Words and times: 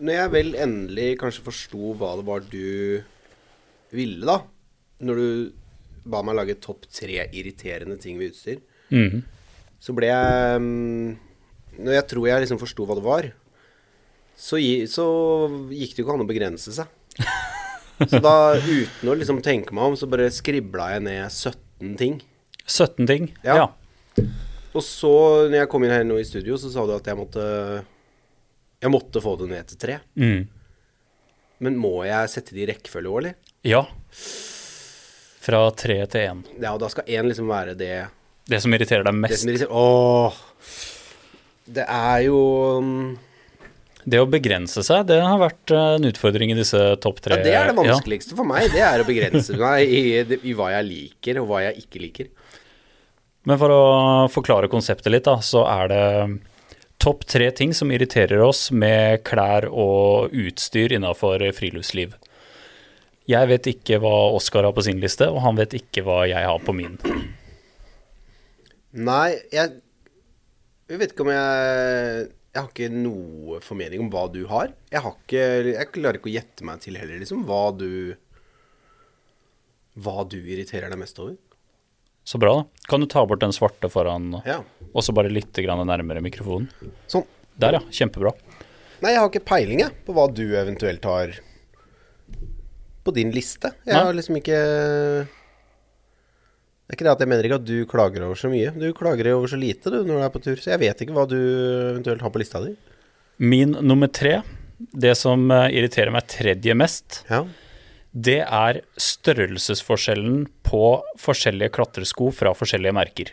når 0.00 0.16
jeg 0.16 0.32
vel 0.34 0.54
endelig 0.64 1.08
kanskje 1.20 1.44
forsto 1.46 1.94
hva 2.00 2.14
det 2.18 2.26
var 2.28 2.44
du 2.50 3.02
ville, 3.92 4.24
da, 4.26 4.38
når 5.04 5.20
du 5.20 5.52
ba 6.10 6.22
meg 6.24 6.38
lage 6.38 6.56
topp 6.62 6.86
tre 6.92 7.26
irriterende 7.36 7.98
ting 8.00 8.18
ved 8.20 8.32
utstyr, 8.32 8.60
Mhm. 8.90 9.20
så 9.80 9.92
ble 9.94 10.08
jeg 10.10 10.60
mm, 10.60 11.16
Når 11.78 11.92
jeg 11.94 12.06
tror 12.10 12.26
jeg 12.26 12.42
liksom 12.42 12.58
forsto 12.60 12.84
hva 12.84 12.96
det 12.98 13.04
var, 13.04 13.28
så, 14.36 14.58
så 14.90 15.04
gikk 15.70 15.94
det 15.94 16.02
jo 16.02 16.04
ikke 16.06 16.14
an 16.16 16.24
å 16.24 16.28
begrense 16.28 16.72
seg. 16.74 16.88
Så 18.10 18.16
da, 18.24 18.56
uten 18.56 19.08
å 19.12 19.14
liksom 19.14 19.42
tenke 19.44 19.74
meg 19.76 19.84
om, 19.92 19.96
så 19.96 20.06
bare 20.08 20.30
skribla 20.32 20.86
jeg 20.94 21.02
ned 21.04 21.26
17 21.30 21.96
ting. 22.00 22.14
17 22.64 23.06
ting. 23.06 23.26
Ja. 23.44 23.56
Ja. 23.60 24.24
Og 24.72 24.80
så, 24.86 25.10
når 25.52 25.58
jeg 25.62 25.68
kom 25.72 25.84
inn 25.84 25.92
her 25.92 26.04
nå 26.08 26.16
i 26.20 26.24
studio, 26.24 26.56
så 26.56 26.70
sa 26.72 26.86
du 26.88 26.94
at 26.96 27.04
jeg 27.10 27.18
måtte 27.20 27.44
Jeg 28.80 28.90
måtte 28.94 29.20
få 29.20 29.34
det 29.40 29.48
ned 29.50 29.66
til 29.68 29.78
tre. 29.82 29.98
Mm. 30.16 30.46
Men 31.60 31.76
må 31.76 32.04
jeg 32.08 32.30
sette 32.32 32.54
det 32.56 32.62
i 32.64 32.68
rekkefølge 32.72 33.10
òg, 33.12 33.18
eller? 33.22 33.34
ja. 33.68 33.82
Fra 35.40 35.62
tre 35.72 35.96
til 36.12 36.20
én. 36.20 36.40
Ja, 36.60 36.74
og 36.76 36.80
da 36.82 36.88
skal 36.92 37.06
én 37.08 37.24
liksom 37.30 37.46
være 37.48 37.72
det 37.78 37.94
Det 38.50 38.58
som 38.60 38.74
irriterer 38.76 39.06
deg 39.06 39.14
Det 39.14 39.20
mest. 39.22 39.40
som 39.40 39.48
irriterer 39.48 39.72
Åh. 39.72 40.36
Det 41.78 41.86
er 41.88 42.18
jo 42.26 42.40
mm, 42.84 43.06
Det 44.04 44.20
å 44.20 44.26
begrense 44.28 44.84
seg, 44.84 45.06
det 45.08 45.16
har 45.24 45.40
vært 45.40 45.72
eh, 45.72 45.94
en 45.96 46.08
utfordring 46.10 46.52
i 46.52 46.58
disse 46.58 46.78
topp 47.00 47.22
tre. 47.24 47.38
Ja, 47.40 47.44
det 47.46 47.54
er 47.56 47.70
det 47.70 47.74
Ja. 47.74 47.94
vanskeligste 47.94 48.36
for 48.36 48.44
meg. 48.48 48.68
Det 48.72 48.84
er 48.84 49.00
å 49.00 49.08
begrense 49.08 49.56
meg 49.64 49.88
i, 49.88 50.02
i 50.50 50.54
hva 50.56 50.70
jeg 50.76 50.88
liker, 50.90 51.40
og 51.40 51.48
hva 51.48 51.62
jeg 51.64 51.86
ikke 51.86 52.02
liker. 52.04 52.30
Men 53.48 53.56
for 53.60 53.72
å 53.72 53.82
forklare 54.32 54.68
konseptet 54.72 55.08
litt, 55.12 55.24
da, 55.24 55.38
så 55.40 55.64
er 55.68 55.88
det 55.88 56.04
topp 57.00 57.24
tre 57.28 57.50
ting 57.56 57.72
som 57.76 57.90
irriterer 57.92 58.42
oss 58.44 58.68
med 58.70 59.22
klær 59.26 59.66
og 59.70 60.34
utstyr 60.36 60.92
innafor 60.96 61.42
friluftsliv. 61.56 62.12
Jeg 63.30 63.48
vet 63.50 63.68
ikke 63.70 64.00
hva 64.02 64.14
Oskar 64.34 64.66
har 64.66 64.74
på 64.74 64.84
sin 64.84 65.00
liste, 65.02 65.28
og 65.30 65.42
han 65.44 65.58
vet 65.58 65.76
ikke 65.78 66.02
hva 66.06 66.24
jeg 66.28 66.46
har 66.46 66.60
på 66.64 66.74
min. 66.76 66.98
Nei, 68.90 69.38
jeg 69.54 69.80
Jeg 70.90 70.98
vet 70.98 71.12
ikke 71.12 71.22
om 71.22 71.30
jeg 71.30 72.30
Jeg 72.50 72.58
har 72.58 72.70
ikke 72.72 72.88
noe 72.90 73.60
formening 73.62 74.00
om 74.02 74.08
hva 74.10 74.24
du 74.32 74.40
har. 74.50 74.72
Jeg 74.90 75.04
har 75.04 75.14
ikke 75.14 75.44
Jeg 75.68 75.92
klarer 75.94 76.18
ikke 76.18 76.32
å 76.32 76.34
gjette 76.34 76.66
meg 76.66 76.82
til 76.82 76.98
heller, 76.98 77.20
liksom, 77.22 77.44
hva 77.46 77.70
du 77.70 78.16
Hva 79.94 80.24
du 80.26 80.40
irriterer 80.40 80.90
deg 80.90 80.98
mest 80.98 81.22
over. 81.22 81.38
Så 82.30 82.38
bra, 82.38 82.52
da. 82.60 82.84
Kan 82.90 83.02
du 83.02 83.08
ta 83.10 83.24
bort 83.26 83.40
den 83.42 83.50
svarte 83.56 83.88
foran, 83.90 84.30
Ja. 84.46 84.60
og 84.94 85.02
så 85.02 85.12
bare 85.16 85.30
litt 85.32 85.52
grann 85.64 85.82
nærmere 85.88 86.22
mikrofonen? 86.22 86.68
Sånn. 87.10 87.24
Der, 87.58 87.72
ja. 87.78 87.80
Kjempebra. 87.90 88.30
Nei, 89.02 89.14
jeg 89.14 89.18
har 89.22 89.30
ikke 89.32 89.44
peiling, 89.48 89.80
jeg, 89.82 89.92
på 90.06 90.14
hva 90.14 90.28
du 90.32 90.44
eventuelt 90.60 91.04
har 91.08 91.32
på 93.04 93.14
din 93.16 93.30
liste. 93.34 93.72
Jeg 93.86 93.94
Nei. 93.96 94.04
har 94.04 94.12
liksom 94.14 94.36
ikke 94.38 94.58
Det 96.86 96.92
er 96.92 96.98
ikke 96.98 97.06
det 97.06 97.12
at 97.14 97.20
jeg 97.22 97.30
mener 97.30 97.46
ikke 97.46 97.58
at 97.60 97.66
du 97.68 97.76
klager 97.86 98.24
over 98.26 98.38
så 98.38 98.50
mye. 98.50 98.72
Du 98.74 98.88
klager 98.98 99.28
over 99.32 99.46
så 99.50 99.58
lite 99.60 99.90
du 99.94 100.00
når 100.02 100.16
du 100.18 100.24
er 100.26 100.32
på 100.34 100.42
tur, 100.42 100.56
så 100.58 100.72
jeg 100.74 100.80
vet 100.82 101.02
ikke 101.04 101.14
hva 101.14 101.26
du 101.30 101.36
eventuelt 101.38 102.20
har 102.24 102.32
på 102.34 102.40
lista 102.42 102.60
di. 102.64 102.72
Min 103.38 103.76
nummer 103.80 104.10
tre, 104.10 104.40
det 104.92 105.12
som 105.16 105.44
eh, 105.54 105.68
irriterer 105.70 106.10
meg 106.12 106.26
tredje 106.28 106.74
mest, 106.76 107.20
Ja. 107.30 107.44
det 108.12 108.40
er 108.42 108.80
størrelsesforskjellen 108.98 110.48
på 110.70 110.82
forskjellige 111.18 111.74
klatresko 111.74 112.30
fra 112.34 112.54
forskjellige 112.56 112.94
merker. 112.96 113.32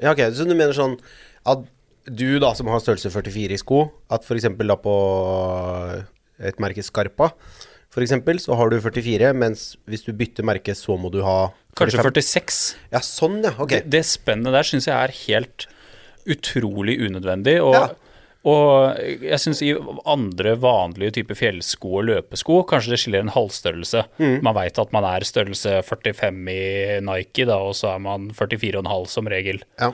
ja, 0.00 0.12
ok, 0.14 0.22
så 0.34 0.46
du 0.46 0.54
mener 0.54 0.74
sånn 0.76 0.96
at 1.48 1.66
du 2.06 2.38
da 2.42 2.52
som 2.58 2.66
har 2.70 2.80
størrelse 2.82 3.10
44 3.14 3.54
i 3.54 3.60
sko, 3.60 3.84
at 4.10 4.24
for 4.26 4.38
eksempel 4.38 4.70
da 4.70 4.78
på 4.80 4.94
et 6.42 6.58
merke 6.62 6.82
Scarpa, 6.82 7.30
for 7.92 8.02
eksempel, 8.04 8.38
så 8.40 8.56
har 8.56 8.70
du 8.72 8.78
44, 8.80 9.34
mens 9.36 9.74
hvis 9.90 10.06
du 10.06 10.14
bytter 10.16 10.46
merke, 10.48 10.72
så 10.78 10.96
må 10.96 11.10
du 11.12 11.20
ha 11.26 11.52
Kanskje 11.76 12.00
46. 12.04 12.60
Ja, 12.92 13.00
sånn, 13.04 13.38
ja. 13.44 13.52
Ok. 13.60 13.74
Det, 13.74 13.82
det 13.92 14.02
spennet 14.08 14.52
der 14.52 14.66
syns 14.66 14.88
jeg 14.88 14.96
er 14.96 15.12
helt 15.26 15.66
utrolig 16.28 16.98
unødvendig. 17.04 17.58
Og, 17.64 17.76
Ja. 17.76 17.86
Og 18.42 18.96
jeg 19.22 19.38
syns 19.38 19.60
i 19.62 19.70
andre 20.10 20.56
vanlige 20.58 21.14
typer 21.20 21.38
fjellsko 21.38 21.92
og 22.00 22.08
løpesko 22.08 22.56
kanskje 22.66 22.94
det 22.94 22.98
skiller 22.98 23.22
en 23.22 23.30
halvstørrelse. 23.30 24.02
Mm. 24.18 24.40
Man 24.42 24.56
veit 24.56 24.80
at 24.82 24.94
man 24.94 25.06
er 25.06 25.26
størrelse 25.26 25.76
45 25.86 26.40
i 26.50 26.64
Nike, 27.06 27.46
da, 27.46 27.60
og 27.62 27.76
så 27.78 27.92
er 27.94 28.02
man 28.02 28.32
44,5 28.34 29.06
som 29.12 29.30
regel. 29.30 29.62
Ja. 29.78 29.92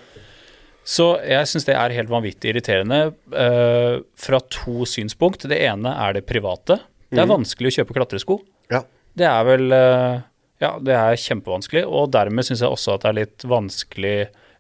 Så 0.89 1.11
jeg 1.21 1.49
syns 1.51 1.69
det 1.69 1.77
er 1.77 1.93
helt 1.93 2.09
vanvittig 2.09 2.55
irriterende 2.55 3.11
uh, 3.37 4.01
fra 4.17 4.41
to 4.49 4.87
synspunkt. 4.89 5.45
Det 5.51 5.59
ene 5.69 5.93
er 6.07 6.17
det 6.17 6.25
private. 6.29 6.79
Det 7.13 7.21
er 7.21 7.29
vanskelig 7.29 7.73
å 7.73 7.77
kjøpe 7.81 7.97
klatresko. 8.01 8.41
ja. 8.73 8.85
Det 9.19 9.27
er 9.27 9.47
vel 9.49 9.73
uh, 9.75 10.21
Ja, 10.63 10.77
det 10.79 10.95
er 10.95 11.17
kjempevanskelig. 11.19 11.85
Og 11.85 12.13
dermed 12.15 12.47
syns 12.47 12.63
jeg 12.63 12.71
også 12.71 12.95
at 12.95 13.05
det 13.05 13.11
er 13.11 13.17
litt 13.21 13.45
vanskelig 13.51 14.17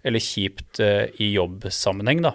eller 0.07 0.23
kjipt 0.23 0.81
uh, 0.83 1.07
i 1.17 1.31
jobbsammenheng, 1.33 2.25
da. 2.27 2.35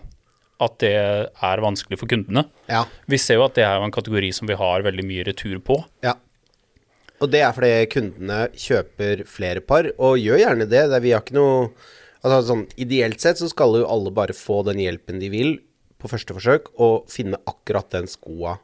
At 0.63 0.77
det 0.83 0.93
er 0.95 1.63
vanskelig 1.63 1.99
for 1.99 2.09
kundene. 2.11 2.45
Ja. 2.71 2.85
Vi 3.09 3.19
ser 3.21 3.39
jo 3.39 3.47
at 3.47 3.57
det 3.57 3.65
er 3.67 3.83
en 3.83 3.93
kategori 3.93 4.29
som 4.35 4.49
vi 4.49 4.57
har 4.59 4.85
veldig 4.85 5.05
mye 5.07 5.25
retur 5.31 5.59
på. 5.63 5.81
ja. 6.05 6.17
Og 7.21 7.29
det 7.31 7.39
er 7.39 7.53
fordi 7.55 7.85
kundene 7.87 8.37
kjøper 8.59 9.21
flere 9.29 9.61
par, 9.63 9.87
og 9.95 10.17
gjør 10.19 10.41
gjerne 10.41 10.65
det. 10.67 10.81
det 10.91 10.97
vi 11.05 11.13
har 11.13 11.21
ikke 11.23 11.37
noe 11.37 11.69
Altså 12.23 12.39
sånn 12.49 12.65
Ideelt 12.79 13.19
sett 13.19 13.39
så 13.39 13.49
skal 13.51 13.77
jo 13.81 13.87
alle 13.91 14.11
bare 14.15 14.35
få 14.35 14.61
den 14.67 14.79
hjelpen 14.79 15.19
de 15.19 15.27
vil 15.31 15.53
på 15.99 16.07
første 16.11 16.35
forsøk, 16.35 16.69
og 16.83 17.07
finne 17.11 17.39
akkurat 17.47 17.89
den 17.95 18.09
skoa 18.11 18.57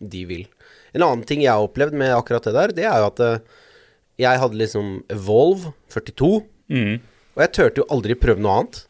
de 0.00 0.22
vil. 0.28 0.42
En 0.96 1.04
annen 1.04 1.24
ting 1.28 1.40
jeg 1.44 1.52
har 1.52 1.64
opplevd 1.64 1.96
med 1.96 2.12
akkurat 2.12 2.44
det 2.44 2.54
der, 2.56 2.74
det 2.76 2.84
er 2.88 3.00
jo 3.00 3.08
at 3.08 3.22
eh, 3.24 3.38
jeg 4.20 4.40
hadde 4.40 4.60
liksom 4.60 4.90
Evolve 5.12 5.72
42, 5.92 6.42
og 7.34 7.40
jeg 7.44 7.52
turte 7.56 7.80
jo 7.82 7.88
aldri 7.92 8.16
prøve 8.20 8.40
noe 8.44 8.58
annet. 8.60 8.82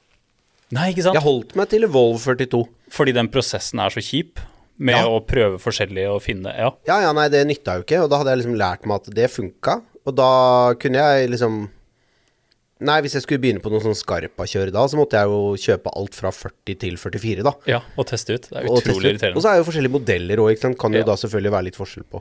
Nei, 0.74 0.88
ikke 0.92 1.04
sant? 1.06 1.14
Jeg 1.18 1.24
holdt 1.24 1.54
meg 1.58 1.68
til 1.70 1.86
Evolve 1.86 2.18
42. 2.24 2.64
Fordi 2.94 3.14
den 3.14 3.28
prosessen 3.32 3.80
er 3.84 3.94
så 3.94 4.02
kjip 4.02 4.42
med 4.82 4.96
Ja. 4.98 5.06
å 5.06 5.20
prøve 5.22 5.60
forskjellig 5.62 6.08
og 6.10 6.20
finne 6.24 6.50
Ja. 6.56 6.72
Ja, 6.88 7.00
ja, 7.06 7.12
nei, 7.14 7.28
det 7.30 7.44
nytta 7.46 7.76
jo 7.78 7.84
ikke, 7.86 8.02
og 8.04 8.10
da 8.10 8.18
hadde 8.18 8.32
jeg 8.34 8.40
liksom 8.42 8.56
lært 8.58 8.86
meg 8.90 8.96
at 9.02 9.14
det 9.14 9.30
funka. 9.30 9.76
Og 10.04 10.16
da 10.18 10.74
kunne 10.74 10.98
jeg 10.98 11.30
liksom 11.30 11.70
Nei, 12.84 12.96
hvis 13.00 13.14
jeg 13.14 13.22
skulle 13.22 13.38
begynne 13.40 13.62
på 13.62 13.70
noe 13.70 13.80
sånn 13.80 13.94
Scarpa-kjør 13.96 14.72
da, 14.74 14.82
så 14.90 14.98
måtte 14.98 15.14
jeg 15.16 15.30
jo 15.30 15.54
kjøpe 15.56 15.92
alt 15.96 16.16
fra 16.18 16.32
40 16.34 16.74
til 16.82 16.96
44, 16.98 17.44
da. 17.46 17.52
ja, 17.70 17.78
og 17.96 18.04
teste 18.10 18.34
ut. 18.34 18.48
Det 18.50 18.58
er 18.58 18.66
utrolig 18.66 18.82
ut. 18.82 18.96
Og 18.98 19.06
irriterende. 19.14 19.40
så 19.44 19.52
er 19.52 19.60
jo 19.60 19.66
forskjellige 19.70 19.94
modeller 19.94 20.42
òg, 20.42 20.50
ikke 20.52 20.64
sant. 20.66 20.78
Kan 20.82 20.92
jo 20.92 20.98
Ja. 20.98 21.04
da 21.06 21.14
selvfølgelig 21.14 21.52
være 21.54 21.64
litt 21.70 21.78
forskjell 21.78 22.04
på. 22.10 22.20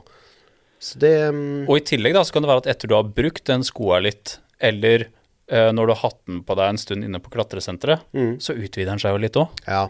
Så 0.80 0.98
det 1.02 1.28
um... 1.28 1.66
Og 1.68 1.76
i 1.76 1.84
tillegg 1.90 2.14
da, 2.14 2.22
så 2.22 2.32
kan 2.32 2.42
det 2.46 2.48
være 2.48 2.62
at 2.64 2.70
etter 2.76 2.88
du 2.88 2.94
har 2.94 3.02
brukt 3.02 3.44
den 3.50 3.66
skoa 3.66 3.98
litt, 4.00 4.38
eller 4.62 5.08
når 5.50 5.86
du 5.86 5.92
har 5.92 6.00
hatt 6.06 6.20
den 6.26 6.40
på 6.46 6.54
deg 6.56 6.72
en 6.72 6.78
stund 6.80 7.04
inne 7.04 7.20
på 7.20 7.30
klatresenteret, 7.34 8.06
så 8.40 8.54
utvider 8.56 8.94
den 8.94 9.02
seg 9.02 9.12
jo 9.12 9.20
litt 9.20 9.36
òg. 9.36 9.52
Ja. 9.68 9.82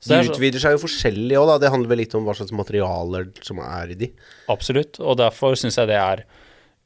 Så 0.00 0.14
De 0.14 0.16
er 0.16 0.30
utvider 0.32 0.62
seg 0.62 0.72
jo 0.72 0.80
forskjellig 0.86 1.36
òg, 1.36 1.50
da. 1.50 1.58
Det 1.60 1.72
handler 1.74 1.90
vel 1.92 2.00
litt 2.00 2.14
om 2.16 2.24
hva 2.24 2.32
slags 2.38 2.54
materialer 2.56 3.26
som 3.44 3.58
er 3.60 3.92
i 3.92 3.98
de. 4.00 4.08
Absolutt, 4.48 4.96
og 5.04 5.18
derfor 5.20 5.52
syns 5.60 5.76
jeg 5.76 5.90
det 5.90 5.98
er 6.00 6.22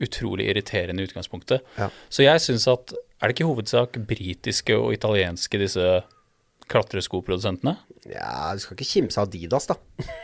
utrolig 0.02 0.48
irriterende 0.50 1.04
i 1.04 1.06
utgangspunktet. 1.06 1.62
Ja. 1.78 1.86
Så 2.10 2.26
jeg 2.26 2.42
syns 2.42 2.66
at 2.70 2.96
Er 3.22 3.30
det 3.30 3.36
ikke 3.36 3.44
i 3.46 3.52
hovedsak 3.52 3.94
britiske 4.10 4.74
og 4.76 4.90
italienske 4.92 5.56
disse 5.62 6.02
klatreskoprodusentene? 6.72 7.76
Ja, 8.10 8.52
du 8.56 8.60
skal 8.62 8.76
ikke 8.76 8.86
kimse 8.88 9.20
av 9.20 9.28
Adidas, 9.28 9.66
da. 9.70 9.76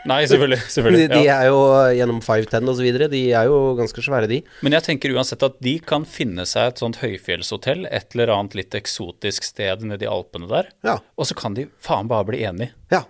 Nei, 0.09 0.23
selvfølgelig. 0.29 0.61
De, 1.11 1.21
ja. 1.21 1.21
de 1.21 1.29
er 1.33 1.47
jo 1.49 1.61
gjennom 1.97 2.21
510 2.25 2.69
og 2.73 2.77
så 2.79 2.85
videre, 2.85 3.09
de 3.13 3.23
er 3.37 3.49
jo 3.51 3.61
ganske 3.79 4.05
svære, 4.05 4.29
de. 4.31 4.41
Men 4.65 4.77
jeg 4.77 4.87
tenker 4.89 5.15
uansett 5.17 5.45
at 5.47 5.57
de 5.65 5.77
kan 5.85 6.05
finne 6.09 6.45
seg 6.49 6.73
et 6.75 6.83
sånt 6.83 7.01
høyfjellshotell, 7.03 7.87
et 7.91 8.17
eller 8.17 8.35
annet 8.37 8.59
litt 8.59 8.77
eksotisk 8.79 9.47
sted 9.49 9.85
nede 9.89 10.07
i 10.07 10.11
Alpene 10.11 10.49
der, 10.51 10.69
Ja. 10.87 10.99
og 11.17 11.29
så 11.29 11.37
kan 11.39 11.57
de 11.57 11.69
faen 11.85 12.09
bare 12.11 12.29
bli 12.33 12.43
enige. 12.49 12.75
Ja. 12.93 13.05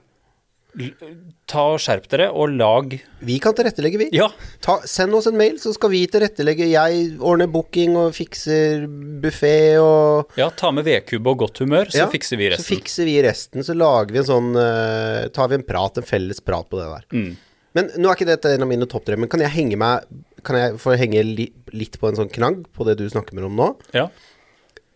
Ta 1.51 1.65
og 1.75 1.81
Skjerp 1.83 2.07
dere, 2.13 2.29
og 2.31 2.53
lag 2.55 2.95
Vi 3.27 3.37
kan 3.43 3.55
tilrettelegge, 3.57 3.99
vi. 4.01 4.09
Ja, 4.17 4.29
Ta, 4.63 4.79
send 4.89 5.15
oss 5.19 5.27
en 5.31 5.39
mail, 5.39 5.59
så 5.61 5.73
skal 5.75 5.93
vi 5.93 6.05
tilrettelegge. 6.11 6.69
Jeg 6.71 7.03
ordner 7.19 7.51
booking 7.51 7.97
og 7.99 8.15
fikser 8.17 8.87
buffé 9.23 9.55
og 9.83 10.39
ja 10.39 10.49
ta 10.55 10.71
med 10.75 10.87
vedkubbe 10.87 11.35
og 11.35 11.45
godt 11.45 11.63
humør, 11.65 11.91
så 11.91 12.05
Ja, 12.05 12.09
fikser 12.13 12.41
vi 12.41 12.51
resten. 12.53 12.65
Så 12.65 12.75
fikser 12.77 13.09
vi 13.09 13.19
resten. 13.27 13.67
Så 13.67 13.77
lager 13.77 14.15
vi 14.15 14.23
en 14.23 14.31
sånn 14.31 14.51
uh, 14.57 15.29
Tar 15.35 15.51
vi 15.51 15.59
en 15.61 15.67
prat, 15.67 16.01
en 16.01 16.07
felles 16.07 16.43
prat 16.45 16.69
på 16.71 16.81
det 16.81 16.89
der. 16.89 17.07
Mm. 17.13 17.31
Men 17.79 17.93
nå 18.03 18.11
er 18.11 18.19
ikke 18.19 18.31
dette 18.31 18.55
en 18.55 18.67
av 18.67 18.71
mine 18.71 18.89
topp 18.91 19.07
tre, 19.07 19.19
men 19.21 19.31
kan 19.31 19.43
jeg 19.45 19.55
henge 19.55 19.79
meg 19.79 20.09
Kan 20.47 20.59
jeg 20.59 20.81
få 20.83 20.97
henge 20.99 21.23
li, 21.23 21.51
litt 21.77 22.01
på 22.01 22.09
en 22.11 22.19
sånn 22.19 22.33
knagg 22.33 22.65
på 22.75 22.87
det 22.89 22.97
du 22.99 23.07
snakker 23.11 23.37
med 23.37 23.47
om 23.51 23.59
nå? 23.59 23.73
Ja. 23.95 24.09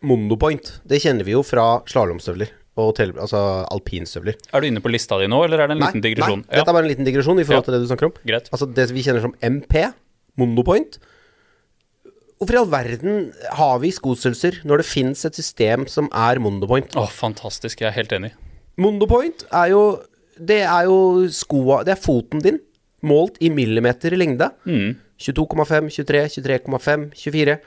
Mondopoint. 0.05 0.79
Det 0.85 1.01
kjenner 1.01 1.25
vi 1.25 1.37
jo 1.37 1.43
fra 1.47 1.83
slalåmstøvler 1.89 2.51
og 2.77 2.95
tele, 2.99 3.13
altså 3.23 3.39
alpinstøvler. 3.71 4.35
Er 4.53 4.61
du 4.61 4.67
inne 4.67 4.81
på 4.83 4.91
lista 4.91 5.19
di 5.21 5.29
nå, 5.31 5.45
eller 5.47 5.61
er 5.63 5.69
det 5.71 5.77
en 5.77 5.83
liten 5.85 6.03
digresjon? 6.03 6.41
nei, 6.43 6.57
dette 6.59 6.69
er 6.71 6.75
bare 6.75 6.85
en 6.85 6.91
liten 6.91 7.07
digresjon 7.07 7.39
i 7.39 7.45
forhold 7.47 7.63
Ja. 7.63 7.67
til 7.69 7.75
det 7.77 7.83
du 7.85 7.91
snakker 7.93 8.07
om. 8.11 8.15
Greit. 8.27 8.49
Altså 8.51 8.67
det 8.75 8.91
vi 8.91 9.03
kjenner 9.07 9.23
som 9.23 9.35
MP, 9.41 9.93
Monopoint. 10.37 10.99
Hvorfor 12.41 12.57
i 12.57 12.59
all 12.59 12.71
verden 12.73 13.33
har 13.57 13.79
vi 13.79 13.93
skostørrelser 13.95 14.65
når 14.67 14.83
det 14.83 14.87
fins 14.91 15.25
et 15.25 15.37
system 15.39 15.87
som 15.87 16.09
er 16.13 16.41
Mondopoint? 16.43 16.97
Åh, 16.99 17.09
fantastisk. 17.15 17.81
Jeg 17.81 17.89
er 17.93 17.95
helt 18.01 18.13
enig. 18.13 18.33
Mondopoint 18.77 19.47
er 19.55 19.71
jo 19.71 19.85
det 20.37 20.65
er 20.67 20.89
jo 20.89 21.29
skoa 21.31 21.85
Det 21.87 21.93
er 21.95 22.01
foten 22.03 22.43
din, 22.43 22.59
målt 23.07 23.37
i 23.41 23.49
millimeter 23.55 24.13
i 24.13 24.19
lengde. 24.19 24.51
22,5, 24.67 25.89
23, 25.95 26.25
23,5, 26.43 27.13
24. 27.15 27.59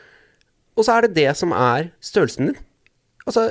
Og 0.76 0.84
så 0.86 0.98
er 0.98 1.08
det 1.08 1.14
det 1.16 1.32
som 1.40 1.54
er 1.56 1.88
størrelsen 2.04 2.52
din. 2.52 2.58
Altså 3.26 3.48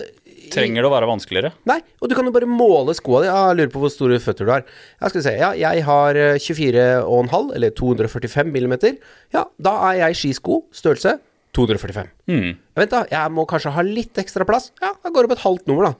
Trenger 0.54 0.84
det 0.84 0.88
å 0.88 0.94
være 0.94 1.08
vanskeligere? 1.10 1.52
Nei, 1.68 1.78
og 2.00 2.10
du 2.10 2.16
kan 2.18 2.28
jo 2.28 2.34
bare 2.34 2.48
måle 2.50 2.94
skoa 2.96 3.22
di. 3.22 3.30
Jeg 3.30 3.58
lurer 3.58 3.72
på 3.72 3.82
hvor 3.82 3.92
store 3.92 4.18
føtter 4.22 4.48
du 4.48 4.52
har. 4.54 4.66
Jeg 5.00 5.14
skal 5.14 5.24
se, 5.26 5.36
ja, 5.40 5.52
jeg 5.58 5.86
har 5.86 6.20
eh, 6.20 6.42
24,5, 6.42 7.54
eller 7.58 7.76
245 7.78 8.52
millimeter. 8.54 8.98
Ja, 9.34 9.46
da 9.62 9.78
er 9.90 10.02
jeg 10.04 10.20
skisko, 10.22 10.64
størrelse 10.74 11.16
245. 11.56 12.12
Mm. 12.28 12.52
Vent 12.76 12.92
da, 12.92 13.06
jeg 13.08 13.32
må 13.32 13.46
kanskje 13.48 13.72
ha 13.72 13.84
litt 13.86 14.20
ekstra 14.20 14.44
plass. 14.48 14.70
Ja, 14.82 14.92
jeg 15.06 15.16
går 15.16 15.28
opp 15.28 15.36
et 15.38 15.44
halvt 15.46 15.70
nummer 15.70 15.90
da. 15.90 15.96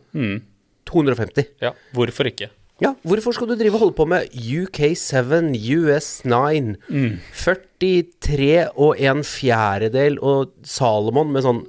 250. 0.87 1.51
Ja, 1.65 1.73
hvorfor 1.97 2.29
ikke? 2.29 2.51
Ja, 2.85 2.91
hvorfor 3.09 3.33
skal 3.33 3.49
du 3.49 3.55
drive 3.57 3.79
og 3.79 3.87
holde 3.87 3.97
på 3.97 4.05
med 4.11 4.35
UK7, 4.37 5.55
US9, 5.81 6.75
43 7.33 8.51
og 8.77 9.01
en 9.01 9.23
fjerdedel 9.25 10.19
og 10.21 10.53
Salomon 10.69 11.33
med 11.33 11.47
sånn 11.47 11.63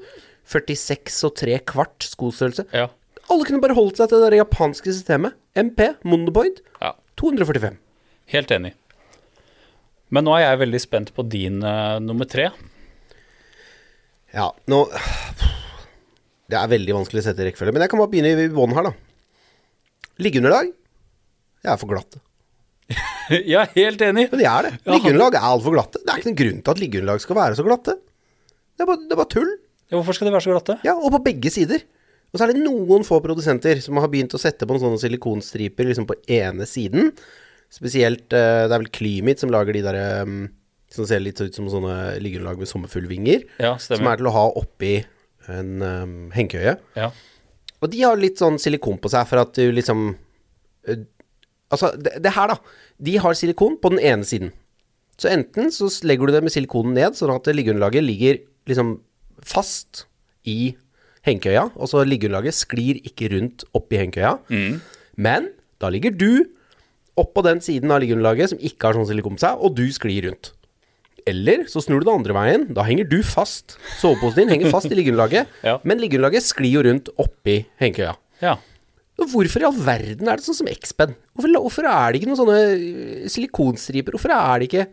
46 0.47 1.19
og 1.27 1.35
3 1.41 1.59
kvart 1.67 2.07
skostørrelse? 2.07 2.67
Ja. 2.75 2.87
Alle 3.27 3.47
kunne 3.47 3.59
bare 3.63 3.75
holdt 3.75 3.99
seg 3.99 4.11
til 4.11 4.23
det 4.23 4.39
japanske 4.39 4.93
systemet. 4.93 5.35
MP, 5.57 5.83
Mondopoint, 6.07 6.61
ja. 6.79 6.93
245. 7.19 7.75
Helt 8.31 8.53
enig. 8.55 8.73
Men 10.13 10.23
nå 10.27 10.37
er 10.37 10.45
jeg 10.45 10.61
veldig 10.63 10.79
spent 10.79 11.11
på 11.15 11.25
din 11.27 11.59
uh, 11.65 11.97
nummer 12.03 12.27
tre. 12.29 12.49
Ja, 14.35 14.51
nå 14.69 14.85
Det 16.47 16.55
er 16.55 16.69
veldig 16.71 16.93
vanskelig 16.95 17.19
å 17.19 17.25
sette 17.25 17.43
i 17.43 17.49
rekkefølge, 17.49 17.73
men 17.75 17.83
jeg 17.83 17.91
kan 17.91 17.99
bare 17.99 18.11
begynne 18.13 18.45
i 18.45 18.51
bånn 18.55 18.75
her, 18.77 18.87
da. 18.87 18.93
Liggeunderlag? 20.23 20.69
Jeg 21.65 21.71
er 21.73 21.81
for 21.81 21.91
glatte. 21.91 22.21
jeg 23.51 23.57
er 23.59 23.73
helt 23.73 24.03
enig. 24.07 24.29
Men 24.31 24.39
de 24.39 24.47
er 24.47 24.67
det. 24.69 24.71
Liggeunderlag 24.87 25.35
er 25.35 25.47
altfor 25.49 25.75
glatte. 25.75 25.99
Det 25.99 26.13
er 26.13 26.21
ikke 26.21 26.29
noen 26.29 26.39
grunn 26.39 26.61
til 26.61 26.71
at 26.71 26.81
liggeunderlag 26.83 27.23
skal 27.25 27.39
være 27.41 27.57
så 27.59 27.65
glatte. 27.67 27.97
Det 28.77 28.85
er 28.85 28.89
bare, 28.93 29.03
det 29.03 29.17
er 29.17 29.19
bare 29.19 29.33
tull. 29.33 29.51
Ja, 29.87 29.95
Hvorfor 29.97 30.17
skal 30.17 30.27
de 30.27 30.35
være 30.35 30.45
så 30.45 30.53
glatte? 30.53 30.77
Ja, 30.87 30.97
og 30.97 31.13
på 31.15 31.23
begge 31.29 31.51
sider. 31.53 31.83
Og 32.27 32.39
så 32.39 32.43
er 32.43 32.51
det 32.51 32.63
noen 32.63 33.05
få 33.07 33.21
produsenter 33.23 33.79
som 33.83 33.99
har 34.01 34.09
begynt 34.11 34.35
å 34.35 34.41
sette 34.41 34.67
på 34.67 34.75
en 34.75 34.81
sånne 34.83 34.99
silikonstriper 34.99 35.87
liksom 35.87 36.07
på 36.09 36.17
ene 36.37 36.67
siden. 36.67 37.13
Spesielt 37.71 38.31
eh, 38.35 38.65
Det 38.67 38.73
er 38.73 38.81
vel 38.81 38.91
Klymit 38.95 39.43
som 39.43 39.51
lager 39.51 39.75
de 39.75 39.83
der 39.85 39.99
eh, 39.99 40.33
som 40.91 41.07
ser 41.07 41.23
litt 41.23 41.39
ut 41.39 41.55
som 41.55 41.67
sånne 41.71 42.17
liggeunderlag 42.23 42.59
med 42.61 42.69
sommerfuglvinger. 42.69 43.47
Ja, 43.63 43.75
Som 43.81 44.07
er 44.07 44.19
til 44.19 44.29
å 44.29 44.35
ha 44.35 44.45
oppi 44.59 44.99
en 45.51 45.83
um, 45.83 46.15
hengekøye. 46.35 46.75
Ja. 46.99 47.11
Og 47.79 47.91
de 47.91 48.03
har 48.03 48.19
litt 48.19 48.39
sånn 48.39 48.59
silikon 48.59 48.99
på 48.99 49.11
seg 49.11 49.27
for 49.29 49.43
at 49.43 49.55
du 49.55 49.69
liksom 49.75 50.09
uh, 50.89 51.05
Altså, 51.67 51.89
det, 51.99 52.13
det 52.23 52.31
her, 52.31 52.47
da. 52.47 52.85
De 53.03 53.17
har 53.19 53.35
silikon 53.35 53.73
på 53.83 53.89
den 53.91 53.99
ene 53.99 54.23
siden. 54.23 54.53
Så 55.19 55.27
enten 55.27 55.67
så 55.75 55.89
legger 56.07 56.29
du 56.29 56.37
det 56.37 56.39
med 56.45 56.53
silikonen 56.53 56.93
ned, 56.95 57.17
sånn 57.17 57.33
at 57.33 57.49
liggeunderlaget 57.51 58.05
ligger 58.05 58.37
liksom 58.71 58.93
fast 59.45 60.05
i 60.47 60.75
hengekøya, 61.27 61.67
og 61.75 61.89
så 61.91 62.03
liggeunderlaget 62.07 62.55
sklir 62.55 63.01
ikke 63.05 63.29
rundt 63.35 63.65
oppi 63.75 63.97
hengekøya. 63.99 64.37
Men 65.17 65.49
da 65.81 65.89
ligger 65.93 66.13
du 66.15 66.45
oppå 67.17 67.41
den 67.45 67.59
siden 67.65 67.91
av 67.91 67.99
liggeunderlaget 68.03 68.51
som 68.53 68.59
ikke 68.61 68.87
har 68.91 68.97
sånn 68.97 69.07
silikon 69.09 69.35
på 69.39 69.43
seg, 69.43 69.57
og 69.59 69.75
du 69.77 69.85
sklir 69.93 70.29
rundt. 70.29 70.53
Eller 71.27 71.65
så 71.67 71.81
snur 71.83 71.99
du 71.99 72.05
det 72.07 72.13
andre 72.13 72.35
veien. 72.37 72.61
Da 72.71 72.85
henger 72.87 73.09
du 73.09 73.17
fast. 73.25 73.75
Soveposen 73.99 74.45
din 74.45 74.53
henger 74.53 74.71
fast 74.71 74.87
i 74.87 74.95
liggeunderlaget, 74.95 75.49
Ja. 75.67 75.77
men 75.83 75.99
liggeunderlaget 75.99 76.45
sklir 76.47 76.77
jo 76.77 76.85
rundt 76.87 77.11
oppi 77.19 77.59
hengekøya. 77.81 78.15
ja. 78.45 78.55
Hvorfor 79.17 79.57
i 79.63 79.65
all 79.65 79.73
verden 79.81 80.27
er 80.29 80.37
det 80.37 80.45
sånn 80.45 80.59
som 80.59 80.67
X-Pen? 80.69 81.15
Hvorfor, 81.33 81.49
hvorfor 81.57 81.85
er 81.89 82.11
det 82.13 82.19
ikke 82.19 82.27
noen 82.29 82.37
sånne 82.37 82.57
øh, 82.69 83.23
silikonstriper? 83.33 84.13
Hvorfor 84.13 84.29
er 84.35 84.59
det 84.61 84.67
ikke 84.67 84.83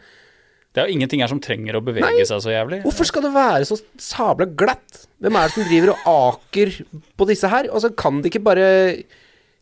Det 0.75 0.83
er 0.83 0.89
jo 0.91 0.95
ingenting 0.97 1.21
her 1.23 1.31
som 1.31 1.39
trenger 1.43 1.77
å 1.79 1.83
bevege 1.87 2.25
seg 2.27 2.41
så 2.43 2.51
jævlig. 2.51 2.81
Hvorfor 2.83 3.07
skal 3.07 3.23
det 3.23 3.31
være 3.35 3.67
så 3.69 3.77
sabla 4.03 4.49
glatt? 4.59 5.05
Hvem 5.23 5.37
er 5.39 5.47
det 5.47 5.55
som 5.55 5.69
driver 5.69 5.93
og 5.95 6.09
aker 6.35 6.73
på 7.21 7.29
disse 7.31 7.51
her? 7.53 7.69
Altså, 7.71 7.93
kan 7.95 8.19
det 8.25 8.33
ikke 8.33 8.43
bare 8.43 8.67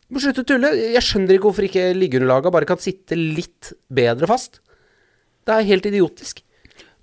Du 0.09 0.17
må 0.17 0.21
slutte 0.23 0.41
å 0.43 0.47
tulle. 0.49 0.71
Jeg 0.93 1.01
skjønner 1.05 1.37
ikke 1.37 1.47
hvorfor 1.51 1.67
ikke 1.67 1.85
liggeunderlaga 1.97 2.51
bare 2.53 2.65
kan 2.69 2.81
sitte 2.81 3.15
litt 3.17 3.71
bedre 3.93 4.27
fast. 4.29 4.59
Det 5.45 5.53
er 5.55 5.69
helt 5.69 5.85
idiotisk. 5.89 6.41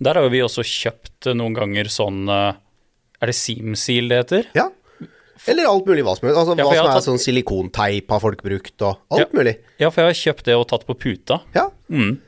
Der 0.01 0.15
har 0.19 0.27
jo 0.27 0.31
vi 0.33 0.43
også 0.43 0.63
kjøpt 0.67 1.27
eh, 1.31 1.35
noen 1.37 1.55
ganger 1.57 1.89
sånn 1.93 2.23
eh, 2.33 2.55
Er 3.21 3.27
det 3.31 3.35
Seamseal 3.37 4.09
det 4.09 4.21
heter? 4.25 4.47
Ja. 4.57 4.69
Eller 5.49 5.69
alt 5.71 5.87
mulig 5.89 6.03
hva 6.05 6.15
som. 6.19 6.29
Altså, 6.31 6.55
Ja, 6.59 6.65
hva 6.67 6.75
som 6.77 6.87
er 6.87 6.95
tatt- 6.97 7.07
sånn 7.09 7.21
silikonteip 7.21 8.11
har 8.13 8.21
folk 8.21 8.43
brukt, 8.45 8.75
og 8.83 8.99
alt 9.11 9.21
Ja. 9.23 9.27
mulig. 9.39 9.57
Ja, 9.81 9.91
for 9.91 10.03
jeg 10.03 10.11
har 10.15 10.19
kjøpt 10.35 10.45
det 10.51 10.57
og 10.57 10.67
tatt 10.69 10.87
på 10.89 10.97
puta. 10.99 11.41
Ja. 11.55 11.69
Mm. 11.91 12.19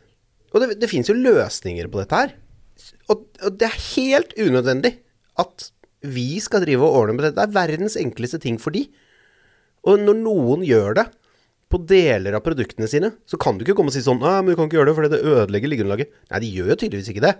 Og 0.52 0.62
det, 0.62 0.76
det 0.82 0.90
finnes 0.90 1.08
jo 1.08 1.16
løsninger 1.16 1.88
på 1.92 2.02
dette 2.02 2.18
her. 2.18 2.34
Og, 3.12 3.24
og 3.42 3.56
det 3.60 3.68
er 3.68 3.86
helt 3.94 4.34
unødvendig 4.40 4.96
at 5.40 5.70
vi 6.02 6.36
skal 6.42 6.64
drive 6.64 6.84
og 6.84 6.98
ordne 6.98 7.16
med 7.16 7.26
dette. 7.28 7.38
Det 7.38 7.46
er 7.46 7.56
verdens 7.56 7.96
enkleste 8.00 8.40
ting 8.42 8.58
for 8.60 8.74
de. 8.74 8.86
Og 9.88 10.00
når 10.02 10.18
noen 10.22 10.64
gjør 10.66 10.98
det 10.98 11.08
på 11.72 11.80
deler 11.88 12.36
av 12.36 12.44
produktene 12.44 12.88
sine, 12.90 13.14
så 13.24 13.38
kan 13.40 13.56
du 13.56 13.64
ikke 13.64 13.76
komme 13.78 13.92
og 13.92 13.96
si 13.96 14.02
sånn 14.04 14.20
Nei, 14.20 14.38
men 14.42 14.52
du 14.52 14.58
kan 14.58 14.68
ikke 14.68 14.76
gjøre 14.76 14.90
det 14.90 14.96
fordi 14.98 15.12
det 15.14 15.22
ødelegger 15.24 15.72
liggeunderlaget. 15.72 16.16
Nei, 16.28 16.42
de 16.44 16.50
gjør 16.58 16.72
jo 16.72 16.80
tydeligvis 16.82 17.12
ikke 17.14 17.24
det. 17.24 17.36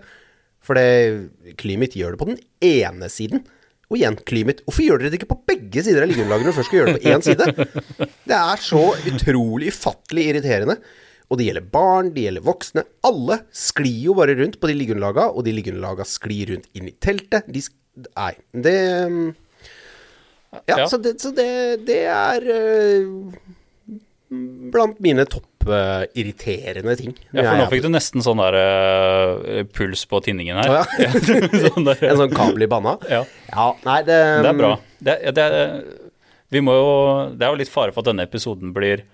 For 0.63 0.79
det, 0.79 1.57
Climit 1.59 1.97
gjør 1.99 2.15
det 2.15 2.21
på 2.21 2.29
den 2.31 2.39
ene 2.65 3.11
siden. 3.11 3.43
Og 3.91 3.99
igjen, 3.99 4.17
Climate. 4.25 4.63
hvorfor 4.65 4.87
gjør 4.87 5.01
dere 5.01 5.13
det 5.13 5.19
ikke 5.19 5.29
på 5.35 5.41
begge 5.51 5.83
sider 5.85 6.05
av 6.05 6.09
liggeunderlaget 6.09 6.47
når 6.47 6.55
du 6.55 6.57
først 6.57 6.71
skal 6.71 6.79
gjøre 6.79 6.93
det 6.93 7.01
på 7.03 7.11
én 7.13 7.25
side? 7.27 8.09
Det 8.31 8.37
er 8.39 8.63
så 8.63 8.83
utrolig 9.11 9.73
ufattelig 9.75 10.29
irriterende. 10.31 10.79
Og 11.33 11.39
det 11.39 11.47
gjelder 11.49 11.65
barn, 11.73 12.11
det 12.13 12.27
gjelder 12.27 12.43
voksne. 12.45 12.83
Alle 13.09 13.39
sklir 13.57 14.03
jo 14.11 14.13
bare 14.19 14.35
rundt 14.37 14.59
på 14.61 14.69
de 14.69 14.75
liggeunderlaga, 14.77 15.31
og 15.33 15.41
de 15.47 15.53
liggeunderlaga 15.57 16.05
sklir 16.05 16.51
rundt 16.53 16.67
inn 16.77 16.91
i 16.91 16.93
teltet. 17.01 17.47
De 17.49 17.63
Nei, 18.13 18.31
det 18.53 18.75
Ja, 20.69 20.77
Ja. 20.77 20.85
så 20.89 20.97
det, 21.01 21.15
så 21.21 21.31
det, 21.33 21.85
det 21.87 22.03
er 22.09 22.41
øh, 22.45 23.33
blant 24.73 24.99
mine 25.01 25.25
toppirriterende 25.29 26.95
ting. 26.99 27.15
Ja, 27.33 27.43
for 27.47 27.57
nå 27.57 27.65
fikk 27.71 27.83
du 27.85 27.89
nesten 27.93 28.21
sånn 28.25 28.41
der 28.41 28.57
uh, 28.57 29.63
puls 29.73 30.05
på 30.09 30.21
tinningen 30.25 30.57
her. 30.61 30.69
Ja. 31.01 31.09
sånn 31.69 31.85
der, 31.89 32.01
En 32.11 32.21
sånn 32.21 32.33
kabel 32.37 32.65
i 32.65 32.69
banna? 32.69 32.97
ja. 33.09 33.23
Ja, 33.49 33.67
nei, 33.85 33.99
det 34.05 34.19
Det 34.45 34.51
er 34.53 34.59
bra. 34.61 34.71
Det, 35.03 35.17
det, 35.37 35.43
er- 35.49 35.83
vi 36.53 36.61
må 36.61 36.73
jo, 36.77 36.89
det 37.33 37.45
er 37.47 37.53
jo 37.53 37.61
litt 37.63 37.73
fare 37.73 37.93
for 37.93 38.01
at 38.05 38.11
denne 38.11 38.25
episoden 38.29 38.73
blir 38.75 39.01
eh, 39.01 39.12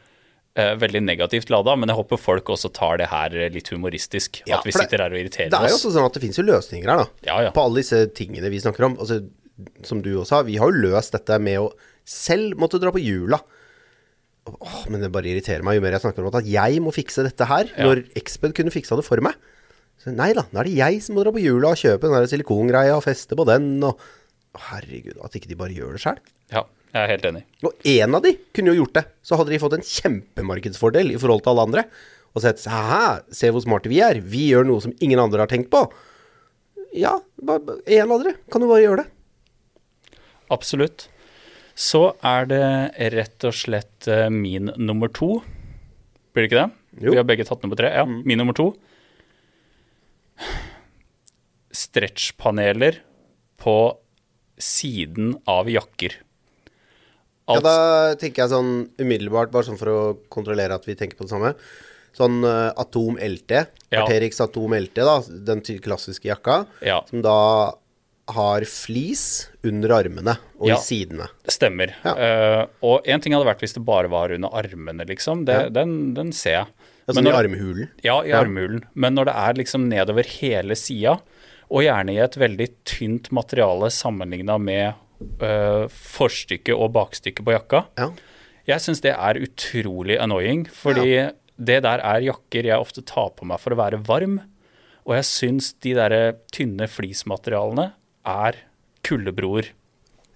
veldig 0.55 1.01
negativt 1.05 1.51
lada, 1.53 1.75
men 1.79 1.91
jeg 1.91 1.99
håper 1.99 2.19
folk 2.19 2.49
også 2.55 2.71
tar 2.75 2.97
det 2.99 3.09
her 3.11 3.35
litt 3.53 3.69
humoristisk. 3.71 4.41
Ja, 4.49 4.57
at 4.59 4.67
vi 4.67 4.73
sitter 4.75 5.03
her 5.05 5.13
og 5.13 5.19
irriterer 5.21 5.47
oss. 5.47 5.53
Det 5.53 5.59
er 5.59 5.71
jo 5.71 5.77
også 5.77 5.91
sånn 5.95 6.07
at 6.09 6.17
det 6.17 6.23
finnes 6.23 6.39
jo 6.41 6.47
løsninger 6.47 6.89
her, 6.89 7.03
da. 7.03 7.27
Ja, 7.27 7.37
ja. 7.47 7.53
På 7.55 7.67
alle 7.67 7.83
disse 7.83 8.01
tingene 8.17 8.51
vi 8.51 8.59
snakker 8.63 8.89
om. 8.89 8.97
Altså, 8.99 9.21
som 9.87 10.01
du 10.03 10.11
også 10.19 10.39
har. 10.39 10.47
Vi 10.47 10.57
har 10.59 10.71
jo 10.71 10.83
løst 10.87 11.15
dette 11.15 11.37
med 11.43 11.61
å 11.61 11.69
selv 12.07 12.59
måtte 12.59 12.79
dra 12.81 12.91
på 12.95 13.01
hjula. 13.03 13.39
Åh, 14.49 14.81
men 14.89 15.03
det 15.03 15.11
bare 15.13 15.29
irriterer 15.29 15.63
meg 15.65 15.77
jo 15.77 15.83
mer 15.83 15.93
jeg 15.97 16.05
snakker 16.07 16.25
om 16.25 16.31
at 16.33 16.47
jeg 16.49 16.81
må 16.81 16.93
fikse 16.95 17.25
dette 17.27 17.45
her, 17.49 17.69
når 17.77 18.05
Exped 18.17 18.55
kunne 18.57 18.73
fiksa 18.73 18.97
det 18.97 19.05
for 19.05 19.21
meg. 19.23 19.37
Så 19.99 20.13
nei 20.15 20.31
da, 20.33 20.45
nå 20.49 20.61
er 20.61 20.69
det 20.69 20.77
jeg 20.77 21.01
som 21.03 21.17
må 21.17 21.25
dra 21.25 21.33
på 21.35 21.43
hjula 21.43 21.73
og 21.75 21.81
kjøpe 21.81 22.09
den 22.09 22.29
silikongreia 22.31 22.95
og 22.95 23.03
feste 23.03 23.35
på 23.37 23.45
den 23.49 23.73
og 23.83 23.99
Herregud, 24.69 25.19
at 25.21 25.35
ikke 25.37 25.51
de 25.51 25.57
bare 25.59 25.75
gjør 25.75 25.93
det 25.93 26.01
sjøl. 26.01 26.21
Ja, 26.55 26.63
jeg 26.89 27.01
er 27.03 27.11
helt 27.11 27.25
enig. 27.29 27.43
Og 27.65 27.85
én 27.85 28.15
av 28.17 28.23
de 28.25 28.31
kunne 28.55 28.73
jo 28.73 28.83
gjort 28.83 28.95
det. 28.97 29.03
Så 29.21 29.37
hadde 29.37 29.53
de 29.53 29.61
fått 29.61 29.75
en 29.77 29.85
kjempemarkedsfordel 29.85 31.13
i 31.13 31.19
forhold 31.21 31.43
til 31.45 31.53
alle 31.53 31.65
andre. 31.67 31.83
Og 32.33 32.41
sett 32.43 32.63
Hæ, 32.69 33.21
se 33.33 33.51
hvor 33.53 33.61
smarte 33.61 33.91
vi 33.91 34.01
er. 34.05 34.21
Vi 34.25 34.47
gjør 34.49 34.65
noe 34.69 34.81
som 34.81 34.95
ingen 34.97 35.21
andre 35.21 35.43
har 35.43 35.51
tenkt 35.51 35.69
på. 35.73 35.83
Ja, 36.97 37.19
én 37.85 38.09
av 38.09 38.23
dere 38.23 38.35
kan 38.49 38.65
jo 38.65 38.71
bare 38.71 38.81
gjøre 38.81 39.03
det. 39.03 39.09
Absolutt. 40.49 41.05
Så 41.77 42.09
er 42.25 42.49
det 42.49 42.63
rett 43.13 43.45
og 43.47 43.53
slett 43.55 44.09
eh, 44.09 44.27
min 44.33 44.71
nummer 44.81 45.11
to. 45.13 45.37
Blir 46.33 46.45
det 46.45 46.49
ikke 46.49 46.63
det? 46.63 46.69
Jo. 47.05 47.13
Vi 47.13 47.19
har 47.21 47.27
begge 47.29 47.45
tatt 47.47 47.61
nummer 47.63 47.77
tre. 47.79 47.91
Ja, 47.93 48.07
min 48.09 48.41
nummer 48.41 48.57
to. 48.57 48.71
Stretchpaneler 51.69 52.97
på 53.61 53.77
siden 54.59 55.37
av 55.47 55.69
jakker. 55.71 56.17
Ja, 57.57 57.61
da 57.65 57.75
tenker 58.21 58.43
jeg 58.45 58.51
sånn 58.53 58.71
umiddelbart, 59.01 59.51
bare 59.51 59.65
sånn 59.67 59.79
for 59.79 59.89
å 59.93 59.99
kontrollere 60.29 60.75
at 60.77 60.85
vi 60.85 60.95
tenker 60.95 61.17
på 61.17 61.25
det 61.27 61.33
samme. 61.33 61.53
Sånn 62.17 62.39
uh, 62.45 62.71
Atom 62.77 63.17
LT, 63.21 63.65
Ja. 63.91 64.03
Arterix 64.03 64.39
Atom 64.41 64.73
LT, 64.77 64.95
da, 65.05 65.19
den 65.49 65.61
klassiske 65.61 66.29
jakka, 66.29 66.65
Ja. 66.85 67.01
som 67.09 67.21
da 67.25 67.73
har 68.29 68.61
flis 68.69 69.49
under 69.65 69.89
armene 69.89 70.35
og 70.59 70.67
Ja. 70.69 70.75
i 70.75 70.77
sidene. 70.85 71.27
Stemmer. 71.49 71.95
Ja. 72.05 72.13
Eh, 72.13 72.65
og 72.85 73.03
én 73.09 73.21
ting 73.21 73.33
hadde 73.33 73.47
vært 73.47 73.63
hvis 73.63 73.73
det 73.73 73.83
bare 73.83 74.07
var 74.07 74.29
under 74.31 74.49
armene, 74.53 75.05
liksom. 75.09 75.45
Det, 75.45 75.73
den, 75.73 76.13
den 76.13 76.31
ser 76.31 76.51
jeg. 76.51 76.67
Altså 77.07 77.23
Men 77.23 77.31
i 77.31 77.35
armhulen. 77.35 77.89
Ja, 78.05 78.19
i 78.21 78.29
armhulen. 78.37 78.83
Men 78.93 79.15
når 79.17 79.25
det 79.31 79.35
er 79.35 79.53
liksom 79.63 79.87
nedover 79.89 80.29
hele 80.29 80.75
sida, 80.77 81.15
og 81.71 81.81
gjerne 81.85 82.13
i 82.13 82.21
et 82.21 82.37
veldig 82.37 82.67
tynt 82.85 83.31
materiale 83.33 83.89
sammenligna 83.93 84.59
med 84.61 84.93
øh, 85.19 85.85
forstykket 85.91 86.75
og 86.75 86.93
bakstykket 86.95 87.45
på 87.45 87.55
jakka, 87.55 87.85
Ja. 87.99 88.11
Jeg 88.69 88.83
syns 88.83 88.99
det 89.01 89.15
er 89.15 89.39
utrolig 89.41 90.19
annoying, 90.21 90.67
fordi 90.69 91.31
det 91.57 91.79
der 91.81 92.03
er 92.05 92.21
jakker 92.21 92.67
jeg 92.67 92.77
ofte 92.77 93.01
tar 93.01 93.31
på 93.33 93.47
meg 93.49 93.57
for 93.57 93.73
å 93.73 93.79
være 93.79 93.97
varm. 94.05 94.35
Og 95.09 95.15
jeg 95.15 95.25
syns 95.25 95.71
de 95.81 95.95
der 95.97 96.35
tynne 96.53 96.85
flismaterialene 96.85 97.87
er 98.29 98.59
kuldebroer. 99.07 99.71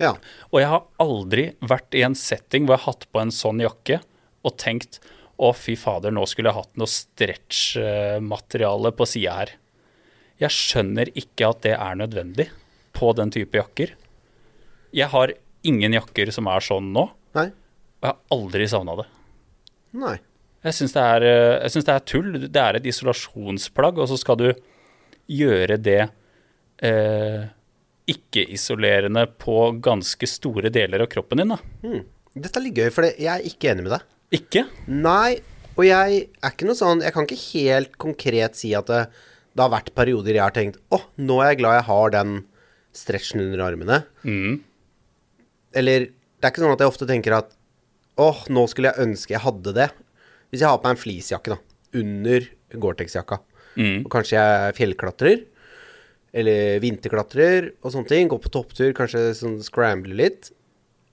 Ja. 0.02 0.16
Og 0.50 0.64
jeg 0.64 0.72
har 0.72 0.88
aldri 1.04 1.46
vært 1.62 1.94
i 1.94 2.02
en 2.08 2.18
setting 2.18 2.66
hvor 2.66 2.80
jeg 2.80 2.88
har 2.88 2.96
hatt 2.96 3.06
på 3.14 3.22
en 3.22 3.36
sånn 3.36 3.62
jakke 3.62 4.00
og 4.44 4.58
tenkt 4.58 4.98
å, 5.38 5.54
fy 5.54 5.76
fader, 5.80 6.12
nå 6.14 6.26
skulle 6.30 6.50
jeg 6.50 6.58
hatt 6.58 6.80
noe 6.80 6.90
stretch-materiale 6.90 8.92
på 8.98 9.08
sida 9.10 9.38
her. 9.44 9.54
Jeg 10.42 10.58
skjønner 10.58 11.14
ikke 11.14 11.50
at 11.54 11.62
det 11.66 11.76
er 11.78 12.00
nødvendig 12.00 12.50
på 12.98 13.14
den 13.18 13.30
type 13.34 13.58
jakker. 13.58 13.94
Jeg 14.94 15.10
har 15.14 15.34
ingen 15.66 15.96
jakker 15.98 16.30
som 16.36 16.48
er 16.52 16.64
sånn 16.64 16.92
nå, 16.94 17.08
Nei. 17.38 17.48
og 17.50 18.06
jeg 18.06 18.12
har 18.12 18.38
aldri 18.38 18.68
savna 18.70 18.98
det. 19.00 19.08
Nei. 20.04 20.18
Jeg 20.64 20.78
syns 20.78 20.94
det, 20.96 21.04
er, 21.04 21.26
eh, 21.28 21.76
det 21.76 21.92
er 21.92 22.06
tull. 22.08 22.32
Det 22.46 22.62
er 22.62 22.78
et 22.80 22.86
isolasjonsplagg, 22.88 24.00
og 24.00 24.08
så 24.12 24.20
skal 24.20 24.40
du 24.40 24.48
gjøre 25.34 25.78
det 25.82 26.02
eh, 26.84 27.50
ikke-isolerende 28.14 29.26
på 29.40 29.58
ganske 29.84 30.30
store 30.30 30.72
deler 30.74 31.04
av 31.04 31.12
kroppen 31.12 31.42
din. 31.44 31.56
da. 31.56 31.60
Dette 32.34 32.60
er 32.60 32.66
litt 32.66 32.80
gøy, 32.80 32.90
for 32.96 33.08
jeg 33.10 33.30
er 33.34 33.44
ikke 33.48 33.74
enig 33.74 33.88
med 33.88 33.96
deg. 33.98 34.08
Ikke? 34.40 34.66
Nei, 34.90 35.42
og 35.76 35.86
jeg 35.86 36.24
er 36.42 36.54
ikke 36.54 36.66
noe 36.66 36.78
sånn 36.78 37.04
Jeg 37.06 37.14
kan 37.14 37.26
ikke 37.28 37.44
helt 37.44 37.96
konkret 38.02 38.58
si 38.58 38.72
at 38.78 38.88
det, 38.90 39.04
det 39.54 39.62
har 39.62 39.70
vært 39.74 39.92
perioder 39.98 40.38
jeg 40.38 40.42
har 40.42 40.54
tenkt 40.56 40.80
Å, 40.94 41.00
nå 41.22 41.38
er 41.42 41.52
jeg 41.52 41.60
glad 41.60 41.78
jeg 41.78 41.86
har 41.90 42.14
den 42.16 42.32
stretchen 42.98 43.42
under 43.44 43.62
armene. 43.68 44.00
Eller 45.74 46.10
det 46.10 46.48
er 46.48 46.54
ikke 46.54 46.64
sånn 46.64 46.76
at 46.76 46.84
jeg 46.84 46.92
ofte 46.94 47.10
tenker 47.10 47.38
at 47.38 47.54
Åh, 48.22 48.44
nå 48.54 48.68
skulle 48.70 48.92
jeg 48.92 49.08
ønske 49.08 49.34
jeg 49.34 49.42
hadde 49.42 49.72
det. 49.74 49.88
Hvis 50.54 50.62
jeg 50.62 50.70
har 50.70 50.78
på 50.78 50.86
meg 50.86 50.94
en 50.94 51.02
fleecejakke, 51.02 51.56
da, 51.56 51.58
under 51.98 52.46
Gore-Tex-jakka, 52.78 53.40
og 54.06 54.10
kanskje 54.14 54.36
jeg 54.38 54.68
er 54.68 54.76
fjellklatrer, 54.78 55.40
eller 56.34 56.78
vinterklatrer 56.84 57.72
og 57.82 57.90
sånne 57.94 58.10
ting, 58.12 58.30
går 58.30 58.42
på 58.44 58.52
topptur, 58.54 58.94
kanskje 58.94 59.32
sånn 59.38 59.58
scrambler 59.66 60.20
litt, 60.20 60.52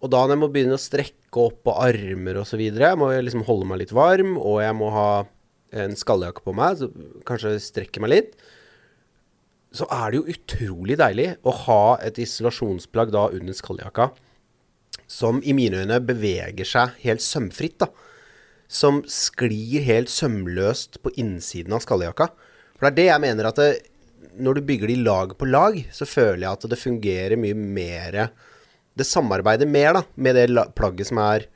og 0.00 0.12
da 0.12 0.22
når 0.24 0.34
jeg 0.34 0.42
må 0.42 0.50
begynne 0.52 0.76
å 0.76 0.80
strekke 0.80 1.40
opp 1.40 1.58
på 1.64 1.76
armer 1.88 2.40
og 2.40 2.46
så 2.48 2.60
videre, 2.60 2.94
må 3.00 3.10
jeg 3.12 3.26
liksom 3.26 3.44
holde 3.48 3.68
meg 3.68 3.82
litt 3.82 3.92
varm, 3.96 4.36
og 4.36 4.60
jeg 4.60 4.76
må 4.76 4.88
ha 4.92 5.10
en 5.80 5.96
skalljakke 5.96 6.44
på 6.44 6.54
meg, 6.56 6.80
så 6.80 6.88
kanskje 7.28 7.56
strekke 7.64 8.00
meg 8.04 8.12
litt, 8.12 8.32
så 9.76 9.86
er 9.94 10.10
det 10.10 10.18
jo 10.18 10.32
utrolig 10.34 10.96
deilig 10.98 11.28
å 11.46 11.52
ha 11.64 11.82
et 12.02 12.18
isolasjonsplagg 12.20 13.12
da 13.14 13.28
under 13.30 13.56
skalljakka, 13.56 14.08
som 15.10 15.40
i 15.42 15.54
mine 15.56 15.82
øyne 15.82 15.98
beveger 16.06 16.66
seg 16.68 16.94
helt 17.02 17.24
sømfritt, 17.24 17.80
da. 17.82 17.90
Som 18.70 19.02
sklir 19.10 19.82
helt 19.82 20.12
sømløst 20.12 21.00
på 21.02 21.10
innsiden 21.18 21.74
av 21.74 21.82
skalljakka. 21.82 22.28
For 22.76 22.86
det 22.86 22.90
er 22.92 22.98
det 23.00 23.08
jeg 23.08 23.22
mener 23.24 23.48
at 23.48 23.58
det, 23.58 23.70
når 24.38 24.60
du 24.60 24.68
bygger 24.68 24.92
de 24.92 25.00
lag 25.02 25.32
på 25.34 25.48
lag, 25.50 25.80
så 25.90 26.06
føler 26.06 26.44
jeg 26.44 26.52
at 26.52 26.68
det 26.70 26.78
fungerer 26.78 27.40
mye 27.40 27.56
mer 27.58 28.20
Det 28.98 29.06
samarbeider 29.06 29.66
mer 29.70 29.94
da, 29.96 30.02
med 30.14 30.36
det 30.36 30.64
plagget 30.76 31.08
som 31.08 31.18
er 31.22 31.46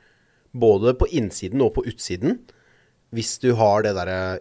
både 0.51 0.95
på 0.97 1.07
innsiden 1.11 1.61
og 1.61 1.75
på 1.75 1.85
utsiden. 1.87 2.39
Hvis 3.15 3.37
du 3.39 3.53
har 3.59 3.83
det 3.85 3.93
derre 3.95 4.39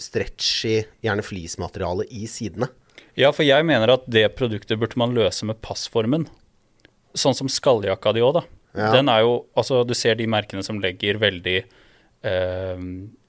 stretchy, 0.00 0.82
gjerne 1.04 1.24
fleecematerialet 1.24 2.12
i 2.12 2.26
sidene. 2.26 2.68
Ja, 3.16 3.30
for 3.32 3.44
jeg 3.44 3.64
mener 3.68 3.92
at 3.92 4.08
det 4.10 4.24
produktet 4.38 4.80
burde 4.80 4.98
man 5.00 5.14
løse 5.16 5.46
med 5.48 5.60
passformen. 5.64 6.26
Sånn 7.14 7.34
som 7.36 7.48
skalljakka 7.48 8.12
di 8.14 8.20
òg, 8.24 8.34
da. 8.40 8.42
Ja. 8.74 8.92
Den 8.94 9.08
er 9.12 9.20
jo 9.20 9.44
Altså, 9.56 9.82
du 9.86 9.92
ser 9.94 10.14
de 10.16 10.26
merkene 10.26 10.62
som 10.64 10.78
legger 10.80 11.18
veldig 11.20 11.58
eh, 12.24 12.78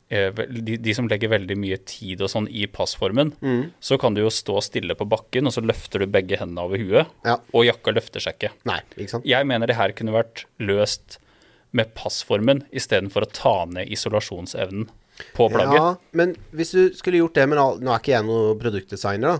eh, 0.10 0.32
de, 0.32 0.78
de 0.78 0.94
som 0.96 1.08
legger 1.10 1.32
veldig 1.34 1.58
mye 1.60 1.78
tid 1.90 2.22
og 2.22 2.30
sånn 2.32 2.48
i 2.52 2.66
passformen, 2.72 3.34
Mm. 3.42 3.72
så 3.82 3.98
kan 4.00 4.14
du 4.14 4.22
jo 4.22 4.30
stå 4.30 4.62
stille 4.64 4.96
på 4.96 5.08
bakken, 5.10 5.48
og 5.48 5.54
så 5.56 5.64
løfter 5.66 6.00
du 6.00 6.08
begge 6.08 6.38
hendene 6.40 6.62
over 6.64 6.78
huet, 6.78 7.08
Ja. 7.26 7.38
og 7.54 7.66
jakka 7.66 7.92
løfter 7.96 8.22
seg 8.22 8.38
ikke. 8.38 8.52
Nei, 8.66 8.80
ikke 8.98 9.10
sant? 9.10 9.26
Jeg 9.26 9.46
mener 9.48 9.68
det 9.68 9.76
her 9.76 9.92
kunne 9.92 10.14
vært 10.14 10.46
løst 10.60 11.18
med 11.74 11.94
passformen 11.96 12.64
istedenfor 12.72 13.24
å 13.26 13.32
ta 13.34 13.66
ned 13.66 13.90
isolasjonsevnen 13.90 14.88
på 15.34 15.50
plagget. 15.50 15.76
Ja, 15.76 15.96
men 16.14 16.36
hvis 16.54 16.72
du 16.72 16.94
skulle 16.94 17.18
gjort 17.18 17.34
det, 17.34 17.50
men 17.50 17.58
nå 17.58 17.90
er 17.92 18.00
ikke 18.00 18.14
jeg 18.14 18.24
noen 18.26 18.60
produktdesigner, 18.60 19.40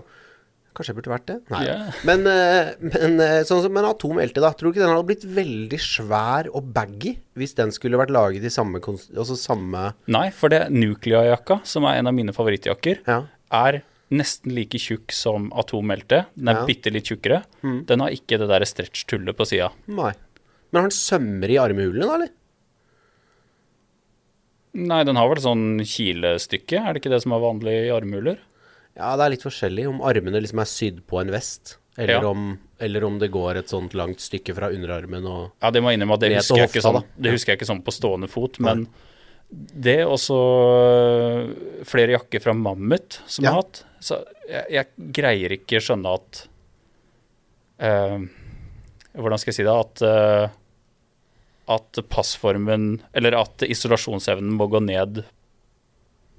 Kanskje 0.74 0.90
jeg 0.90 0.96
burde 0.98 1.12
vært 1.12 1.26
det? 1.28 1.36
Nei. 1.54 1.60
Yeah. 1.68 1.90
Men, 2.08 2.24
eh, 2.26 2.72
men 2.82 3.20
eh, 3.22 3.44
sånn 3.46 3.60
som 3.62 3.76
en 3.78 3.86
Atom 3.86 4.18
LT, 4.18 4.40
da. 4.42 4.50
Tror 4.58 4.72
du 4.72 4.74
ikke 4.74 4.82
den 4.82 4.90
hadde 4.90 5.06
blitt 5.06 5.26
veldig 5.36 5.78
svær 5.78 6.48
og 6.50 6.72
baggy 6.74 7.12
hvis 7.38 7.54
den 7.54 7.70
skulle 7.74 8.00
vært 8.00 8.10
laget 8.14 8.42
i 8.42 8.50
samme 8.50 8.80
Altså 8.82 9.36
samme 9.38 9.92
Nei, 10.10 10.28
for 10.34 10.50
det 10.50 10.64
Nuclea-jakka, 10.74 11.60
som 11.66 11.86
er 11.86 12.00
en 12.00 12.10
av 12.10 12.14
mine 12.16 12.34
favorittjakker, 12.34 13.04
Ja. 13.06 13.20
er 13.54 13.82
nesten 14.14 14.52
like 14.54 14.78
tjukk 14.78 15.10
som 15.14 15.50
Atom-LT. 15.54 16.24
Den 16.34 16.48
er 16.50 16.54
Ja. 16.58 16.62
Mm. 16.64 16.66
bitte 16.66 16.92
litt 16.92 17.06
tjukkere. 17.06 17.44
Den 17.62 18.00
har 18.00 18.10
ikke 18.10 18.38
det 18.38 18.48
der 18.50 18.66
stretch-tullet 18.66 19.34
på 19.38 19.46
sida. 19.46 19.70
Nei. 19.86 20.12
Men 20.72 20.82
har 20.82 20.88
den 20.90 20.98
sømmer 20.98 21.50
i 21.50 21.56
armhulene, 21.62 22.02
da, 22.06 22.14
eller? 22.18 22.28
Nei, 24.74 25.04
den 25.06 25.14
har 25.14 25.28
vel 25.30 25.38
sånn 25.42 25.78
kilestykke, 25.86 26.80
er 26.82 26.92
det 26.96 27.02
ikke 27.02 27.12
det 27.14 27.22
som 27.22 27.32
er 27.36 27.42
vanlig 27.44 27.74
i 27.86 27.92
armhuler? 27.94 28.38
Ja, 28.96 29.14
det 29.18 29.24
er 29.26 29.32
litt 29.34 29.42
forskjellig 29.46 29.88
om 29.90 30.02
armene 30.06 30.38
liksom 30.42 30.60
er 30.62 30.68
sydd 30.70 31.00
på 31.10 31.18
en 31.20 31.32
vest, 31.34 31.78
eller, 31.98 32.20
Ja. 32.22 32.28
om, 32.30 32.58
eller 32.78 33.04
om 33.06 33.18
det 33.18 33.30
går 33.34 33.56
et 33.58 33.68
sånt 33.72 33.94
langt 33.94 34.22
stykke 34.22 34.54
fra 34.54 34.68
underarmen 34.74 35.26
og 35.26 35.50
Ja, 35.62 35.70
det 35.74 35.82
må 35.82 35.90
jeg 35.90 35.98
innrømme 36.00 36.14
at 36.14 36.22
det 36.26 36.30
husker 36.36 36.60
jeg 36.62 36.70
ikke 36.70 36.82
sånn, 36.86 37.02
det 37.18 37.32
husker 37.34 37.52
jeg 37.52 37.58
ikke 37.60 37.70
sånn 37.72 37.82
på 37.86 37.94
stående 37.94 38.28
fot, 38.30 38.60
men 38.62 38.86
det 39.54 40.00
er 40.02 40.08
også 40.10 40.34
øh, 40.34 41.50
flere 41.86 42.16
jakker 42.16 42.42
fra 42.42 42.54
Mammut 42.56 43.20
som 43.26 43.44
jeg 43.44 43.52
har 43.52 43.60
hatt. 43.62 43.82
Så 44.02 44.18
jeg, 44.48 44.64
jeg 44.74 45.12
greier 45.14 45.54
ikke 45.58 45.80
skjønne 45.84 46.14
at 46.18 46.40
øh, 47.84 48.24
Hvordan 49.14 49.38
skal 49.38 49.52
jeg 49.52 49.58
si 49.60 49.66
det? 49.66 49.74
At, 49.74 50.02
øh, 50.02 50.48
at 51.76 52.00
passformen 52.10 52.88
Eller 53.14 53.36
at 53.38 53.62
isolasjonsevnen 53.68 54.56
må 54.58 54.66
gå 54.72 54.80
ned 54.82 55.22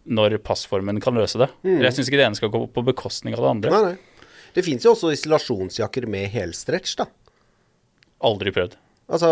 når 0.08 0.38
passformen 0.46 1.00
kan 1.02 1.16
løse 1.18 1.40
det. 1.42 1.50
Mm. 1.66 1.80
Jeg 1.82 1.94
syns 1.98 2.10
ikke 2.12 2.20
det 2.22 2.26
ene 2.28 2.38
skal 2.40 2.52
gå 2.54 2.62
på 2.74 2.84
bekostning 2.86 3.34
av 3.38 3.42
det 3.46 3.52
andre. 3.56 3.72
Nei, 3.72 3.94
nei. 3.94 4.32
Det 4.56 4.64
fins 4.64 4.86
jo 4.86 4.94
også 4.94 5.12
isolasjonsjakker 5.16 6.06
med 6.08 6.30
helstretch, 6.32 6.96
da. 7.02 7.08
Aldri 8.26 8.54
prøvd. 8.56 8.78
Altså, 9.12 9.30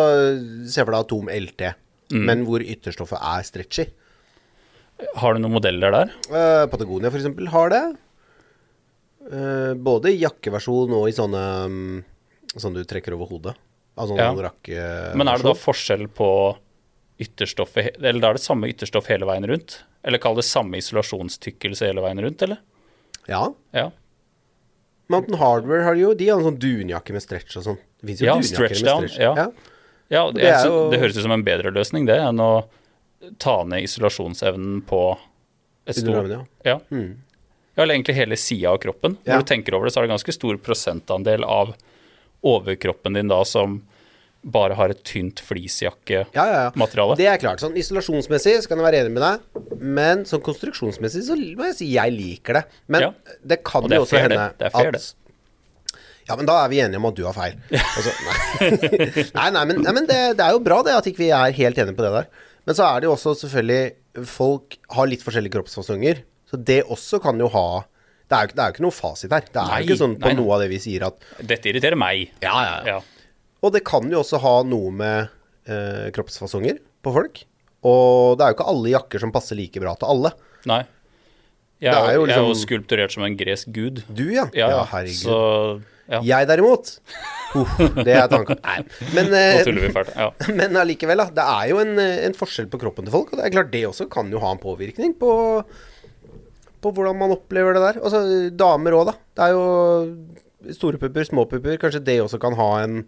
se 0.69 0.83
for 0.83 0.91
deg 0.93 0.99
Atom 1.05 1.29
LT, 1.31 1.73
Mm. 2.13 2.25
men 2.27 2.41
hvor 2.45 2.61
ytterstoffet 2.61 3.17
er 3.17 3.43
stretchy. 3.47 3.85
Har 5.17 5.33
du 5.33 5.39
noen 5.39 5.53
modeller 5.55 5.89
der? 5.95 6.11
Uh, 6.29 6.67
Patagonia 6.69 7.09
eksempel 7.09 7.47
har 7.49 7.69
det. 7.73 7.83
Eh, 9.23 9.73
både 9.79 10.11
i 10.11 10.19
jakkeversjon 10.19 10.91
og 10.97 11.05
i 11.07 11.13
sånne 11.15 11.43
mm, 11.71 12.03
Sånn 12.59 12.75
du 12.75 12.83
trekker 12.83 13.15
over 13.15 13.29
hodet. 13.31 13.53
Altså 13.97 14.17
Ja. 14.17 14.27
sånn 14.33 14.43
rakke 14.43 15.15
Men 15.15 15.27
er 15.31 15.37
det 15.39 15.47
da 15.47 15.53
forskjell 15.55 16.07
på 16.11 16.27
ytterstoffet 17.21 17.97
Eller 18.01 18.19
da 18.19 18.29
er 18.31 18.39
det 18.39 18.43
samme 18.43 18.67
ytterstoff 18.71 19.07
hele 19.11 19.27
veien 19.29 19.45
rundt? 19.47 19.83
Eller 20.03 20.17
kall 20.21 20.35
det 20.39 20.45
samme 20.47 20.79
isolasjonstykkelse 20.81 21.85
hele 21.87 22.01
veien 22.03 22.21
rundt, 22.23 22.41
eller? 22.41 22.57
Ja. 23.29 23.43
Ja. 23.71 23.91
Mountain 25.11 25.37
Hardware 25.39 25.83
har 25.85 25.95
de 25.95 26.01
jo. 26.01 26.13
De 26.17 26.29
har 26.29 26.39
en 26.41 26.47
sånn 26.49 26.59
dunjakke 26.59 27.13
med 27.15 27.23
stretch 27.23 27.57
og 27.59 27.67
sånn. 27.67 27.77
Det 28.01 28.09
fins 28.09 28.23
jo 28.23 28.27
Ja, 28.27 28.35
dunjakker 28.39 28.75
med 28.75 28.89
down, 28.89 29.07
stretch. 29.07 29.19
ja. 29.21 29.33
ja 29.37 29.51
ja 30.13 30.31
det 30.31 30.43
jeg 30.43 30.65
jo- 30.67 30.89
det 30.91 30.99
høres 31.01 31.17
ut 31.17 31.23
som 31.23 31.31
en 31.31 31.43
bedre 31.43 31.71
løsning, 31.73 32.05
det, 32.05 32.17
enn 32.21 32.39
å 32.39 32.65
ta 33.39 33.63
ned 33.63 33.83
isolasjonsevnen 33.87 34.81
på 34.85 35.17
et 35.87 35.95
stort 35.95 36.29
ja. 36.29 36.41
ja. 36.63 36.75
Mm. 36.91 37.17
ja, 37.75 37.83
eller 37.83 37.95
egentlig 37.95 38.15
hele 38.15 38.37
sida 38.37 38.69
av 38.69 38.77
kroppen. 38.83 39.17
Når 39.25 39.41
du 39.41 39.47
tenker 39.47 39.73
over 39.73 39.87
det, 39.87 39.93
så 39.93 40.01
er 40.01 40.07
det 40.07 40.13
ganske 40.13 40.35
stor 40.35 40.57
prosentandel 40.57 41.43
av 41.47 41.73
overkroppen 42.43 43.13
din 43.15 43.27
da 43.31 43.43
som 43.47 43.81
bare 44.43 44.75
har 44.75 44.91
et 44.91 45.01
tynt 45.07 45.39
fleecejakkemateriale. 45.39 46.33
Ja, 46.35 46.45
ja, 46.45 46.61
ja. 47.09 47.15
Det 47.19 47.27
er 47.31 47.37
klart. 47.41 47.61
Sånn 47.63 47.77
isolasjonsmessig 47.79 48.57
så 48.63 48.67
kan 48.71 48.81
jeg 48.81 48.87
være 48.89 49.01
enig 49.05 49.13
med 49.15 49.23
deg, 49.23 49.79
men 49.79 50.23
sånn 50.27 50.43
konstruksjonsmessig 50.43 51.23
så 51.29 51.37
må 51.39 51.69
jeg 51.69 51.77
si 51.79 51.87
jeg 51.93 52.11
liker 52.15 52.59
det. 52.59 52.63
Men 52.91 53.01
Ja. 53.07 53.11
det 53.43 53.61
kan 53.63 53.83
Og 53.83 53.89
det 53.89 53.97
jo 54.01 54.05
også 54.07 54.19
hende 54.19 54.37
det. 54.41 54.57
Det 54.59 54.71
at 54.73 54.93
det. 54.97 55.03
Ja, 56.27 56.35
men 56.39 56.45
da 56.47 56.57
er 56.63 56.69
vi 56.71 56.79
enige 56.79 56.97
om 57.01 57.05
at 57.09 57.15
du 57.15 57.23
har 57.27 57.33
feil. 57.35 57.55
Altså, 57.97 58.11
nei. 58.27 58.37
nei, 59.39 59.49
nei, 59.51 59.65
men, 59.65 59.81
nei, 59.83 59.91
men 59.99 60.05
det, 60.07 60.19
det 60.39 60.43
er 60.45 60.51
jo 60.55 60.59
bra 60.63 60.81
det 60.83 60.93
at 60.95 61.07
ikke 61.09 61.23
vi 61.25 61.31
er 61.35 61.51
helt 61.57 61.77
enige 61.77 61.95
på 61.97 62.03
det 62.05 62.11
der. 62.15 62.29
Men 62.67 62.75
så 62.77 62.85
er 62.87 63.01
det 63.03 63.09
jo 63.09 63.15
også 63.17 63.33
selvfølgelig 63.43 64.25
Folk 64.29 64.75
har 64.93 65.07
litt 65.09 65.23
forskjellige 65.25 65.55
kroppsfasonger, 65.55 66.19
så 66.47 66.59
det 66.61 66.83
også 66.85 67.17
kan 67.23 67.39
jo 67.41 67.47
ha 67.49 67.81
Det 68.29 68.35
er 68.37 68.45
jo, 68.45 68.53
det 68.53 68.61
er 68.61 68.67
jo 68.69 68.73
ikke 68.75 68.83
noe 68.85 68.93
fasit 68.93 69.31
her. 69.33 69.41
Det 69.47 69.57
er 69.57 69.71
Nei, 69.71 69.79
jo 69.81 69.87
ikke 69.89 69.97
sånn 70.03 70.13
på 70.21 70.33
noe 70.37 70.53
av 70.53 70.61
det 70.61 70.67
vi 70.69 70.77
sier 70.83 71.07
at 71.07 71.17
Dette 71.41 71.71
irriterer 71.71 71.97
meg. 71.97 72.29
ja, 72.43 72.83
Ja. 72.85 72.99
Og 73.63 73.71
det 73.75 73.83
kan 73.87 74.09
jo 74.11 74.19
også 74.19 74.41
ha 74.43 74.57
noe 74.67 74.91
med 74.91 75.31
eh, 75.71 76.09
kroppsfasonger 76.15 76.81
på 77.03 77.13
folk. 77.15 77.45
Og 77.87 78.35
det 78.39 78.43
er 78.43 78.51
jo 78.51 78.57
ikke 78.57 78.67
alle 78.73 78.91
jakker 78.93 79.23
som 79.23 79.31
passer 79.35 79.59
like 79.59 79.79
bra 79.83 79.95
til 79.99 80.11
alle. 80.11 80.33
Nei. 80.69 80.83
Jeg 81.83 81.91
er, 81.91 82.09
er 82.13 82.15
jo 82.15 82.23
liksom, 82.23 82.29
jeg 82.29 82.37
er 82.37 82.43
jo 82.43 82.51
liksom- 82.51 82.67
skulpturert 82.67 83.15
som 83.15 83.25
en 83.27 83.39
gresk 83.39 83.71
gud. 83.75 84.03
Du, 84.07 84.27
ja. 84.31 84.45
Ja, 84.55 84.69
ja. 84.77 84.85
herregud. 84.91 85.23
Så 85.23 85.39
Ja. 86.03 86.19
Jeg 86.19 86.47
derimot 86.49 86.89
uh, 87.55 87.77
Det 88.03 88.11
er 88.11 88.27
tanken. 88.27 88.57
Nei. 88.59 88.83
Men, 89.15 89.29
eh, 89.39 89.63
fælt. 89.95 90.11
Ja. 90.19 90.29
men 90.59 90.75
allikevel, 90.75 91.21
da. 91.23 91.29
Det 91.31 91.45
er 91.47 91.69
jo 91.71 91.79
en, 91.79 91.93
eh, 91.99 92.25
en 92.27 92.35
forskjell 92.35 92.67
på 92.67 92.79
kroppen 92.81 93.07
til 93.07 93.15
folk. 93.15 93.31
Og 93.31 93.39
det 93.39 93.45
er 93.47 93.53
klart 93.55 93.71
det 93.71 93.85
også 93.87 94.09
kan 94.11 94.31
jo 94.31 94.41
ha 94.43 94.51
en 94.51 94.59
påvirkning 94.59 95.15
på, 95.15 95.31
på 96.83 96.91
hvordan 96.91 97.19
man 97.21 97.31
opplever 97.37 97.77
det 97.77 97.85
der. 97.85 98.01
Altså 98.03 98.19
damer 98.51 98.97
òg, 98.99 99.13
da. 99.13 99.15
Det 99.39 99.47
er 99.47 99.55
jo 99.55 100.75
store 100.75 100.99
pupper, 100.99 101.23
små 101.31 101.47
pupper. 101.47 101.79
Kanskje 101.79 102.03
det 102.03 102.19
også 102.25 102.39
kan 102.43 102.59
ha 102.59 102.69
en 102.83 103.05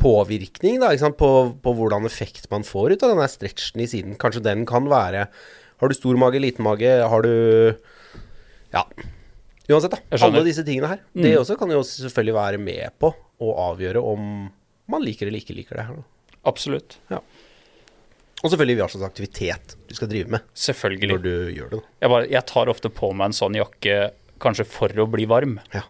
påvirkning 0.00 0.80
da? 0.82 0.92
På, 1.16 1.30
på 1.62 1.74
hvordan 1.78 2.06
effekt 2.08 2.48
man 2.52 2.64
får 2.66 2.96
ut 2.96 3.04
av 3.06 3.14
den 3.14 3.28
stretchen 3.30 3.82
i 3.84 3.88
siden. 3.90 4.16
Kanskje 4.20 4.42
den 4.44 4.64
kan 4.68 4.88
være 4.90 5.28
Har 5.80 5.90
du 5.90 5.94
stor 5.96 6.16
mage, 6.20 6.40
liten 6.42 6.64
mage? 6.66 6.90
Har 7.08 7.22
du 7.22 7.76
Ja. 8.74 8.84
Uansett, 9.68 9.94
da. 9.94 10.18
Alle 10.20 10.42
disse 10.44 10.64
tingene 10.66 10.90
her. 10.90 11.00
Det 11.16 11.36
også 11.38 11.56
kan 11.58 11.70
jo 11.72 11.80
selvfølgelig 11.86 12.34
være 12.36 12.58
med 12.60 12.92
på 13.00 13.14
å 13.40 13.54
avgjøre 13.70 14.02
om 14.02 14.50
man 14.92 15.02
liker 15.04 15.26
eller 15.30 15.40
ikke 15.40 15.56
liker 15.56 15.78
det 15.80 15.86
her. 15.88 16.02
Ja 16.02 16.10
Absolutt. 16.44 16.98
Og 18.44 18.50
selvfølgelig 18.52 18.76
hva 18.82 18.88
slags 18.92 19.06
aktivitet 19.06 19.74
du 19.88 19.94
skal 19.96 20.10
drive 20.10 20.28
med 20.34 20.44
Selvfølgelig. 20.52 21.08
når 21.14 21.22
du 21.24 21.30
gjør 21.56 21.70
det. 21.72 21.78
Jeg, 22.02 22.10
bare, 22.12 22.26
jeg 22.28 22.46
tar 22.50 22.68
ofte 22.68 22.90
på 22.92 23.08
meg 23.16 23.30
en 23.30 23.36
sånn 23.38 23.56
jakke 23.56 23.94
kanskje 24.44 24.66
for 24.68 24.92
å 25.00 25.06
bli 25.08 25.24
varm. 25.30 25.56
Ja. 25.72 25.86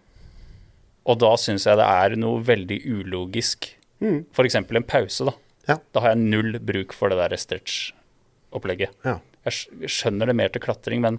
Og 1.11 1.19
da 1.19 1.33
syns 1.41 1.67
jeg 1.67 1.81
det 1.81 1.89
er 1.89 2.15
noe 2.21 2.39
veldig 2.47 2.79
ulogisk. 2.87 3.73
Mm. 4.05 4.21
F.eks. 4.37 4.59
en 4.61 4.85
pause, 4.87 5.27
da. 5.31 5.35
Ja. 5.71 5.79
Da 5.97 6.03
har 6.05 6.13
jeg 6.13 6.21
null 6.29 6.59
bruk 6.61 6.93
for 6.93 7.09
det 7.13 7.17
der 7.23 7.37
stretch-opplegget. 7.41 8.93
ja. 9.07 9.19
Jeg 9.45 9.89
skjønner 9.93 10.31
det 10.31 10.35
mer 10.39 10.49
til 10.49 10.63
klatring, 10.65 11.03
men 11.05 11.19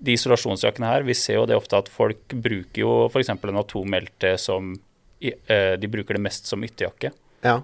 de 0.00 0.14
isolasjonsjakkene 0.16 0.88
her, 0.88 1.02
vi 1.04 1.12
ser 1.12 1.36
jo 1.36 1.42
det 1.50 1.58
ofte 1.58 1.76
at 1.82 1.90
folk 1.92 2.32
bruker 2.32 2.80
jo 2.80 2.92
f.eks. 3.12 3.28
en 3.34 3.60
atombelte 3.60 4.30
som 4.40 4.70
eh, 5.20 5.74
De 5.76 5.90
bruker 5.92 6.16
det 6.16 6.22
mest 6.24 6.48
som 6.48 6.64
ytterjakke. 6.64 7.12
ja. 7.44 7.58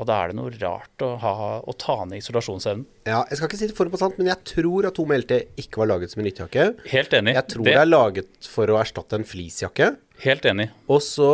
Og 0.00 0.06
da 0.08 0.14
er 0.22 0.30
det 0.30 0.36
noe 0.38 0.48
rart 0.56 1.02
å, 1.04 1.10
ha, 1.20 1.32
å 1.60 1.72
ta 1.76 1.98
ned 2.08 2.22
isolasjonsevnen. 2.22 2.86
Ja, 3.04 3.18
jeg 3.28 3.36
skal 3.36 3.50
ikke 3.50 3.58
si 3.60 3.66
det 3.68 3.74
for 3.76 3.90
på 3.92 3.98
sant, 4.00 4.16
men 4.16 4.30
jeg 4.30 4.40
tror 4.48 4.86
at 4.88 4.94
Tom 4.96 5.10
LT 5.12 5.36
ikke 5.60 5.82
var 5.82 5.90
laget 5.90 6.14
som 6.14 6.22
en 6.22 6.28
ytterjakke. 6.30 6.64
Helt 6.88 7.16
enig. 7.18 7.34
Jeg 7.36 7.48
tror 7.52 7.66
det 7.68 7.74
er 7.76 7.90
laget 7.90 8.48
for 8.48 8.72
å 8.72 8.78
erstatte 8.80 9.18
en 9.18 9.26
fleecejakke. 9.28 9.90
Helt 10.24 10.48
enig. 10.48 10.70
Og 10.88 11.02
så 11.04 11.28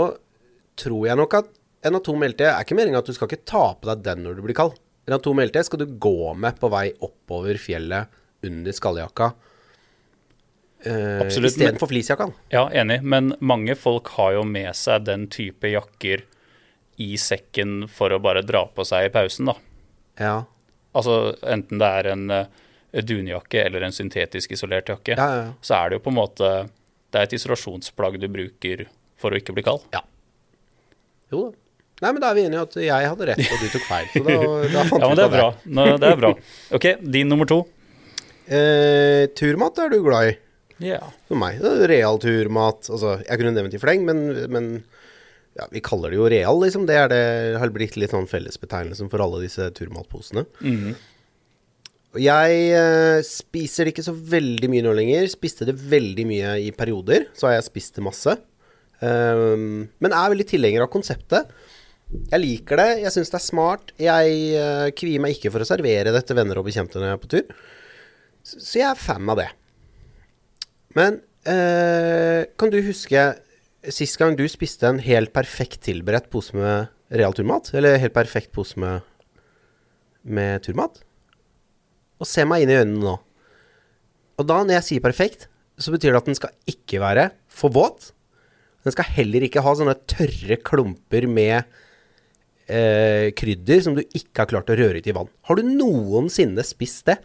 tror 0.83 1.07
jeg 1.07 1.21
nok 1.21 1.37
at 1.39 1.53
en 1.87 1.99
Atom 1.99 2.25
LT 2.27 2.45
er 2.49 2.61
ikke 2.65 2.77
meninga 2.79 3.01
at 3.03 3.09
du 3.09 3.15
skal 3.17 3.31
ikke 3.31 3.47
ta 3.49 3.65
på 3.79 3.89
deg 3.91 4.05
den 4.07 4.25
når 4.27 4.39
du 4.39 4.45
blir 4.47 4.57
kald. 4.59 4.77
En 5.07 5.17
Atom 5.17 5.41
LT 5.43 5.63
skal 5.69 5.83
du 5.83 5.87
gå 6.03 6.33
med 6.35 6.59
på 6.61 6.71
vei 6.73 6.89
oppover 7.05 7.59
fjellet 7.63 8.11
under 8.47 8.75
skalljakka. 8.75 9.33
Uh, 10.87 11.23
Absolutt, 11.25 11.55
Istedenfor 11.55 11.91
fleecejakka. 11.91 12.29
Ja, 12.53 12.67
enig, 12.71 13.01
men 13.03 13.33
mange 13.41 13.75
folk 13.79 14.11
har 14.19 14.35
jo 14.37 14.45
med 14.47 14.71
seg 14.77 15.07
den 15.09 15.27
type 15.33 15.71
jakker 15.73 16.23
i 17.03 17.09
sekken 17.21 17.87
for 17.93 18.13
å 18.15 18.21
bare 18.23 18.45
dra 18.47 18.65
på 18.73 18.85
seg 18.87 19.09
i 19.09 19.13
pausen, 19.15 19.51
da. 19.51 19.57
Ja. 20.21 20.37
Altså 20.97 21.35
enten 21.45 21.81
det 21.81 21.89
er 22.01 22.11
en 22.13 22.27
uh, 22.33 22.47
dunjakke 22.97 23.67
eller 23.67 23.85
en 23.85 23.95
syntetisk 23.95 24.55
isolert 24.57 24.89
jakke, 24.93 25.17
Ja, 25.19 25.27
ja, 25.27 25.43
ja. 25.49 25.55
så 25.61 25.77
er 25.81 25.91
det 25.91 25.99
jo 25.99 26.05
på 26.07 26.13
en 26.15 26.17
måte 26.17 26.51
Det 27.13 27.19
er 27.21 27.27
et 27.27 27.35
isolasjonsplagg 27.37 28.17
du 28.23 28.29
bruker 28.33 28.87
for 29.21 29.33
å 29.33 29.39
ikke 29.41 29.55
bli 29.57 29.65
kald. 29.67 29.85
Ja. 29.97 30.03
Jo 31.33 31.49
da. 31.49 31.66
Nei, 31.97 32.11
men 32.11 32.21
da 32.21 32.29
er 32.29 32.37
vi 32.37 32.43
enige 32.45 32.61
i 32.61 32.65
at 32.67 32.75
jeg 32.85 33.09
hadde 33.09 33.27
rett, 33.31 33.47
og 33.47 33.63
du 33.63 33.71
tok 33.73 33.85
feil. 33.89 34.09
Så 34.13 34.25
da, 34.27 34.35
da 34.75 34.83
fant 34.85 35.01
Ja, 35.01 35.09
men 35.09 35.17
det 35.17 35.25
er 35.25 35.33
bra. 35.33 35.47
Nå, 35.79 35.87
det 36.03 36.11
er 36.11 36.19
bra. 36.21 36.33
OK, 36.77 36.89
din 37.17 37.31
nummer 37.33 37.49
to. 37.49 37.63
Eh, 38.47 39.23
turmat 39.39 39.81
er 39.81 39.95
du 39.95 40.03
glad 40.05 40.33
i. 40.33 40.35
Ja. 40.85 41.01
For 41.31 41.41
meg. 41.41 41.63
Real 41.89 42.21
turmat. 42.21 42.91
Altså, 42.93 43.17
jeg 43.25 43.41
kunne 43.41 43.55
nevnt 43.57 43.77
i 43.79 43.81
fleng, 43.81 44.05
men, 44.05 44.27
men 44.53 44.69
ja, 45.57 45.67
vi 45.73 45.81
kaller 45.85 46.13
det 46.13 46.19
jo 46.19 46.29
real, 46.31 46.61
liksom. 46.61 46.85
Det, 46.89 46.99
er 47.01 47.13
det 47.13 47.23
har 47.63 47.73
blitt 47.73 47.97
litt 47.97 48.13
sånn 48.13 48.29
fellesbetegnelsen 48.29 49.09
for 49.13 49.25
alle 49.25 49.41
disse 49.47 49.71
turmatposene. 49.77 50.45
Mm. 50.61 50.91
jeg 52.21 52.59
eh, 52.77 53.23
spiser 53.25 53.89
det 53.89 53.95
ikke 53.95 54.05
så 54.05 54.15
veldig 54.37 54.71
mye 54.73 54.85
nå 54.85 54.93
lenger. 55.01 55.31
Spiste 55.33 55.69
det 55.69 55.79
veldig 55.81 56.29
mye 56.29 56.53
i 56.67 56.69
perioder. 56.77 57.31
Så 57.33 57.49
har 57.49 57.57
jeg 57.57 57.71
spist 57.71 57.97
det 57.97 58.05
masse. 58.05 58.37
Um, 59.01 59.89
men 60.01 60.15
er 60.17 60.31
veldig 60.33 60.47
tilhenger 60.49 60.85
av 60.85 60.93
konseptet. 60.93 61.49
Jeg 62.07 62.41
liker 62.43 62.81
det. 62.81 62.91
Jeg 63.03 63.15
syns 63.15 63.33
det 63.33 63.39
er 63.39 63.45
smart. 63.45 63.93
Jeg 64.01 64.37
uh, 64.59 64.89
kvier 64.97 65.23
meg 65.23 65.37
ikke 65.37 65.53
for 65.55 65.65
å 65.65 65.69
servere 65.69 66.15
det 66.15 66.23
til 66.27 66.39
venner 66.39 66.61
og 66.61 66.69
bekjente 66.69 67.01
når 67.01 67.11
jeg 67.11 67.19
er 67.19 67.23
på 67.23 67.33
tur. 67.33 67.57
Så 68.47 68.79
jeg 68.79 68.87
er 68.89 69.01
fan 69.01 69.33
av 69.33 69.41
det. 69.41 69.49
Men 70.97 71.19
eh, 71.45 72.47
kan 72.57 72.71
du 72.73 72.79
huske 72.87 73.25
sist 73.93 74.17
gang 74.21 74.37
du 74.39 74.45
spiste 74.49 74.89
en 74.89 75.01
helt 75.03 75.33
perfekt 75.35 75.83
tilberedt 75.85 76.31
pose 76.33 76.57
med 76.57 76.87
real 77.13 77.35
turmat? 77.37 77.73
Eller 77.77 77.99
helt 78.01 78.15
perfekt 78.17 78.53
pose 78.55 78.79
med, 78.81 79.03
med 80.23 80.63
turmat? 80.65 81.03
Og 82.23 82.31
se 82.31 82.47
meg 82.49 82.65
inn 82.65 82.73
i 82.73 82.79
øynene 82.79 83.03
nå. 83.03 83.17
Og 84.37 84.49
da, 84.49 84.63
når 84.63 84.79
jeg 84.79 84.89
sier 84.91 85.05
perfekt, 85.05 85.49
så 85.77 85.93
betyr 85.93 86.15
det 86.15 86.23
at 86.23 86.31
den 86.31 86.39
skal 86.39 86.55
ikke 86.71 87.03
være 87.03 87.31
for 87.53 87.75
våt. 87.75 88.13
Den 88.87 88.95
skal 88.95 89.11
heller 89.19 89.45
ikke 89.45 89.65
ha 89.67 89.75
sånne 89.77 89.99
tørre 90.09 90.61
klumper 90.65 91.27
med 91.29 91.67
eh, 92.67 93.31
krydder 93.37 93.83
som 93.85 93.97
du 93.97 94.03
ikke 94.07 94.43
har 94.43 94.51
klart 94.51 94.71
å 94.73 94.77
røre 94.79 95.01
ut 95.01 95.09
i 95.09 95.15
vann. 95.17 95.31
Har 95.49 95.59
du 95.59 95.67
noensinne 95.67 96.65
spist 96.67 97.07
det? 97.11 97.19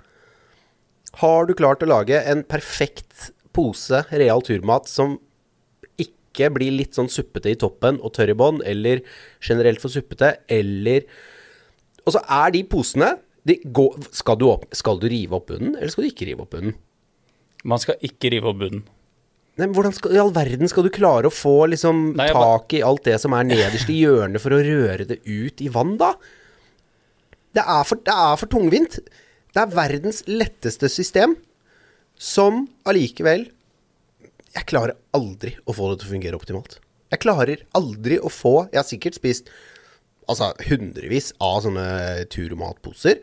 Har 1.21 1.47
du 1.47 1.55
klart 1.57 1.83
å 1.83 1.89
lage 1.89 2.21
en 2.31 2.45
perfekt 2.47 3.31
pose 3.55 4.05
real 4.15 4.43
turmat 4.45 4.87
som 4.87 5.17
ikke 5.99 6.47
blir 6.55 6.71
litt 6.71 6.95
sånn 6.95 7.11
suppete 7.11 7.51
i 7.51 7.59
toppen 7.59 7.99
og 7.99 8.13
tørr 8.15 8.31
i 8.31 8.37
bånn, 8.37 8.61
eller 8.63 9.03
generelt 9.43 9.81
for 9.83 9.91
suppete, 9.91 10.37
eller 10.47 11.07
Og 12.01 12.15
så 12.15 12.21
er 12.33 12.49
de 12.55 12.63
posene 12.65 13.11
de 13.45 13.59
går, 13.61 14.07
skal, 14.09 14.37
du 14.37 14.47
opp, 14.49 14.63
skal 14.73 14.97
du 14.97 15.05
rive 15.09 15.35
opp 15.37 15.51
bunnen, 15.51 15.75
eller 15.75 15.91
skal 15.93 16.05
du 16.05 16.09
ikke 16.09 16.25
rive 16.25 16.41
opp 16.45 16.55
bunnen? 16.55 16.73
Man 17.61 17.81
skal 17.81 17.99
ikke 18.01 18.31
rive 18.33 18.49
opp 18.49 18.57
bunnen. 18.57 18.81
Nei, 19.59 19.65
men 19.67 19.73
Hvordan 19.75 19.95
skal, 19.95 20.13
i 20.15 20.21
all 20.21 20.31
verden 20.35 20.69
skal 20.71 20.85
du 20.87 20.91
klare 20.93 21.27
å 21.27 21.33
få 21.33 21.65
liksom 21.73 22.13
Nei, 22.15 22.29
jeg 22.29 22.37
tak 22.37 22.75
i 22.77 22.83
alt 22.87 23.03
det 23.07 23.17
som 23.21 23.35
er 23.35 23.49
nederst 23.49 23.89
i 23.91 23.97
hjørnet 23.99 24.43
for 24.43 24.55
å 24.55 24.61
røre 24.63 25.07
det 25.09 25.19
ut 25.27 25.63
i 25.63 25.67
vann, 25.73 25.97
da? 25.99 26.13
Det 27.51 27.63
er 27.65 27.81
for, 27.87 27.99
det 27.99 28.15
er 28.15 28.37
for 28.39 28.51
tungvint. 28.51 29.01
Det 29.51 29.59
er 29.59 29.73
verdens 29.75 30.21
letteste 30.29 30.87
system, 30.91 31.35
som 32.15 32.63
allikevel 32.87 33.49
Jeg 34.55 34.67
klarer 34.69 34.95
aldri 35.15 35.55
å 35.65 35.75
få 35.75 35.91
det 35.91 36.01
til 36.01 36.07
å 36.09 36.13
fungere 36.13 36.39
optimalt. 36.39 36.79
Jeg 37.11 37.23
klarer 37.23 37.63
aldri 37.75 38.19
å 38.21 38.29
få 38.31 38.69
Jeg 38.69 38.79
har 38.79 38.87
sikkert 38.87 39.17
spist 39.19 39.51
altså 40.31 40.51
hundrevis 40.69 41.31
av 41.43 41.57
sånne 41.65 41.85
turmatposer. 42.31 43.19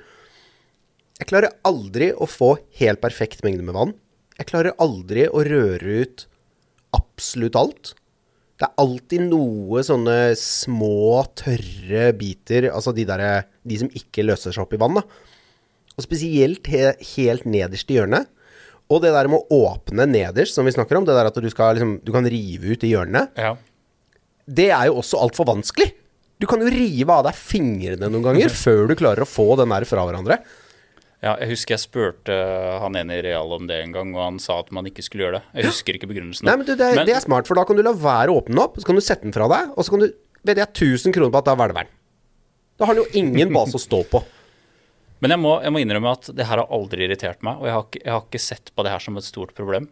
Jeg 1.19 1.29
klarer 1.31 1.55
aldri 1.67 2.11
å 2.13 2.29
få 2.29 2.57
helt 2.81 3.01
perfekt 3.01 3.41
mengde 3.47 3.65
med 3.65 3.77
vann. 3.79 3.95
Jeg 4.39 4.49
klarer 4.51 4.77
aldri 4.83 5.27
å 5.29 5.43
røre 5.47 6.03
ut 6.05 6.27
absolutt 6.97 7.57
alt. 7.59 7.93
Det 8.59 8.67
er 8.67 8.81
alltid 8.83 9.25
noe 9.29 9.83
sånne 9.87 10.17
små, 10.39 11.21
tørre 11.39 12.09
biter, 12.19 12.69
altså 12.75 12.95
de 12.95 13.05
derre 13.07 13.33
de 13.69 13.79
som 13.83 13.91
ikke 13.95 14.25
løser 14.27 14.55
seg 14.55 14.65
opp 14.65 14.75
i 14.75 14.81
vann, 14.83 14.99
da. 14.99 15.05
Og 15.99 16.05
spesielt 16.07 16.67
he 16.71 16.85
helt 17.17 17.47
nederst 17.51 17.91
i 17.91 17.99
hjørnet. 17.99 18.27
Og 18.89 19.03
det 19.05 19.11
der 19.13 19.29
med 19.31 19.43
å 19.53 19.59
åpne 19.69 20.07
nederst, 20.09 20.55
som 20.57 20.67
vi 20.67 20.73
snakker 20.75 20.99
om, 20.99 21.07
det 21.07 21.15
der 21.19 21.29
at 21.29 21.39
du, 21.39 21.49
skal, 21.53 21.75
liksom, 21.77 21.97
du 22.07 22.13
kan 22.15 22.27
rive 22.31 22.73
ut 22.75 22.87
i 22.87 22.93
hjørnet, 22.95 23.35
Ja. 23.39 23.57
det 24.49 24.71
er 24.73 24.87
jo 24.89 25.01
også 25.03 25.21
altfor 25.21 25.51
vanskelig. 25.51 25.91
Du 26.39 26.47
kan 26.47 26.63
jo 26.63 26.71
rive 26.71 27.11
av 27.13 27.27
deg 27.27 27.35
fingrene 27.37 28.09
noen 28.09 28.25
ganger 28.31 28.55
før 28.65 28.87
du 28.89 28.95
klarer 28.99 29.27
å 29.27 29.29
få 29.29 29.51
den 29.61 29.75
der 29.75 29.87
fra 29.91 30.07
hverandre. 30.07 30.39
Ja, 31.23 31.33
jeg 31.43 31.49
husker 31.51 31.75
jeg 31.75 31.83
spurte 31.83 32.35
han 32.83 32.95
ene 33.01 33.17
i 33.19 33.23
Real 33.27 33.51
om 33.57 33.65
det 33.67 33.81
en 33.83 33.93
gang, 33.97 34.13
og 34.15 34.23
han 34.23 34.37
sa 34.39 34.61
at 34.63 34.69
man 34.75 34.87
ikke 34.87 35.03
skulle 35.03 35.25
gjøre 35.27 35.41
det. 35.41 35.45
Jeg 35.59 35.67
husker 35.73 35.97
ikke 35.99 36.07
begrunnelsen. 36.13 36.47
Nei, 36.47 36.55
men 36.61 36.67
du, 36.69 36.77
det, 36.79 36.93
er- 36.95 37.05
det 37.09 37.17
er 37.17 37.25
smart, 37.25 37.49
for 37.51 37.59
da 37.59 37.65
kan 37.67 37.75
du 37.79 37.83
la 37.83 37.91
være 37.93 38.31
å 38.31 38.39
åpne 38.39 38.55
den 38.55 38.63
opp, 38.63 38.79
så 38.79 38.87
kan 38.87 38.95
du 38.95 39.03
sette 39.03 39.27
den 39.27 39.35
fra 39.35 39.49
deg, 39.51 39.73
og 39.75 39.83
så 39.87 39.95
kan 39.97 40.05
du 40.05 40.09
vedde 40.47 40.63
jeg 40.63 40.71
1000 40.71 41.17
kroner 41.17 41.33
på 41.35 41.41
at 41.43 41.49
det 41.49 41.55
er 41.57 41.61
hvelveren. 41.65 41.91
Da 42.79 42.87
har 42.87 42.95
den 42.95 43.03
jo 43.03 43.19
ingen 43.19 43.51
base 43.57 43.75
å 43.75 43.83
stå 43.83 44.05
på. 44.13 44.21
Men 45.25 45.35
jeg 45.35 45.43
må, 45.43 45.57
jeg 45.67 45.75
må 45.75 45.81
innrømme 45.83 46.13
at 46.15 46.29
det 46.39 46.47
her 46.47 46.61
har 46.63 46.71
aldri 46.79 47.09
irritert 47.09 47.43
meg, 47.43 47.59
og 47.59 47.67
jeg 47.67 47.75
har 47.75 47.87
ikke, 47.89 48.03
jeg 48.05 48.15
har 48.15 48.23
ikke 48.29 48.43
sett 48.47 48.71
på 48.79 48.85
det 48.87 48.93
her 48.95 49.03
som 49.03 49.19
et 49.19 49.27
stort 49.27 49.51
problem. 49.59 49.89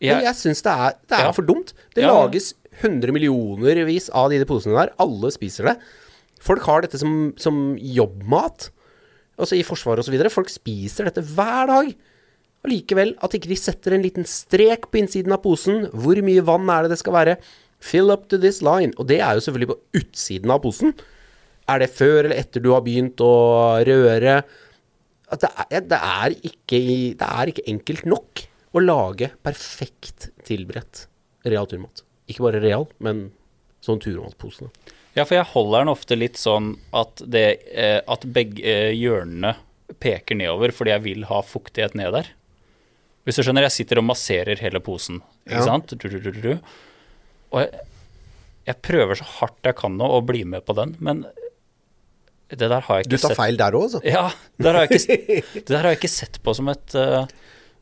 Men 0.00 0.08
Jeg, 0.08 0.24
jeg 0.30 0.36
syns 0.40 0.64
det 0.64 0.72
er, 0.72 0.96
det 1.08 1.18
er 1.18 1.28
Ja. 1.28 1.34
for 1.36 1.44
dumt. 1.48 1.74
Det 1.96 2.02
Ja. 2.04 2.14
lages 2.16 2.54
100 2.80 3.12
millionervis 3.16 4.08
av 4.16 4.30
de 4.32 4.40
posene 4.48 4.76
der. 4.76 4.94
Alle 5.00 5.28
spiser 5.32 5.68
det. 5.70 5.76
Folk 6.44 6.64
har 6.68 6.84
dette 6.84 6.98
som, 7.00 7.34
som 7.40 7.76
jobbmat. 7.80 8.70
Altså 9.36 9.58
i 9.58 9.64
Forsvaret 9.66 10.04
osv. 10.04 10.16
Folk 10.32 10.52
spiser 10.52 11.08
dette 11.08 11.24
hver 11.36 11.70
dag. 11.70 11.90
Og 12.64 12.72
likevel, 12.72 13.14
at 13.22 13.36
ikke 13.36 13.52
de 13.52 13.58
setter 13.60 13.94
en 13.94 14.04
liten 14.04 14.26
strek 14.28 14.88
på 14.90 15.02
innsiden 15.02 15.34
av 15.36 15.42
posen. 15.44 15.86
Hvor 15.92 16.18
mye 16.24 16.44
vann 16.46 16.70
er 16.72 16.86
det 16.86 16.94
det 16.94 17.00
skal 17.02 17.16
være? 17.18 17.36
Fill 17.84 18.10
up 18.10 18.26
to 18.30 18.40
this 18.40 18.62
line. 18.64 18.94
Og 18.96 19.08
det 19.10 19.20
er 19.20 19.36
jo 19.36 19.44
selvfølgelig 19.44 19.72
på 19.72 20.00
utsiden 20.00 20.54
av 20.54 20.62
posen. 20.64 20.96
Er 21.70 21.82
det 21.82 21.92
før 21.94 22.24
eller 22.24 22.38
etter 22.38 22.62
du 22.62 22.72
har 22.72 22.84
begynt 22.86 23.20
å 23.22 23.32
røre? 23.86 24.40
Det, 25.26 25.50
er, 25.66 25.80
det, 25.82 25.98
er 25.98 26.36
ikke, 26.46 26.80
det 27.18 27.28
er 27.28 27.50
ikke 27.50 27.66
enkelt 27.72 28.06
nok 28.06 28.44
å 28.76 28.82
lage 28.82 29.32
perfekt 29.44 30.30
tilberedt 30.46 31.06
real 31.46 31.66
turmat. 31.70 32.04
Ikke 32.30 32.46
bare 32.46 32.62
real, 32.62 32.86
men 33.02 33.28
sånn 33.84 34.00
turmatpose. 34.02 34.68
Ja, 35.16 35.24
for 35.24 35.38
jeg 35.38 35.48
holder 35.54 35.84
den 35.86 35.92
ofte 35.94 36.16
litt 36.18 36.36
sånn 36.36 36.74
at, 36.96 37.22
det, 37.24 37.46
eh, 37.72 38.00
at 38.04 38.26
begge 38.36 38.60
eh, 38.60 38.90
hjørnene 38.92 39.54
peker 40.02 40.36
nedover 40.36 40.74
fordi 40.76 40.92
jeg 40.92 41.04
vil 41.06 41.24
ha 41.30 41.38
fuktighet 41.46 41.94
ned 41.96 42.12
der. 42.18 42.28
Hvis 43.26 43.40
du 43.40 43.42
skjønner, 43.46 43.64
jeg 43.66 43.74
sitter 43.80 43.98
og 44.02 44.06
masserer 44.10 44.60
hele 44.60 44.78
posen, 44.84 45.22
ikke 45.48 45.56
Ja. 45.62 45.64
sant? 45.66 45.90
Du, 45.96 46.04
du, 46.10 46.18
du, 46.20 46.30
du, 46.30 46.40
du. 46.44 46.52
Og 47.54 47.62
jeg, 47.64 47.86
jeg 48.68 48.78
prøver 48.86 49.18
så 49.18 49.26
hardt 49.40 49.66
jeg 49.66 49.78
kan 49.80 49.96
nå 49.98 50.06
å 50.18 50.20
bli 50.26 50.44
med 50.46 50.66
på 50.68 50.76
den, 50.78 50.92
men 51.00 51.24
det 52.52 52.68
der 52.70 52.84
har 52.86 53.00
jeg 53.00 53.08
Du 53.08 53.16
ikke 53.16 53.22
tar 53.24 53.32
sett 53.34 53.40
feil 53.40 53.56
der 53.58 53.74
òg, 53.74 53.88
altså. 53.88 54.00
Ja, 54.06 54.28
der 54.62 54.76
har 54.78 54.86
jeg 54.86 55.00
ikke, 55.00 55.40
det 55.64 55.70
der 55.72 55.80
har 55.82 55.94
jeg 55.94 55.98
ikke 56.02 56.12
sett 56.12 56.38
på 56.44 56.54
som 56.54 56.68
et 56.70 56.94
uh, 56.98 57.24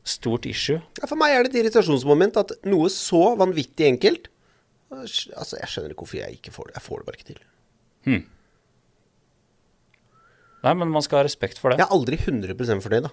stort 0.08 0.46
issue. 0.48 0.78
Ja, 1.02 1.08
for 1.10 1.20
meg 1.20 1.34
er 1.34 1.44
det 1.44 1.52
et 1.52 1.58
irritasjonsmoment 1.64 2.38
at 2.40 2.54
noe 2.70 2.88
så 2.92 3.34
vanvittig 3.40 3.90
enkelt 3.90 4.30
Altså, 5.02 5.58
jeg 5.58 5.70
skjønner 5.70 5.94
ikke 5.94 6.06
hvorfor 6.06 6.20
jeg 6.20 6.38
ikke 6.38 6.54
får 6.54 6.70
det. 6.70 6.78
Jeg 6.78 6.86
får 6.86 7.00
det 7.02 7.08
bare 7.08 7.20
ikke 7.20 7.30
til. 7.32 7.42
Nei, 10.64 10.72
men 10.80 10.92
man 10.92 11.04
skal 11.04 11.20
ha 11.20 11.26
respekt 11.26 11.60
for 11.60 11.70
det. 11.70 11.80
Jeg 11.82 11.88
er 11.88 11.94
aldri 11.94 12.18
100 12.20 12.80
fornøyd, 12.84 13.08
da. 13.08 13.12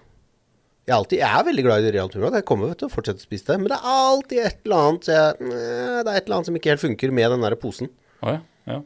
Jeg 0.82 0.90
er, 0.90 0.98
alltid, 0.98 1.18
jeg 1.20 1.38
er 1.38 1.44
veldig 1.46 1.62
glad 1.62 1.84
i 1.86 1.90
real 1.94 2.08
turmat. 2.10 2.36
Jeg 2.40 2.46
kommer 2.48 2.72
vet 2.72 2.80
du, 2.80 2.88
og 2.88 2.94
fortsetter 2.94 3.22
å 3.22 3.26
spise 3.28 3.46
det. 3.52 3.58
Men 3.60 3.70
det 3.70 3.76
er 3.76 3.90
alltid 3.92 4.40
et 4.42 4.64
eller 4.64 4.86
annet 4.88 5.10
jeg, 5.12 5.36
eh, 5.46 5.98
Det 6.02 6.08
er 6.10 6.16
et 6.16 6.24
eller 6.24 6.36
annet 6.38 6.48
som 6.48 6.56
ikke 6.58 6.72
helt 6.72 6.82
funker 6.82 7.12
med 7.14 7.30
den 7.30 7.44
der 7.46 7.56
posen. 7.60 7.90
Oh, 8.18 8.32
ja, 8.32 8.40
ja. 8.66 8.80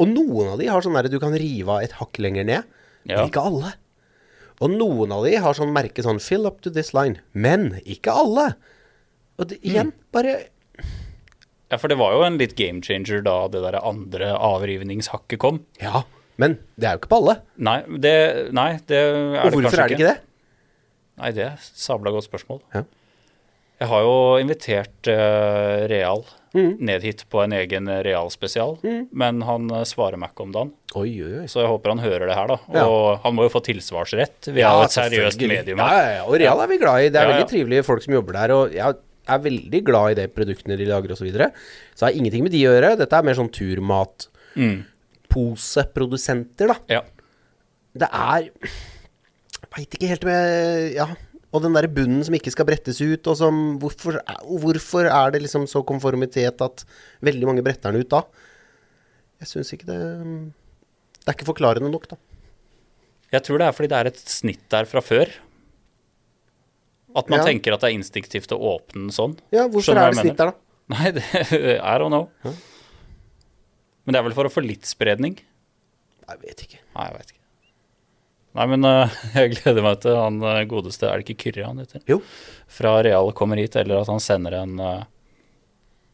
Og 0.00 0.08
noen 0.12 0.54
av 0.54 0.62
de 0.62 0.70
har 0.70 0.84
sånn 0.84 0.96
der 0.96 1.10
du 1.12 1.18
kan 1.20 1.36
rive 1.36 1.74
av 1.74 1.84
et 1.84 1.96
hakk 1.98 2.20
lenger 2.24 2.46
ned. 2.48 2.72
Ja. 3.04 3.18
Men 3.18 3.28
ikke 3.28 3.44
alle. 3.50 3.74
Og 4.64 4.72
noen 4.72 5.12
av 5.12 5.26
de 5.28 5.34
har 5.44 5.56
sånn 5.56 5.74
merke 5.76 6.04
sånn 6.04 6.22
'fill 6.22 6.48
up 6.48 6.62
to 6.64 6.72
this 6.72 6.94
line'. 6.96 7.20
Men 7.34 7.82
ikke 7.84 8.12
alle. 8.12 8.54
Og 9.36 9.48
det, 9.48 9.60
igjen, 9.60 9.92
bare 10.12 10.48
Ja, 11.72 11.78
for 11.82 11.90
det 11.90 11.96
var 11.98 12.12
jo 12.14 12.22
en 12.26 12.36
litt 12.38 12.54
game 12.58 12.82
changer 12.84 13.24
da 13.26 13.36
det 13.50 13.62
der 13.64 13.80
andre 13.82 14.32
avrivningshakket 14.38 15.40
kom. 15.42 15.62
Ja. 15.82 16.04
Men 16.38 16.58
det 16.76 16.86
er 16.88 16.96
jo 16.96 17.00
ikke 17.02 17.10
på 17.14 17.18
alle. 17.22 17.38
Nei, 17.64 17.78
det, 18.04 18.12
nei, 18.54 18.70
det 18.86 18.98
er 19.00 19.16
Og 19.40 19.50
det 19.50 19.56
hvorfor 19.64 19.82
er 19.82 19.88
det 19.90 19.96
ikke 19.98 20.10
det? 20.12 20.18
Nei, 21.16 21.30
det 21.32 21.46
er 21.46 21.54
et 21.56 21.70
sabla 21.80 22.12
godt 22.12 22.26
spørsmål. 22.28 22.60
Ja. 22.76 22.84
Jeg 23.80 23.88
har 23.90 24.04
jo 24.06 24.12
invitert 24.40 25.08
uh, 25.12 25.84
Real 25.90 26.24
Mm. 26.56 26.78
ned 26.88 27.02
hit 27.04 27.24
på 27.28 27.42
en 27.42 27.52
egen 27.52 27.84
Real-spesial, 27.84 28.78
men 29.12 29.42
han 29.44 29.66
eh, 29.76 29.82
svarer 29.84 30.16
meg 30.16 30.30
ikke 30.32 30.44
om 30.46 30.52
dagen. 30.54 30.70
Oi, 30.96 31.10
oi, 31.20 31.32
oi. 31.42 31.48
Så 31.52 31.60
jeg 31.60 31.68
håper 31.68 31.92
han 31.92 32.00
hører 32.00 32.30
det 32.30 32.36
her, 32.38 32.48
da. 32.48 32.56
Ja. 32.72 32.84
Og 32.88 33.18
han 33.26 33.34
må 33.36 33.44
jo 33.44 33.50
få 33.52 33.60
tilsvarsrett. 33.66 34.48
Vi 34.48 34.62
er 34.64 34.72
jo 34.78 34.86
et 34.86 34.94
seriøst 34.94 35.42
medium 35.44 35.82
her. 35.84 35.98
ja, 35.98 36.14
ja. 36.14 36.22
Og 36.24 36.38
Real 36.40 36.62
er 36.64 36.70
vi 36.70 36.78
glad 36.80 37.02
i. 37.04 37.10
Det 37.12 37.20
er 37.20 37.28
veldig 37.28 37.50
trivelige 37.50 37.84
folk 37.84 38.06
som 38.06 38.16
jobber 38.16 38.38
der. 38.38 38.54
Og 38.56 38.72
jeg 38.72 38.96
er 39.32 39.44
veldig 39.44 39.80
glad 39.86 40.14
i 40.14 40.18
de 40.20 40.26
produktene 40.32 40.78
de 40.78 40.88
lager 40.88 41.12
osv. 41.14 41.20
Så, 41.22 41.28
videre. 41.28 41.50
så 41.94 42.04
det 42.04 42.08
har 42.10 42.18
ingenting 42.20 42.44
med 42.46 42.54
de 42.54 42.64
å 42.66 42.74
gjøre. 42.74 42.96
Dette 43.00 43.18
er 43.18 43.26
mer 43.26 43.38
sånn 43.38 43.52
turmat. 43.54 44.28
Mm. 44.56 44.84
Da. 46.70 46.78
Ja. 46.88 47.02
Det 47.96 48.08
er 48.08 48.50
Veit 49.76 49.92
ikke 49.96 50.08
helt 50.08 50.26
jeg 50.30 50.92
Ja. 50.96 51.08
Og 51.54 51.62
den 51.62 51.76
derre 51.76 51.88
bunnen 51.88 52.24
som 52.26 52.34
ikke 52.36 52.52
skal 52.52 52.66
brettes 52.68 52.98
ut, 53.00 53.28
og 53.30 53.36
som 53.38 53.78
hvorfor, 53.80 54.18
hvorfor 54.60 55.06
er 55.08 55.30
det 55.32 55.40
liksom 55.44 55.64
så 55.70 55.80
konformitet 55.86 56.60
at 56.60 56.82
veldig 57.24 57.48
mange 57.48 57.64
bretter 57.64 57.94
den 57.94 58.04
ut 58.04 58.10
da? 58.12 58.24
Jeg 59.40 59.52
syns 59.52 59.72
ikke 59.72 59.88
det 59.88 60.00
Det 61.22 61.30
er 61.30 61.36
ikke 61.38 61.48
forklarende 61.48 61.88
nok, 61.92 62.08
da. 62.10 62.18
Jeg 63.32 63.46
tror 63.46 63.62
det 63.62 63.66
er 63.66 63.76
fordi 63.78 63.90
det 63.90 63.98
er 63.98 64.10
et 64.10 64.20
snitt 64.20 64.66
der 64.74 64.88
fra 64.90 65.00
før. 65.00 65.32
At 67.16 67.30
man 67.32 67.40
Ja. 67.40 67.46
tenker 67.48 67.72
at 67.76 67.80
det 67.82 67.88
er 67.90 67.96
instinktivt 67.96 68.52
å 68.52 68.58
åpne 68.74 69.06
den 69.06 69.14
sånn. 69.14 69.38
Ja, 69.54 69.64
hvorfor 69.66 69.92
Skjønner 69.94 70.10
er 70.10 70.16
det 70.16 70.24
snitt 70.24 70.36
der, 70.40 70.52
da? 70.52 70.56
Nei, 70.92 71.10
det, 71.16 71.24
I 71.92 71.94
don't 71.98 72.12
know. 72.12 72.28
Men 74.04 74.14
det 74.14 74.20
er 74.20 74.26
vel 74.28 74.36
for 74.36 74.46
å 74.46 74.52
få 74.52 74.62
litt 74.62 74.86
spredning? 74.86 75.38
Jeg 76.26 76.42
vet 76.44 76.62
ikke. 76.66 76.78
Nei, 76.94 77.08
jeg 77.08 77.16
vet 77.16 77.32
ikke. 77.32 77.42
Nei, 78.56 78.66
men 78.72 78.86
uh, 78.88 79.16
jeg 79.36 79.56
gleder 79.56 79.84
meg 79.84 79.98
til 80.04 80.14
han 80.16 80.38
uh, 80.40 80.60
godeste 80.68 81.08
Er 81.10 81.20
det 81.20 81.26
ikke 81.26 81.50
Kyrre 81.50 81.66
han 81.68 81.82
heter? 81.82 82.00
Jo. 82.08 82.20
Fra 82.72 82.94
Real 83.04 83.32
kommer 83.36 83.60
hit, 83.60 83.76
eller 83.76 84.00
at 84.00 84.08
han 84.12 84.22
sender 84.22 84.56
en 84.62 84.78
uh, 84.80 85.02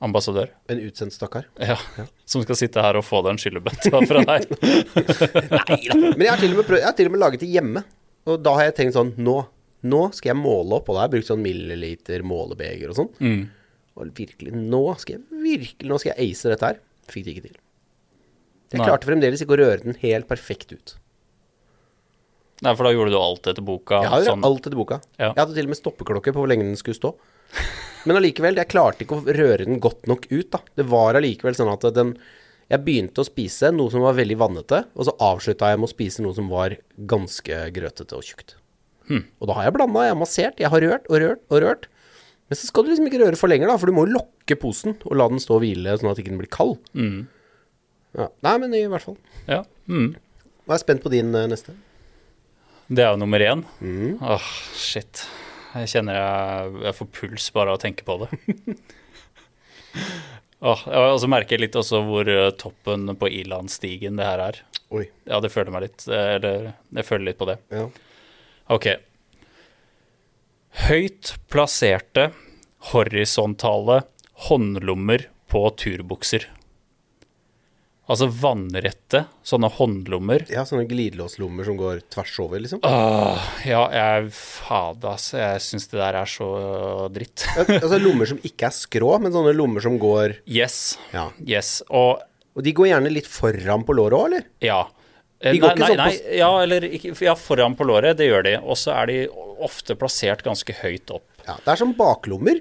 ambassadør. 0.02 0.50
En 0.72 0.80
utsendt 0.82 1.14
stakkar. 1.14 1.46
Ja, 1.62 1.76
Som 2.30 2.42
skal 2.46 2.58
sitte 2.58 2.82
her 2.82 2.98
og 2.98 3.04
få 3.06 3.20
deg 3.22 3.36
en 3.36 3.42
skyllebøtte 3.42 3.92
fra 4.10 4.24
deg. 4.26 4.48
Nei 4.58 5.78
da. 5.86 5.98
Men 6.16 6.24
jeg 6.24 6.32
har, 6.32 6.40
til 6.42 6.54
og 6.54 6.62
med 6.62 6.66
prøvd, 6.66 6.80
jeg 6.80 6.88
har 6.88 6.96
til 6.98 7.10
og 7.10 7.14
med 7.14 7.22
laget 7.22 7.44
det 7.44 7.50
hjemme. 7.52 7.84
Og 8.26 8.38
da 8.42 8.56
har 8.58 8.68
jeg 8.70 8.76
tenkt 8.78 8.94
sånn 8.96 9.12
Nå, 9.22 9.36
nå 9.82 10.02
skal 10.14 10.32
jeg 10.32 10.40
måle 10.40 10.78
opp. 10.78 10.88
Og 10.88 10.96
da 10.96 11.02
har 11.02 11.10
jeg 11.10 11.16
brukt 11.16 11.30
sånn 11.32 11.42
milliliter 11.44 12.24
målebeger 12.26 12.92
og 12.92 12.98
sånn. 13.00 13.12
Mm. 13.22 13.42
Og 13.98 14.14
virkelig, 14.16 14.54
nå 14.56 14.82
skal 15.00 15.18
jeg 15.18 15.42
virkelig 15.42 15.90
Nå 15.90 15.98
skal 16.00 16.14
jeg 16.14 16.32
ace 16.32 16.52
dette 16.54 16.70
her. 16.70 16.80
Fikk 17.12 17.26
det 17.26 17.34
ikke 17.34 17.46
til. 17.50 17.60
Jeg 18.72 18.80
Nei. 18.80 18.88
klarte 18.88 19.08
fremdeles 19.08 19.42
ikke 19.44 19.56
å 19.56 19.60
røre 19.60 19.82
den 19.84 19.98
helt 20.00 20.28
perfekt 20.30 20.72
ut. 20.72 20.94
Nei, 22.62 22.72
for 22.78 22.86
da 22.86 22.92
gjorde 22.94 23.12
du 23.12 23.18
alt 23.18 23.48
etter 23.50 23.64
boka. 23.66 23.98
Jeg 24.04 24.12
hadde 24.12 24.28
sånn. 24.30 24.44
alt 24.46 24.68
etter 24.68 24.78
boka. 24.78 25.00
Ja. 25.18 25.32
Jeg 25.32 25.40
hadde 25.40 25.56
til 25.56 25.66
og 25.66 25.72
med 25.74 25.80
stoppeklokke 25.80 26.32
på 26.32 26.44
hvor 26.44 26.50
lenge 26.50 26.68
den 26.68 26.78
skulle 26.78 26.96
stå. 26.96 27.10
Men 28.06 28.18
allikevel, 28.18 28.56
jeg 28.58 28.70
klarte 28.70 29.04
ikke 29.04 29.18
å 29.18 29.34
røre 29.34 29.66
den 29.66 29.82
godt 29.82 30.06
nok 30.10 30.28
ut, 30.30 30.48
da. 30.54 30.62
Det 30.78 30.86
var 30.90 31.18
allikevel 31.18 31.58
sånn 31.58 31.72
at 31.74 31.86
den 31.94 32.16
Jeg 32.70 32.80
begynte 32.86 33.20
å 33.20 33.26
spise 33.26 33.68
noe 33.74 33.90
som 33.92 34.00
var 34.00 34.14
veldig 34.16 34.38
vannete, 34.40 34.78
og 34.96 35.04
så 35.04 35.12
avslutta 35.20 35.68
jeg 35.68 35.80
med 35.82 35.90
å 35.90 35.92
spise 35.92 36.22
noe 36.24 36.32
som 36.32 36.46
var 36.48 36.78
ganske 36.96 37.58
grøtete 37.74 38.16
og 38.16 38.24
tjukt. 38.24 38.54
Og 39.10 39.48
da 39.50 39.56
har 39.58 39.66
jeg 39.68 39.74
blanda, 39.76 40.04
jeg 40.06 40.14
har 40.14 40.20
massert, 40.20 40.60
jeg 40.62 40.70
har 40.72 40.84
rørt 40.84 41.08
og 41.10 41.18
rørt 41.22 41.42
og 41.50 41.62
rørt. 41.64 41.86
Men 42.48 42.58
så 42.60 42.68
skal 42.68 42.84
du 42.84 42.90
liksom 42.92 43.06
ikke 43.08 43.20
røre 43.22 43.38
for 43.40 43.48
lenger, 43.48 43.70
da, 43.72 43.78
for 43.80 43.88
du 43.88 43.96
må 43.96 44.04
lokke 44.08 44.56
posen 44.60 44.94
og 45.08 45.14
la 45.16 45.26
den 45.32 45.40
stå 45.40 45.56
og 45.56 45.62
hvile 45.64 45.94
sånn 45.98 46.10
at 46.12 46.18
ikke 46.20 46.32
den 46.34 46.40
blir 46.42 46.50
kald. 46.52 46.76
Mm. 46.92 47.22
Ja. 48.18 48.26
Nei, 48.44 48.56
men 48.60 48.74
i 48.76 48.82
hvert 48.92 49.06
fall. 49.06 49.16
Ja. 49.48 49.62
Mm. 49.88 50.10
Jeg 50.66 50.74
er 50.76 50.82
spent 50.82 51.02
på 51.04 51.12
din 51.12 51.32
eh, 51.34 51.46
neste. 51.50 51.72
Det 52.92 53.00
er 53.06 53.14
jo 53.14 53.20
nummer 53.22 53.40
én. 53.40 53.62
Mm. 53.80 54.18
Åh, 54.20 54.50
shit. 54.76 55.24
Jeg 55.72 55.88
kjenner 55.94 56.18
jeg, 56.18 56.74
jeg 56.90 56.96
får 56.98 57.08
puls 57.16 57.46
bare 57.56 57.72
av 57.72 57.78
å 57.78 57.82
tenke 57.82 58.04
på 58.04 58.18
det. 58.20 58.28
Åh, 60.62 60.82
og 60.86 61.16
så 61.18 61.26
merker 61.30 61.56
jeg 61.56 61.64
litt 61.64 61.76
også 61.80 62.02
hvor 62.06 62.28
eh, 62.30 62.52
toppen 62.60 63.08
på 63.18 63.30
Ilandstigen 63.40 64.20
det 64.20 64.28
her 64.28 64.42
er. 64.50 64.60
Oi. 64.94 65.06
Ja, 65.26 65.40
det 65.42 65.50
føler 65.50 65.72
meg 65.74 65.88
litt. 65.88 66.04
eh, 66.06 66.34
Eller 66.36 66.68
jeg 66.92 67.08
føler 67.08 67.30
litt 67.32 67.40
på 67.40 67.48
det. 67.48 67.56
Ja. 67.74 67.88
Ok. 68.70 68.86
Høyt 70.88 71.34
plasserte 71.52 72.30
horisontale 72.92 74.02
håndlommer 74.48 75.26
på 75.52 75.66
turbukser. 75.78 76.46
Altså 78.12 78.26
vannrette 78.34 79.22
sånne 79.46 79.68
håndlommer. 79.76 80.42
ja, 80.50 80.64
sånne 80.66 80.88
glidelåslommer 80.90 81.64
som 81.64 81.76
går 81.78 82.00
tvers 82.12 82.32
over, 82.42 82.60
liksom. 82.60 82.80
Åh, 82.84 83.44
ja, 83.68 83.82
jeg 83.94 84.32
Fader, 84.36 85.12
altså. 85.14 85.38
Jeg 85.38 85.62
syns 85.64 85.86
det 85.92 86.00
der 86.00 86.18
er 86.18 86.28
så 86.28 86.48
dritt. 87.14 87.44
Altså 87.62 88.00
lommer 88.02 88.28
som 88.28 88.40
ikke 88.42 88.66
er 88.68 88.74
skrå, 88.76 89.12
men 89.22 89.32
sånne 89.32 89.54
lommer 89.56 89.84
som 89.84 90.00
går 90.02 90.40
Yes. 90.50 90.96
Ja. 91.14 91.28
Yes. 91.46 91.78
Og 91.90 92.20
Og 92.52 92.60
de 92.66 92.74
går 92.76 92.90
gjerne 92.90 93.08
litt 93.14 93.28
foran 93.32 93.80
på 93.88 93.94
låret 93.96 94.18
òg, 94.18 94.26
eller? 94.28 94.42
ja. 94.60 94.82
De 95.42 95.58
går 95.58 95.72
nei, 95.74 95.74
ikke 95.74 95.96
nei, 95.98 96.10
sånn 96.12 96.26
på 96.28 96.36
ja, 96.38 96.50
eller 96.62 96.84
ja, 97.26 97.34
foran 97.34 97.74
på 97.78 97.86
låret, 97.88 98.16
det 98.20 98.28
gjør 98.28 98.44
de. 98.46 98.52
Og 98.62 98.76
så 98.78 98.92
er 98.94 99.06
de 99.10 99.16
ofte 99.66 99.96
plassert 99.98 100.44
ganske 100.46 100.74
høyt 100.82 101.10
opp. 101.10 101.24
Ja, 101.46 101.56
Det 101.64 101.72
er 101.74 101.80
som 101.80 101.94
baklommer 101.98 102.60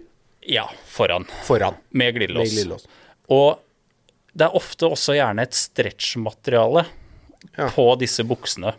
Ja, 0.50 0.63
foran. 0.89 1.28
foran. 1.46 1.76
Med 1.91 2.15
glidelås. 2.15 2.50
Med 2.50 2.56
glidelås. 2.58 2.88
Og 3.30 3.60
det 4.34 4.48
er 4.48 4.56
ofte 4.58 4.89
også 4.89 5.13
gjerne 5.13 5.44
et 5.46 5.54
stretchmateriale 5.54 6.86
Ja. 7.58 7.67
på 7.70 7.86
disse 8.00 8.24
buksene 8.24 8.74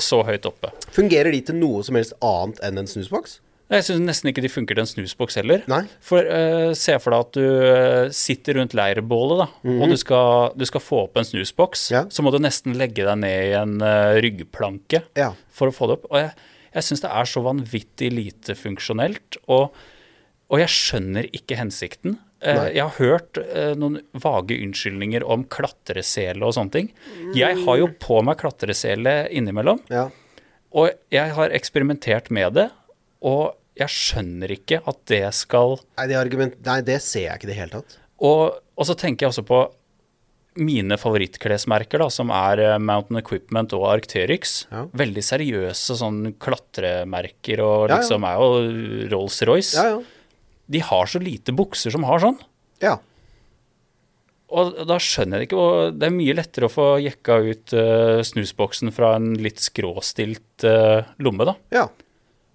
så 0.00 0.22
høyt 0.24 0.44
oppe. 0.48 0.70
Fungerer 0.92 1.30
de 1.32 1.40
til 1.40 1.54
noe 1.60 1.82
som 1.84 1.94
helst 1.96 2.12
annet 2.20 2.60
enn 2.64 2.78
en 2.78 2.86
snusboks? 2.86 3.38
Jeg 3.70 3.84
syns 3.86 4.02
nesten 4.02 4.32
ikke 4.32 4.42
de 4.42 4.50
funker 4.50 4.74
til 4.74 4.82
en 4.82 4.88
snusboks 4.90 5.36
heller. 5.38 5.60
Nei. 5.70 5.84
For 6.02 6.26
uh, 6.26 6.72
se 6.74 6.96
for 6.98 7.14
deg 7.14 7.20
at 7.22 7.36
du 7.36 7.44
eh, 7.70 8.08
sitter 8.14 8.58
rundt 8.58 8.72
leirbålet, 8.74 9.44
da, 9.44 9.74
og 9.76 9.92
du 9.92 9.96
skal, 10.00 10.56
du 10.58 10.64
skal 10.66 10.82
få 10.82 11.04
opp 11.04 11.20
en 11.20 11.28
snusboks. 11.28 11.84
Ja. 11.94 12.00
Så 12.10 12.24
må 12.26 12.32
du 12.34 12.40
nesten 12.42 12.74
legge 12.78 13.06
deg 13.06 13.20
ned 13.22 13.44
i 13.52 13.52
en 13.60 13.76
uh, 13.84 14.16
ryggplanke 14.18 15.04
Ja. 15.18 15.28
for 15.54 15.70
å 15.70 15.74
få 15.76 15.86
det 15.86 16.00
opp. 16.00 16.08
Og 16.10 16.18
jeg, 16.18 16.32
jeg 16.74 16.88
syns 16.88 17.04
det 17.04 17.12
er 17.20 17.30
så 17.30 17.44
vanvittig 17.46 18.10
lite 18.16 18.58
funksjonelt, 18.58 19.38
og, 19.46 19.78
og 20.50 20.64
jeg 20.64 20.74
skjønner 20.74 21.30
ikke 21.30 21.60
hensikten. 21.62 22.18
Nei. 22.40 22.70
jeg 22.72 22.80
har 22.80 22.94
hørt 22.96 23.36
noen 23.76 23.98
vage 24.16 24.56
unnskyldninger 24.64 25.26
om 25.28 25.42
klatresele 25.52 26.40
og 26.40 26.54
sånne 26.56 26.72
ting. 26.72 26.86
Jeg 27.36 27.58
har 27.66 27.76
jo 27.76 27.90
på 28.00 28.22
meg 28.24 28.38
klatresele 28.40 29.26
innimellom. 29.36 29.82
Ja. 29.92 30.06
Og 30.72 30.88
jeg 31.12 31.34
har 31.36 31.52
eksperimentert 31.52 32.30
med 32.32 32.56
det, 32.56 32.70
og 33.20 33.58
jeg 33.86 33.96
skjønner 33.96 34.52
ikke 34.54 34.80
at 34.90 35.02
det 35.10 35.24
skal 35.36 35.78
Nei, 35.98 36.06
det 36.10 36.16
argument, 36.20 36.56
nei, 36.66 36.80
det 36.86 37.00
ser 37.04 37.26
jeg 37.28 37.40
ikke 37.40 37.48
i 37.48 37.52
det 37.52 37.58
hele 37.58 37.74
tatt. 37.80 37.98
Og, 38.20 38.58
og 38.76 38.88
så 38.88 38.96
tenker 38.98 39.26
jeg 39.26 39.32
også 39.34 39.46
på 39.48 39.60
mine 40.60 40.96
favorittklesmerker, 40.98 42.02
da, 42.02 42.08
som 42.12 42.32
er 42.34 42.60
eh, 42.64 42.78
Mountain 42.82 43.20
Equipment 43.20 43.72
og 43.76 43.84
Arcterix. 43.92 44.64
Ja. 44.70 44.82
Veldig 44.98 45.22
seriøse 45.24 45.96
sånn 46.00 46.34
klatremerker, 46.42 47.62
og 47.64 47.84
Ja, 47.86 47.94
ja. 47.94 48.00
liksom 48.00 48.26
er 48.26 48.40
jo 48.40 48.48
Rolls-Royce. 49.12 49.76
Ja, 49.78 49.94
ja. 49.94 50.56
De 50.70 50.82
har 50.86 51.10
så 51.10 51.22
lite 51.22 51.54
bukser 51.56 51.94
som 51.94 52.04
har 52.06 52.22
sånn. 52.22 52.36
Ja. 52.82 52.98
Og 54.50 54.74
da 54.86 54.98
skjønner 55.02 55.38
jeg 55.38 55.46
det 55.46 55.48
ikke. 55.50 55.62
Og 55.62 55.98
det 55.98 56.08
er 56.08 56.14
mye 56.14 56.34
lettere 56.34 56.66
å 56.66 56.72
få 56.72 56.86
jekka 57.02 57.38
ut 57.46 57.74
uh, 57.78 58.18
snusboksen 58.26 58.90
fra 58.94 59.12
en 59.18 59.32
litt 59.38 59.62
skråstilt 59.62 60.66
uh, 60.66 61.06
lomme, 61.22 61.46
da. 61.46 61.54
Ja. 61.74 61.84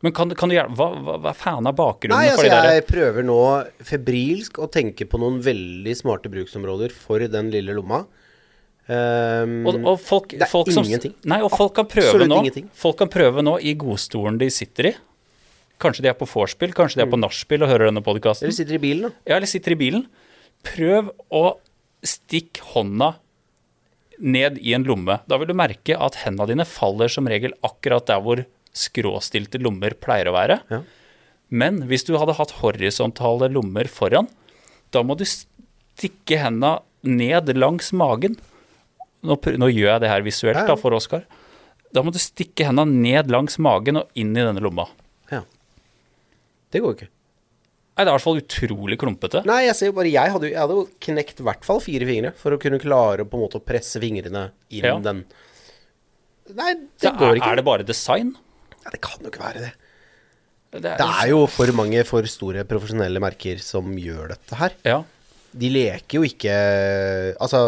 Men 0.06 0.14
kan, 0.14 0.30
kan 0.38 0.52
du 0.52 0.56
hjelpe 0.56 0.78
Hva, 0.78 0.90
hva, 1.02 1.16
hva 1.24 1.32
er 1.32 1.40
faen 1.40 1.66
av 1.66 1.74
bakgrunnen 1.78 2.14
Nei, 2.14 2.30
for 2.36 2.46
altså 2.46 2.52
de 2.52 2.68
der 2.68 2.78
jeg 2.78 2.86
prøver 2.90 3.26
nå 3.26 3.40
febrilsk 3.90 4.60
å 4.62 4.70
tenke 4.72 5.08
på 5.10 5.20
noen 5.22 5.40
veldig 5.46 5.96
smarte 5.98 6.30
bruksområder 6.34 6.94
for 6.94 7.26
den 7.32 7.50
lille 7.54 7.74
lomma. 7.76 8.04
Um, 8.86 9.64
og, 9.66 9.80
og 9.82 9.96
folk, 9.98 10.36
Det 10.36 10.46
er 10.46 10.52
folk 10.52 10.70
som, 10.70 10.86
ingenting. 10.86 11.16
Nei, 11.26 11.40
og 11.42 11.50
folk 11.56 11.74
kan 11.80 11.88
prøve 11.90 12.28
nå 12.30 12.38
ingenting. 12.44 12.70
Folk 12.78 13.00
kan 13.02 13.10
prøve 13.10 13.42
nå 13.42 13.58
i 13.66 13.74
godstolen 13.82 14.38
de 14.42 14.52
sitter 14.54 14.92
i. 14.92 14.96
Kanskje 15.82 16.06
de 16.06 16.12
er 16.12 16.18
på 16.18 16.28
vorspiel, 16.30 16.74
kanskje 16.76 17.02
de 17.02 17.08
er 17.08 17.12
på 17.12 17.20
nachspiel 17.20 17.66
og 17.66 17.72
hører 17.72 17.90
denne 17.90 18.04
podkasten. 18.06 18.46
Mm. 18.46 18.52
Eller 18.52 18.60
sitter 18.60 18.78
i 18.78 18.84
bilen, 18.84 19.08
da. 19.08 19.26
Ja, 19.26 19.40
eller 19.40 19.50
sitter 19.50 19.76
i 19.76 19.80
bilen. 19.80 20.06
Prøv 20.66 21.10
å 21.34 21.46
stikke 22.06 22.64
hånda 22.76 23.16
ned 24.22 24.62
i 24.62 24.76
en 24.78 24.86
lomme. 24.88 25.18
Da 25.28 25.40
vil 25.42 25.50
du 25.50 25.58
merke 25.58 25.98
at 26.00 26.22
hendene 26.22 26.54
dine 26.54 26.68
faller 26.70 27.12
som 27.12 27.28
regel 27.28 27.58
akkurat 27.66 28.06
der 28.08 28.22
hvor 28.24 28.46
skråstilte 28.76 29.62
lommer 29.64 29.96
pleier 30.02 30.30
å 30.32 30.36
være. 30.36 30.60
Ja. 30.72 30.82
Men 31.56 31.84
hvis 31.90 32.04
du 32.08 32.16
hadde 32.20 32.36
hatt 32.38 32.56
horisontale 32.60 33.48
lommer 33.54 33.88
foran, 33.92 34.28
da 34.92 35.04
må 35.06 35.16
du 35.20 35.24
stikke 35.30 36.40
hendene 36.42 36.80
ned 37.06 37.52
langs 37.56 37.92
magen. 37.96 38.36
Nå, 39.26 39.38
nå 39.58 39.68
gjør 39.72 39.92
jeg 39.96 40.04
det 40.04 40.10
her 40.12 40.24
visuelt 40.26 40.68
da 40.68 40.76
for 40.78 40.96
Oskar. 40.98 41.24
Da 41.96 42.02
må 42.04 42.12
du 42.12 42.20
stikke 42.20 42.68
hendene 42.68 43.00
ned 43.06 43.30
langs 43.32 43.58
magen 43.62 44.02
og 44.02 44.10
inn 44.20 44.34
i 44.36 44.44
denne 44.44 44.62
lomma. 44.64 44.88
Ja. 45.32 45.44
Det 46.74 46.82
går 46.84 46.98
ikke. 46.98 47.12
Nei, 47.96 48.04
det 48.04 48.10
er 48.10 48.12
i 48.12 48.16
hvert 48.18 48.26
fall 48.26 48.40
utrolig 48.42 48.98
klumpete. 49.00 49.42
Nei, 49.48 49.62
jeg 49.70 49.76
ser 49.80 49.88
jo 49.88 49.94
bare 49.96 50.10
Jeg 50.12 50.32
hadde, 50.34 50.50
jeg 50.52 50.60
hadde 50.60 50.76
jo 50.76 50.88
knekt 51.06 51.38
i 51.40 51.46
hvert 51.48 51.64
fall 51.64 51.80
fire 51.80 52.08
fingre 52.10 52.34
for 52.36 52.52
å 52.52 52.60
kunne 52.60 52.82
klare 52.82 53.24
på 53.24 53.38
en 53.38 53.44
måte 53.46 53.62
å 53.62 53.64
presse 53.64 54.02
fingrene 54.04 54.50
inn 54.76 54.84
Ja. 54.90 54.98
den 55.00 55.22
Nei, 56.54 56.74
det 56.76 57.08
Så 57.08 57.14
går 57.18 57.32
er, 57.32 57.36
ikke. 57.40 57.52
er 57.54 57.56
det 57.56 57.64
bare 57.66 57.86
design? 57.88 58.36
Ja, 58.86 58.94
det 58.94 59.02
kan 59.04 59.20
jo 59.26 59.32
ikke 59.34 59.44
være 59.44 59.66
det. 59.66 59.74
Det 60.76 60.90
er, 60.92 60.98
Det 61.00 61.06
er 61.08 61.30
jo 61.32 61.44
for 61.48 61.72
mange 61.78 62.02
for 62.08 62.26
store 62.28 62.66
profesjonelle 62.68 63.22
merker 63.24 63.62
som 63.64 63.94
gjør 63.98 64.34
dette 64.34 64.58
her. 64.60 64.74
Ja. 64.86 64.98
De 65.56 65.70
leker 65.72 66.20
jo 66.20 66.26
ikke 66.28 66.56
Altså, 67.40 67.62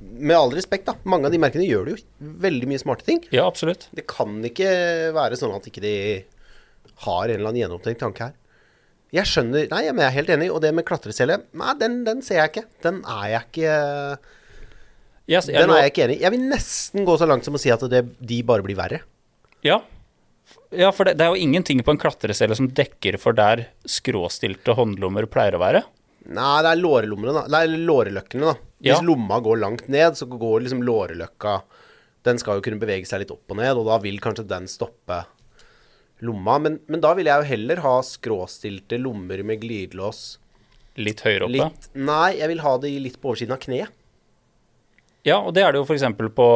med 0.00 0.36
all 0.36 0.52
respekt, 0.54 0.86
da. 0.86 0.94
Mange 1.08 1.26
av 1.28 1.34
de 1.34 1.40
merkene 1.42 1.66
gjør 1.66 1.88
det 1.88 1.96
jo 1.96 2.30
veldig 2.44 2.68
mye 2.70 2.80
smarte 2.82 3.06
ting. 3.08 3.22
ja, 3.34 3.46
absolutt. 3.46 3.88
Det 3.96 4.06
kan 4.10 4.38
ikke 4.46 4.70
være 5.16 5.38
sånn 5.40 5.54
at 5.56 5.66
ikke 5.70 5.82
de 5.84 5.94
har 7.06 7.24
en 7.28 7.34
eller 7.38 7.50
annen 7.50 7.62
gjennomtenkt 7.64 8.00
tanke 8.04 8.28
her. 8.28 8.36
Jeg 9.10 9.26
skjønner 9.26 9.66
Nei, 9.72 9.82
men 9.90 10.04
jeg 10.04 10.08
er 10.12 10.16
helt 10.20 10.32
enig. 10.36 10.50
Og 10.54 10.60
det 10.62 10.70
med 10.76 10.86
klatresele, 10.86 11.40
nei, 11.58 11.72
den, 11.80 12.04
den 12.06 12.20
ser 12.22 12.44
jeg 12.44 12.52
ikke. 12.52 12.66
Den 12.84 13.00
er 13.02 13.24
jeg 13.32 13.46
ikke 13.48 13.72
yes, 15.30 15.48
Den 15.50 15.72
er 15.74 15.82
jeg 15.84 15.92
ikke 15.94 16.04
enig 16.06 16.18
i. 16.20 16.22
Jeg 16.22 16.34
vil 16.36 16.44
nesten 16.52 17.08
gå 17.08 17.16
så 17.18 17.26
langt 17.26 17.46
som 17.48 17.56
å 17.58 17.62
si 17.62 17.72
at 17.74 17.82
det, 17.90 18.04
de 18.20 18.38
bare 18.46 18.62
blir 18.66 18.78
verre. 18.78 19.00
Ja. 19.66 19.80
ja, 20.72 20.90
for 20.92 21.04
det, 21.08 21.16
det 21.20 21.26
er 21.26 21.34
jo 21.34 21.40
ingenting 21.42 21.82
på 21.84 21.92
en 21.94 22.00
klatresele 22.00 22.56
som 22.56 22.68
dekker 22.72 23.18
for 23.20 23.36
der 23.36 23.66
skråstilte 23.88 24.74
håndlommer 24.78 25.26
pleier 25.30 25.58
å 25.58 25.62
være. 25.62 25.82
Nei, 26.30 26.54
det 26.64 26.70
er 26.74 26.80
lårlommene, 26.80 27.32
da. 27.34 27.42
Nei, 27.52 27.62
låreløkkene, 27.88 28.52
da. 28.52 28.54
Hvis 28.80 28.96
Ja. 28.96 29.00
lomma 29.04 29.40
går 29.44 29.58
langt 29.60 29.88
ned, 29.92 30.16
så 30.16 30.24
går 30.28 30.62
liksom 30.64 30.82
låreløkka 30.86 31.62
Den 32.22 32.36
skal 32.38 32.58
jo 32.58 32.64
kunne 32.66 32.80
bevege 32.80 33.06
seg 33.08 33.22
litt 33.22 33.30
opp 33.32 33.48
og 33.48 33.56
ned, 33.56 33.78
og 33.80 33.86
da 33.88 33.96
vil 33.98 34.18
kanskje 34.20 34.46
den 34.46 34.66
stoppe 34.68 35.22
lomma. 36.20 36.58
Men, 36.60 36.78
men 36.86 37.00
da 37.00 37.14
vil 37.16 37.24
jeg 37.30 37.40
jo 37.40 37.48
heller 37.48 37.80
ha 37.80 37.94
skråstilte 38.04 38.98
lommer 39.00 39.40
med 39.42 39.62
glidelås 39.62 40.36
Litt 41.00 41.22
høyere 41.24 41.46
oppe. 41.46 41.54
litt 41.54 41.88
Nei, 41.96 42.34
jeg 42.36 42.48
vil 42.52 42.60
ha 42.60 42.74
de 42.82 42.90
litt 43.00 43.16
på 43.22 43.30
oversiden 43.32 43.54
av 43.56 43.62
kneet. 43.62 43.88
Ja, 45.26 45.36
og 45.44 45.52
det 45.52 45.62
er 45.66 45.72
det 45.74 45.80
jo 45.82 45.84
f.eks. 45.84 46.04
På, 46.34 46.46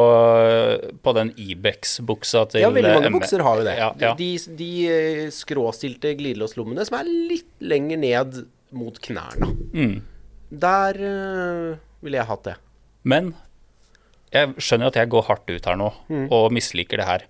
på 1.05 1.13
den 1.13 1.31
Ibex-buksa 1.37 2.47
til 2.49 2.63
Ja, 2.63 2.71
veldig 2.73 2.95
mange 2.97 3.11
ME. 3.13 3.19
bukser 3.19 3.43
har 3.45 3.59
jo 3.61 3.65
det. 3.67 3.75
Ja, 3.77 3.89
ja. 4.01 4.13
De, 4.17 4.29
de 4.57 4.69
eh, 4.89 5.23
skråstilte 5.35 6.15
glidelåslommene 6.17 6.85
som 6.87 6.97
er 6.99 7.09
litt 7.29 7.51
lenger 7.61 8.01
ned 8.01 8.39
mot 8.75 8.97
knærne. 9.05 9.51
Mm. 9.75 9.95
Der 10.65 10.97
uh, 11.01 11.75
ville 12.05 12.17
jeg 12.21 12.29
hatt 12.29 12.47
det. 12.49 12.55
Men 13.05 13.33
jeg 14.35 14.55
skjønner 14.59 14.89
at 14.89 14.97
jeg 14.99 15.09
går 15.13 15.27
hardt 15.29 15.49
ut 15.53 15.67
her 15.69 15.77
nå 15.79 15.91
Mm. 16.09 16.25
og 16.33 16.49
misliker 16.51 16.97
det 16.99 17.05
her. 17.07 17.23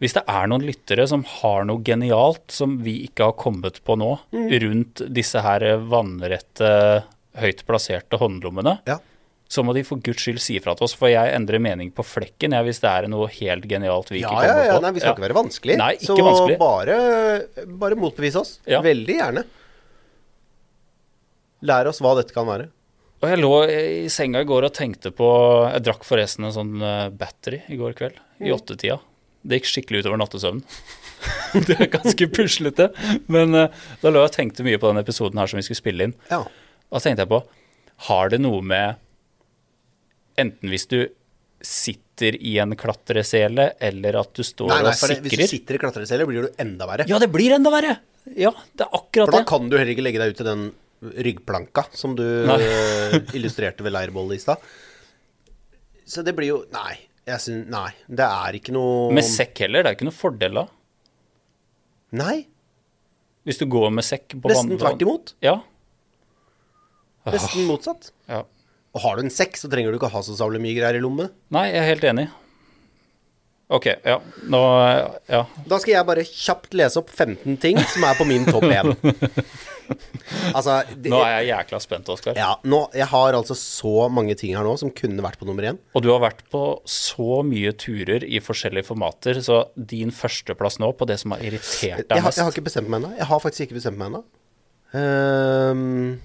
Hvis 0.00 0.14
det 0.16 0.22
er 0.30 0.46
noen 0.48 0.64
lyttere 0.64 1.04
som 1.10 1.24
har 1.40 1.66
noe 1.68 1.82
genialt 1.84 2.46
som 2.54 2.78
vi 2.86 2.94
ikke 3.08 3.26
har 3.28 3.34
kommet 3.38 3.82
på 3.84 3.98
nå, 3.98 4.12
Mm. 4.32 4.46
rundt 4.62 5.02
disse 5.12 5.42
her 5.44 5.60
vannrette, 5.90 6.70
høyt 7.36 7.66
plasserte 7.68 8.16
håndlommene, 8.22 8.78
Ja. 8.86 8.98
Så 9.48 9.62
må 9.62 9.72
de 9.76 9.84
for 9.86 10.00
guds 10.02 10.24
skyld 10.24 10.40
si 10.42 10.56
fra 10.62 10.74
til 10.74 10.88
oss, 10.88 10.94
for 10.98 11.06
jeg 11.12 11.30
endrer 11.36 11.60
mening 11.62 11.92
på 11.94 12.02
flekken 12.02 12.54
jeg, 12.56 12.66
hvis 12.66 12.80
det 12.82 12.90
er 12.90 13.06
noe 13.12 13.28
helt 13.30 13.66
genialt 13.70 14.08
vi 14.10 14.18
ikke 14.24 14.32
ja, 14.32 14.40
kommer 14.42 14.64
ja, 14.66 14.72
på. 14.74 14.82
nei, 14.82 14.90
vi 14.96 15.02
skal 15.04 15.14
ikke 15.14 15.26
være 15.26 15.36
vanskelig. 15.38 15.76
Nei, 15.78 15.92
ikke 16.00 16.08
så 16.10 16.26
vanskelig. 16.26 16.56
bare, 16.62 16.96
bare 17.84 17.98
motbevise 18.00 18.40
oss. 18.42 18.56
Ja. 18.66 18.80
Veldig 18.82 19.18
gjerne. 19.20 19.44
Lær 21.66 21.88
oss 21.90 22.02
hva 22.04 22.16
dette 22.18 22.34
kan 22.36 22.48
være. 22.48 22.68
Og 23.24 23.30
jeg 23.32 23.40
lå 23.40 23.52
i 23.72 24.08
senga 24.12 24.42
i 24.44 24.48
går 24.48 24.66
og 24.68 24.74
tenkte 24.76 25.08
på 25.16 25.26
Jeg 25.72 25.84
drakk 25.86 26.02
forresten 26.04 26.44
en 26.44 26.52
sånn 26.52 26.74
eh, 26.84 27.06
battery 27.16 27.62
i 27.72 27.78
går 27.80 27.94
kveld, 27.96 28.18
i 28.42 28.50
Mm. 28.50 28.56
åttetida. 28.58 28.98
Det 29.46 29.60
gikk 29.60 29.70
skikkelig 29.70 30.02
utover 30.04 30.18
nattesøvnen. 30.20 30.64
det 31.70 31.78
er 31.80 31.88
ganske 31.94 32.26
puslete. 32.34 32.90
Men 33.32 33.54
eh, 33.56 33.72
da 34.02 34.10
lå 34.12 34.20
jeg 34.20 34.28
og 34.32 34.36
tenkte 34.36 34.66
mye 34.66 34.78
på 34.82 34.90
den 34.90 35.00
episoden 35.00 35.38
her 35.40 35.48
som 35.48 35.56
vi 35.56 35.64
skulle 35.64 35.80
spille 35.80 36.10
inn. 36.10 36.14
Ja. 36.28 36.42
Så 36.92 37.06
tenkte 37.06 37.24
jeg 37.24 37.30
på 37.32 37.40
Har 38.10 38.28
det 38.34 38.42
noe 38.44 38.60
med 38.60 39.00
Enten 40.40 40.72
hvis 40.72 40.86
du 40.90 40.98
sitter 41.66 42.36
i 42.36 42.56
en 42.62 42.74
klatresele, 42.78 43.70
eller 43.82 44.18
at 44.20 44.32
du 44.36 44.42
står 44.44 44.68
Nei, 44.70 44.80
nei, 44.84 44.90
og 44.92 44.98
sikrer. 45.00 45.22
hvis 45.24 45.40
du 45.40 45.52
sitter 45.56 45.78
i 45.78 45.80
klatresele, 45.82 46.26
blir 46.28 46.46
du 46.46 46.60
enda 46.62 46.86
verre. 46.88 47.06
Ja, 47.10 47.18
det 47.22 47.30
blir 47.32 47.54
enda 47.56 47.72
verre! 47.72 47.96
Ja, 48.36 48.50
det 48.74 48.84
er 48.84 48.90
akkurat 48.92 49.26
det. 49.26 49.30
For 49.30 49.36
da 49.38 49.44
kan 49.48 49.68
du 49.70 49.76
heller 49.78 49.92
ikke 49.94 50.04
legge 50.04 50.20
deg 50.22 50.34
ut 50.34 50.40
til 50.40 50.48
den 50.48 50.64
ryggplanka 51.26 51.84
som 51.94 52.14
du 52.18 52.24
eh, 52.24 53.16
illustrerte 53.38 53.84
ved 53.86 53.94
leirbollet 53.94 54.38
i 54.38 54.42
stad. 54.42 54.62
Så 56.06 56.22
det 56.26 56.34
blir 56.38 56.50
jo 56.52 56.58
Nei. 56.74 56.96
Jeg 57.26 57.42
synes, 57.42 57.66
Nei. 57.72 57.88
Det 58.06 58.26
er 58.26 58.58
ikke 58.58 58.74
noe 58.74 59.08
Med 59.14 59.26
sekk 59.26 59.64
heller, 59.64 59.82
det 59.82 59.90
er 59.92 59.96
ikke 59.98 60.06
noe 60.08 60.14
fordel 60.14 60.60
da. 60.60 60.66
Nei. 62.20 62.36
Hvis 63.46 63.58
du 63.62 63.66
går 63.70 63.90
med 63.94 64.06
sekk 64.06 64.36
på 64.42 64.50
Nesten 64.50 64.78
tvert 64.78 65.02
imot. 65.06 65.32
Ja. 65.44 65.56
Nesten 67.26 67.66
motsatt. 67.66 68.12
ja. 68.30 68.44
Og 68.96 69.02
har 69.04 69.18
du 69.20 69.26
en 69.26 69.32
sekk, 69.32 69.58
så 69.60 69.68
trenger 69.68 69.92
du 69.92 69.98
ikke 70.00 70.08
ha 70.14 70.22
så 70.24 70.34
savlig 70.38 70.62
mye 70.64 70.74
greier 70.78 70.96
i 70.96 71.04
lommene. 71.04 71.28
Nei, 71.52 71.66
jeg 71.68 71.82
er 71.82 71.88
helt 71.92 72.06
enig. 72.08 72.26
Ok, 73.76 73.86
ja. 74.06 74.20
Nå 74.46 74.60
Ja. 75.28 75.40
Da 75.66 75.78
skal 75.82 75.96
jeg 75.96 76.06
bare 76.06 76.22
kjapt 76.22 76.74
lese 76.78 77.00
opp 77.00 77.08
15 77.10 77.56
ting 77.58 77.80
som 77.90 78.04
er 78.06 78.14
på 78.14 78.24
min 78.28 78.44
topp 78.46 78.62
1. 78.62 78.92
altså 80.56 80.76
det, 80.94 81.10
Nå 81.10 81.18
er 81.24 81.32
jeg 81.40 81.48
jækla 81.50 81.80
spent, 81.82 82.08
Oskar. 82.14 82.38
Ja, 82.38 82.52
nå, 82.62 82.84
jeg 82.94 83.08
har 83.10 83.34
altså 83.34 83.56
så 83.58 84.06
mange 84.12 84.36
ting 84.38 84.54
her 84.54 84.62
nå 84.66 84.76
som 84.78 84.92
kunne 84.94 85.24
vært 85.26 85.40
på 85.42 85.48
nummer 85.50 85.66
én. 85.66 85.80
Og 85.98 86.06
du 86.06 86.12
har 86.12 86.22
vært 86.22 86.44
på 86.54 86.62
så 86.86 87.40
mye 87.46 87.74
turer 87.74 88.22
i 88.26 88.38
forskjellige 88.42 88.86
formater, 88.92 89.42
så 89.42 89.64
din 89.74 90.14
førsteplass 90.14 90.78
nå 90.82 90.92
på 90.96 91.10
det 91.10 91.18
som 91.24 91.34
har 91.34 91.42
irritert 91.42 92.04
Jeg, 92.04 92.06
deg 92.06 92.16
har- 92.22 92.28
mest 92.30 92.38
jeg 92.38 92.46
har 92.46 92.54
ikke 92.54 92.68
bestemt 92.70 92.88
meg 92.88 93.02
ennå. 93.02 93.12
Jeg 93.18 93.30
har 93.34 93.42
faktisk 93.42 93.66
ikke 93.66 93.80
bestemt 93.82 93.98
meg 93.98 94.14
ennå. 94.14 94.22
Um, 94.94 96.20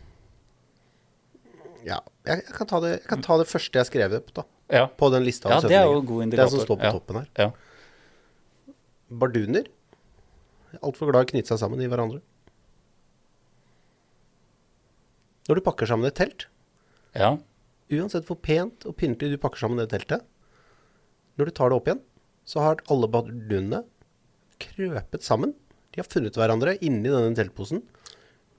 ja, 1.89 1.97
jeg, 2.27 2.43
jeg, 2.45 2.55
kan 2.55 2.69
ta 2.69 2.79
det, 2.83 2.91
jeg 2.99 3.09
kan 3.09 3.23
ta 3.25 3.37
det 3.41 3.47
første 3.49 3.81
jeg 3.81 3.89
skrev 3.89 4.15
opp, 4.19 4.33
da. 4.37 4.45
Ja. 4.71 4.85
På 4.87 5.09
den 5.11 5.25
lista. 5.25 5.51
ja, 5.51 5.59
det 5.65 5.75
er 5.75 5.89
jo 5.89 5.99
god 5.99 6.21
Det 6.21 6.27
indikator. 6.29 6.53
som 6.55 6.67
står 6.67 6.79
på 6.79 6.87
ja. 6.87 6.91
toppen 6.95 7.19
her. 7.19 7.29
Ja. 7.39 8.75
Barduner. 9.21 9.67
Altfor 10.79 11.11
glad 11.11 11.25
i 11.25 11.27
å 11.27 11.31
knytte 11.33 11.51
seg 11.51 11.59
sammen 11.59 11.81
i 11.83 11.89
hverandre. 11.91 12.21
Når 15.49 15.59
du 15.59 15.63
pakker 15.65 15.89
sammen 15.89 16.07
et 16.07 16.15
telt, 16.15 16.45
ja. 17.17 17.33
uansett 17.91 18.29
hvor 18.29 18.37
pent 18.39 18.85
og 18.87 18.95
pyntelig 18.95 19.35
du 19.35 19.41
pakker 19.41 19.65
sammen 19.65 19.81
det 19.81 19.89
teltet, 19.91 20.23
når 21.35 21.49
du 21.49 21.55
tar 21.57 21.71
det 21.71 21.79
opp 21.81 21.89
igjen, 21.89 22.03
så 22.47 22.63
har 22.63 22.83
alle 22.93 23.09
bardunene 23.11 23.81
krøpet 24.61 25.25
sammen. 25.25 25.55
De 25.91 25.99
har 25.99 26.07
funnet 26.07 26.37
hverandre 26.37 26.77
inni 26.79 27.09
denne 27.09 27.35
teltposen, 27.35 27.81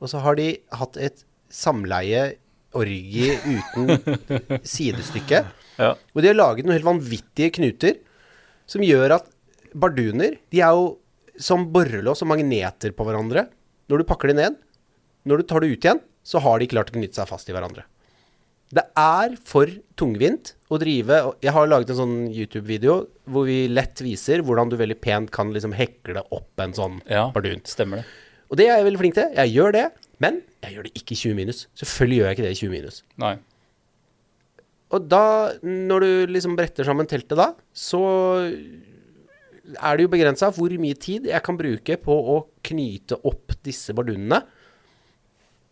og 0.03 0.11
så 0.11 0.21
har 0.25 0.37
de 0.37 0.51
hatt 0.75 0.99
et 1.01 1.25
samleie 1.53 2.35
orgie 2.79 3.37
uten 3.45 3.93
sidestykke. 4.75 5.45
Ja. 5.79 5.93
Og 6.15 6.23
de 6.23 6.31
har 6.31 6.39
laget 6.39 6.67
noen 6.67 6.77
helt 6.77 6.89
vanvittige 6.89 7.53
knuter 7.59 8.01
som 8.69 8.85
gjør 8.85 9.19
at 9.19 9.31
barduner 9.73 10.37
De 10.53 10.61
er 10.61 10.75
jo 10.77 10.99
som 11.41 11.65
borrelås 11.73 12.21
og 12.23 12.29
magneter 12.29 12.93
på 12.93 13.07
hverandre. 13.07 13.47
Når 13.89 14.03
du 14.03 14.09
pakker 14.09 14.31
de 14.31 14.37
ned, 14.37 14.59
når 15.25 15.41
du 15.41 15.49
tar 15.49 15.65
det 15.65 15.73
ut 15.73 15.87
igjen, 15.87 16.03
så 16.23 16.43
har 16.45 16.61
de 16.61 16.69
klart 16.71 16.93
å 16.93 16.97
knytte 16.97 17.19
seg 17.19 17.31
fast 17.31 17.49
i 17.49 17.55
hverandre. 17.57 17.87
Det 18.73 18.85
er 18.97 19.35
for 19.45 19.69
tungvint 20.01 20.55
å 20.73 20.79
drive 20.81 21.19
Jeg 21.45 21.53
har 21.53 21.67
laget 21.69 21.91
en 21.93 21.99
sånn 21.99 22.15
YouTube-video 22.33 23.03
hvor 23.29 23.45
vi 23.45 23.67
lett 23.69 24.01
viser 24.01 24.41
hvordan 24.41 24.71
du 24.73 24.79
veldig 24.81 24.97
pent 25.03 25.33
kan 25.35 25.51
liksom 25.53 25.75
hekle 25.77 26.23
opp 26.33 26.63
en 26.63 26.73
sånn 26.77 27.01
ja. 27.05 27.27
bardun. 27.35 27.61
Stemmer 27.69 28.01
det. 28.01 28.07
Og 28.49 28.61
det 28.61 28.69
er 28.69 28.81
jeg 28.81 28.87
veldig 28.89 29.01
flink 29.03 29.19
til. 29.19 29.29
Jeg 29.37 29.53
gjør 29.53 29.77
det, 29.77 29.85
men 30.21 30.43
jeg 30.63 30.77
gjør 30.77 30.87
det 30.89 30.93
ikke 30.99 31.15
i 31.15 31.21
20 31.23 31.39
minus. 31.39 31.65
Selvfølgelig 31.79 32.19
gjør 32.19 32.29
jeg 32.29 32.37
ikke 32.37 32.47
det 32.47 32.53
i 32.53 32.61
20 32.61 32.73
minus. 32.75 33.03
Nei. 33.23 33.35
Og 34.93 35.07
da, 35.09 35.25
når 35.65 36.05
du 36.05 36.33
liksom 36.35 36.57
bretter 36.59 36.85
sammen 36.85 37.09
teltet 37.09 37.39
da, 37.41 37.49
så 37.73 38.03
er 39.73 39.97
det 39.97 40.05
jo 40.05 40.13
begrensa 40.13 40.51
hvor 40.53 40.75
mye 40.83 40.99
tid 41.01 41.31
jeg 41.31 41.45
kan 41.47 41.57
bruke 41.57 41.97
på 42.03 42.17
å 42.35 42.43
knyte 42.67 43.17
opp 43.29 43.57
disse 43.65 43.95
bardunene. 43.97 44.43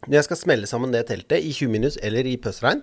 Når 0.07 0.17
jeg 0.17 0.29
skal 0.31 0.41
smelle 0.41 0.71
sammen 0.71 0.95
det 0.95 1.05
teltet 1.11 1.45
i 1.45 1.53
20 1.53 1.75
minus 1.75 1.99
eller 2.01 2.25
i 2.25 2.39
pøsregn. 2.41 2.81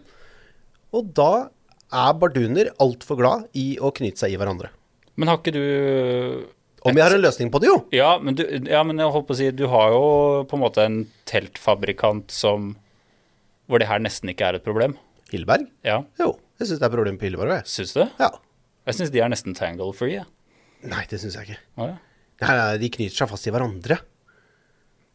Og 0.93 1.09
da 1.17 1.47
er 1.87 2.19
barduner 2.19 2.69
altfor 2.83 3.17
glad 3.19 3.47
i 3.57 3.71
å 3.79 3.89
knyte 3.95 4.21
seg 4.21 4.35
i 4.35 4.39
hverandre. 4.39 4.69
Men 5.17 5.31
har 5.31 5.39
ikke 5.41 5.55
du 5.55 5.63
Om 6.89 6.97
jeg 6.99 7.03
har 7.05 7.15
en 7.17 7.21
løsning 7.23 7.51
på 7.53 7.59
det, 7.63 7.69
jo. 7.71 7.77
Ja, 7.95 8.09
men, 8.23 8.35
du, 8.39 8.43
ja, 8.69 8.81
men 8.87 8.97
jeg 9.01 9.11
holdt 9.13 9.27
på 9.29 9.35
å 9.35 9.39
si, 9.39 9.49
du 9.51 9.65
har 9.71 9.91
jo 9.93 10.03
på 10.49 10.57
en 10.57 10.63
måte 10.63 10.83
en 10.87 10.97
teltfabrikant 11.29 12.31
som 12.33 12.75
Hvor 13.67 13.79
det 13.83 13.87
her 13.89 13.99
nesten 13.99 14.29
ikke 14.31 14.47
er 14.47 14.55
et 14.59 14.63
problem. 14.63 14.93
Hilleberg? 15.31 15.65
Ja, 15.83 16.01
Jo, 16.21 16.37
jeg 16.59 16.69
syns 16.69 16.79
det 16.79 16.85
er 16.85 16.91
et 16.91 16.95
problem 16.95 17.17
på 17.19 17.27
Hilleberg. 17.27 17.51
jeg. 17.57 17.67
syns 17.67 17.91
du 17.93 17.99
det? 18.05 18.09
Ja. 18.21 18.29
Jeg 18.87 18.95
syns 18.95 19.11
de 19.11 19.19
er 19.19 19.27
nesten 19.33 19.53
tangle-free. 19.57 20.21
Ja. 20.21 20.23
Nei, 20.87 21.03
det 21.11 21.19
syns 21.19 21.35
jeg 21.35 21.49
ikke. 21.49 21.59
Å, 21.75 21.87
ja. 21.89 21.97
Nei, 22.47 22.77
de 22.79 22.89
knyter 22.93 23.15
seg 23.17 23.27
fast 23.33 23.47
i 23.49 23.51
hverandre. 23.51 23.97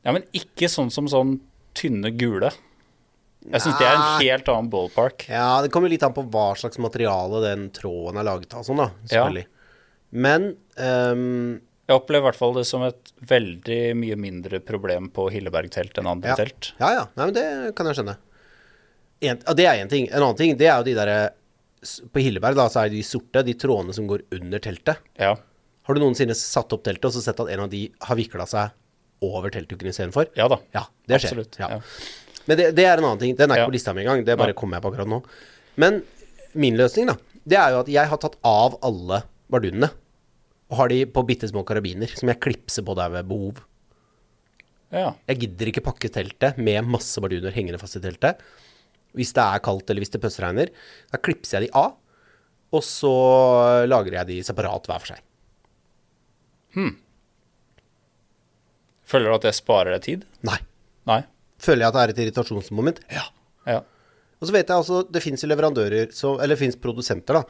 ja, 0.05 0.13
men 0.13 0.23
ikke 0.37 0.69
sånn 0.69 0.91
som 0.93 1.09
sånn 1.09 1.39
tynne 1.79 2.11
gule. 2.19 2.51
Jeg 3.49 3.63
syns 3.65 3.79
det 3.81 3.87
er 3.89 3.97
en 3.97 4.21
helt 4.21 4.49
annen 4.53 4.69
ballpark. 4.71 5.25
Ja, 5.33 5.63
det 5.65 5.71
kommer 5.75 5.89
litt 5.91 6.03
an 6.07 6.13
på 6.15 6.23
hva 6.31 6.53
slags 6.59 6.79
materiale 6.79 7.41
den 7.47 7.71
tråden 7.75 8.21
er 8.21 8.27
laget 8.29 8.53
av, 8.55 8.63
sånn 8.69 8.79
da, 8.85 8.91
Ja. 9.11 9.25
Men 10.13 10.51
um, 10.77 11.61
Jeg 11.89 11.97
opplever 11.97 12.27
i 12.27 12.29
hvert 12.29 12.39
fall 12.39 12.53
det 12.57 12.67
som 12.69 12.85
et 12.85 13.13
veldig 13.29 13.81
mye 13.99 14.19
mindre 14.21 14.61
problem 14.65 15.09
på 15.15 15.31
Hilleberg-telt 15.33 15.97
enn 15.99 16.11
andre 16.11 16.35
ja. 16.35 16.39
telt. 16.39 16.73
Ja, 16.81 16.91
ja. 16.99 17.07
Nei, 17.17 17.29
men 17.31 17.37
det 17.37 17.47
kan 17.79 17.89
jeg 17.89 17.99
skjønne. 17.99 18.19
En, 19.23 19.41
det 19.57 19.67
er 19.69 19.81
én 19.81 19.91
ting. 19.91 20.09
En 20.11 20.21
annen 20.21 20.39
ting, 20.39 20.57
det 20.59 20.69
er 20.69 20.81
jo 20.81 20.87
de 20.89 20.97
derre 20.99 21.19
På 22.13 22.23
Hilleberg, 22.23 22.59
da, 22.59 22.69
så 22.71 22.83
er 22.83 22.91
det 22.91 23.01
de 23.01 23.07
sorte, 23.07 23.45
de 23.47 23.57
trådene 23.59 23.95
som 23.97 24.07
går 24.11 24.27
under 24.37 24.63
teltet. 24.63 25.03
Ja. 25.21 25.35
Har 25.83 25.99
du 25.99 26.03
noensinne 26.03 26.37
satt 26.39 26.75
opp 26.75 26.85
teltet 26.87 27.09
og 27.09 27.17
så 27.17 27.25
sett 27.25 27.41
at 27.43 27.51
en 27.51 27.65
av 27.65 27.73
de 27.73 27.87
har 28.07 28.19
vikla 28.19 28.47
seg 28.51 28.77
over 29.23 29.51
teltduken 29.55 29.91
istedenfor? 29.91 30.29
ja 30.39 30.49
da. 30.51 30.59
Ja, 30.75 30.85
det 31.09 31.23
skjer. 31.23 31.33
Absolutt. 31.33 31.59
Ja. 31.63 31.79
Ja. 31.79 31.81
Men 32.47 32.59
det, 32.59 32.69
det 32.77 32.87
er 32.87 32.99
en 32.99 33.07
annen 33.07 33.23
ting. 33.23 33.35
Den 33.39 33.51
er 33.51 33.63
ikke 33.63 33.73
på 33.73 33.77
lista 33.79 33.95
mi 33.95 34.03
engang. 34.05 34.25
Det 34.27 34.37
bare 34.39 34.55
kommer 34.59 34.79
jeg 34.79 34.85
på 34.85 34.93
akkurat 34.93 35.11
nå. 35.11 35.21
Men 35.83 36.01
min 36.59 36.79
løsning, 36.79 37.09
da, 37.11 37.17
det 37.49 37.59
er 37.59 37.75
jo 37.75 37.83
at 37.83 37.91
jeg 37.91 38.11
har 38.11 38.21
tatt 38.23 38.39
av 38.47 38.79
alle 38.85 39.23
bardunene. 39.53 39.91
Og 40.73 40.79
har 40.81 40.89
de 40.93 41.03
på 41.13 41.23
bitte 41.29 41.49
små 41.51 41.63
karabiner 41.69 42.09
som 42.17 42.31
jeg 42.33 42.41
klipser 42.41 42.85
på 42.87 42.97
der 42.97 43.13
ved 43.13 43.29
behov. 43.29 43.61
ja. 44.93 45.13
Jeg 45.29 45.43
gidder 45.45 45.69
ikke 45.69 45.85
pakke 45.85 46.09
teltet 46.13 46.57
med 46.59 46.89
masse 46.89 47.21
barduner 47.21 47.53
hengende 47.53 47.81
fast 47.81 47.99
i 48.01 48.03
teltet. 48.05 48.41
Hvis 49.13 49.35
det 49.37 49.45
er 49.45 49.61
kaldt 49.65 49.91
eller 49.93 50.01
hvis 50.01 50.15
det 50.15 50.23
pøsregner, 50.23 50.73
da 51.13 51.21
klipser 51.21 51.59
jeg 51.61 51.69
de 51.69 51.77
av. 51.77 51.99
Og 52.73 52.81
så 52.87 53.13
lager 53.85 54.17
jeg 54.17 54.31
de 54.31 54.39
separat 54.49 54.89
hver 54.89 55.03
for 55.03 55.13
seg. 55.13 55.21
Føler 59.13 59.29
du 59.29 59.37
at 59.37 59.45
det 59.45 59.53
sparer 59.59 59.93
deg 59.93 60.05
tid? 60.07 60.25
Nei. 60.49 60.57
Nei? 61.11 61.21
Føler 61.61 61.85
jeg 61.85 61.93
at 61.93 61.99
det 61.99 62.03
er 62.03 62.13
et 62.15 62.23
irritasjonsmoment? 62.25 63.03
Ja. 63.13 63.27
Ja. 63.69 63.83
Og 64.41 64.49
så 64.49 64.55
vet 64.57 64.67
jeg 64.73 64.81
altså, 64.81 65.03
det 65.05 65.21
fins 65.23 65.45
leverandører, 65.47 66.09
eller 66.33 66.55
det 66.55 66.61
fins 66.63 66.79
produsenter, 66.81 67.39
da, 67.39 67.43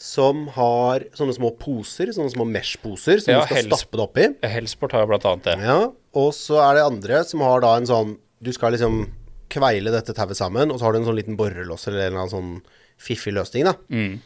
som 0.00 0.46
har 0.56 1.04
sånne 1.16 1.34
små 1.36 1.52
poser, 1.58 2.10
sånne 2.12 2.32
små 2.32 2.44
Mesh-poser, 2.50 3.20
som 3.22 3.30
Ja, 3.34 3.40
du 3.40 3.46
skal 3.46 3.60
hels, 3.62 3.70
stappe 3.78 3.96
det 4.00 4.04
oppi. 4.04 4.24
Helsport 4.54 4.92
har 4.96 5.04
jo 5.04 5.10
blant 5.12 5.26
annet 5.30 5.44
det. 5.46 5.54
Ja, 5.64 5.78
og 6.18 6.30
så 6.36 6.58
er 6.64 6.78
det 6.80 6.86
andre 6.88 7.20
som 7.28 7.44
har 7.46 7.62
da 7.64 7.76
en 7.78 7.86
sånn 7.88 8.16
Du 8.44 8.50
skal 8.52 8.74
liksom 8.74 9.06
kveile 9.54 9.92
dette 9.94 10.12
tauet 10.16 10.36
sammen, 10.36 10.72
og 10.72 10.80
så 10.80 10.84
har 10.88 10.92
du 10.92 10.98
en 10.98 11.06
sånn 11.06 11.16
liten 11.16 11.36
borrelås 11.38 11.86
eller 11.88 12.02
en 12.02 12.06
eller 12.10 12.24
annen 12.24 12.32
sånn 12.34 12.80
fiffig 13.00 13.32
løsning, 13.32 13.64
da. 13.68 13.74
Mm. 13.88 14.18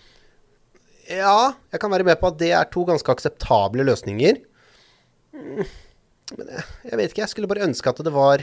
Ja, 1.09 1.53
jeg 1.73 1.81
kan 1.81 1.93
være 1.93 2.05
med 2.09 2.19
på 2.21 2.29
at 2.33 2.39
det 2.41 2.51
er 2.57 2.65
to 2.73 2.83
ganske 2.89 3.13
akseptable 3.13 3.85
løsninger. 3.87 4.41
Mm, 5.37 5.63
Men 6.39 6.51
jeg, 6.53 6.65
jeg 6.91 6.99
vet 7.01 7.13
ikke, 7.13 7.23
jeg 7.23 7.33
skulle 7.33 7.49
bare 7.49 7.65
ønske 7.69 7.89
at 7.93 8.01
det 8.05 8.13
var 8.13 8.43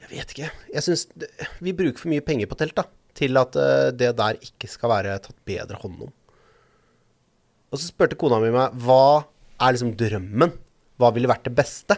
Jeg 0.00 0.08
vet 0.14 0.32
ikke. 0.34 0.48
Jeg 0.74 0.82
syns 0.86 1.04
vi 1.60 1.74
bruker 1.76 1.98
for 2.00 2.10
mye 2.10 2.24
penger 2.24 2.48
på 2.50 2.56
telt, 2.58 2.74
da. 2.78 2.86
Til 3.18 3.36
at 3.40 3.56
eh, 3.58 3.90
det 3.96 4.12
der 4.18 4.38
ikke 4.44 4.68
skal 4.70 4.92
være 4.92 5.18
tatt 5.24 5.38
bedre 5.48 5.78
hånd 5.82 6.06
om. 6.08 6.12
Og 7.70 7.78
så 7.78 7.86
spurte 7.90 8.18
kona 8.18 8.40
mi 8.42 8.50
meg 8.54 8.74
hva 8.82 9.24
er 9.60 9.74
liksom 9.76 9.94
drømmen? 9.98 10.52
Hva 11.00 11.10
ville 11.14 11.30
vært 11.30 11.46
det 11.48 11.54
beste? 11.56 11.96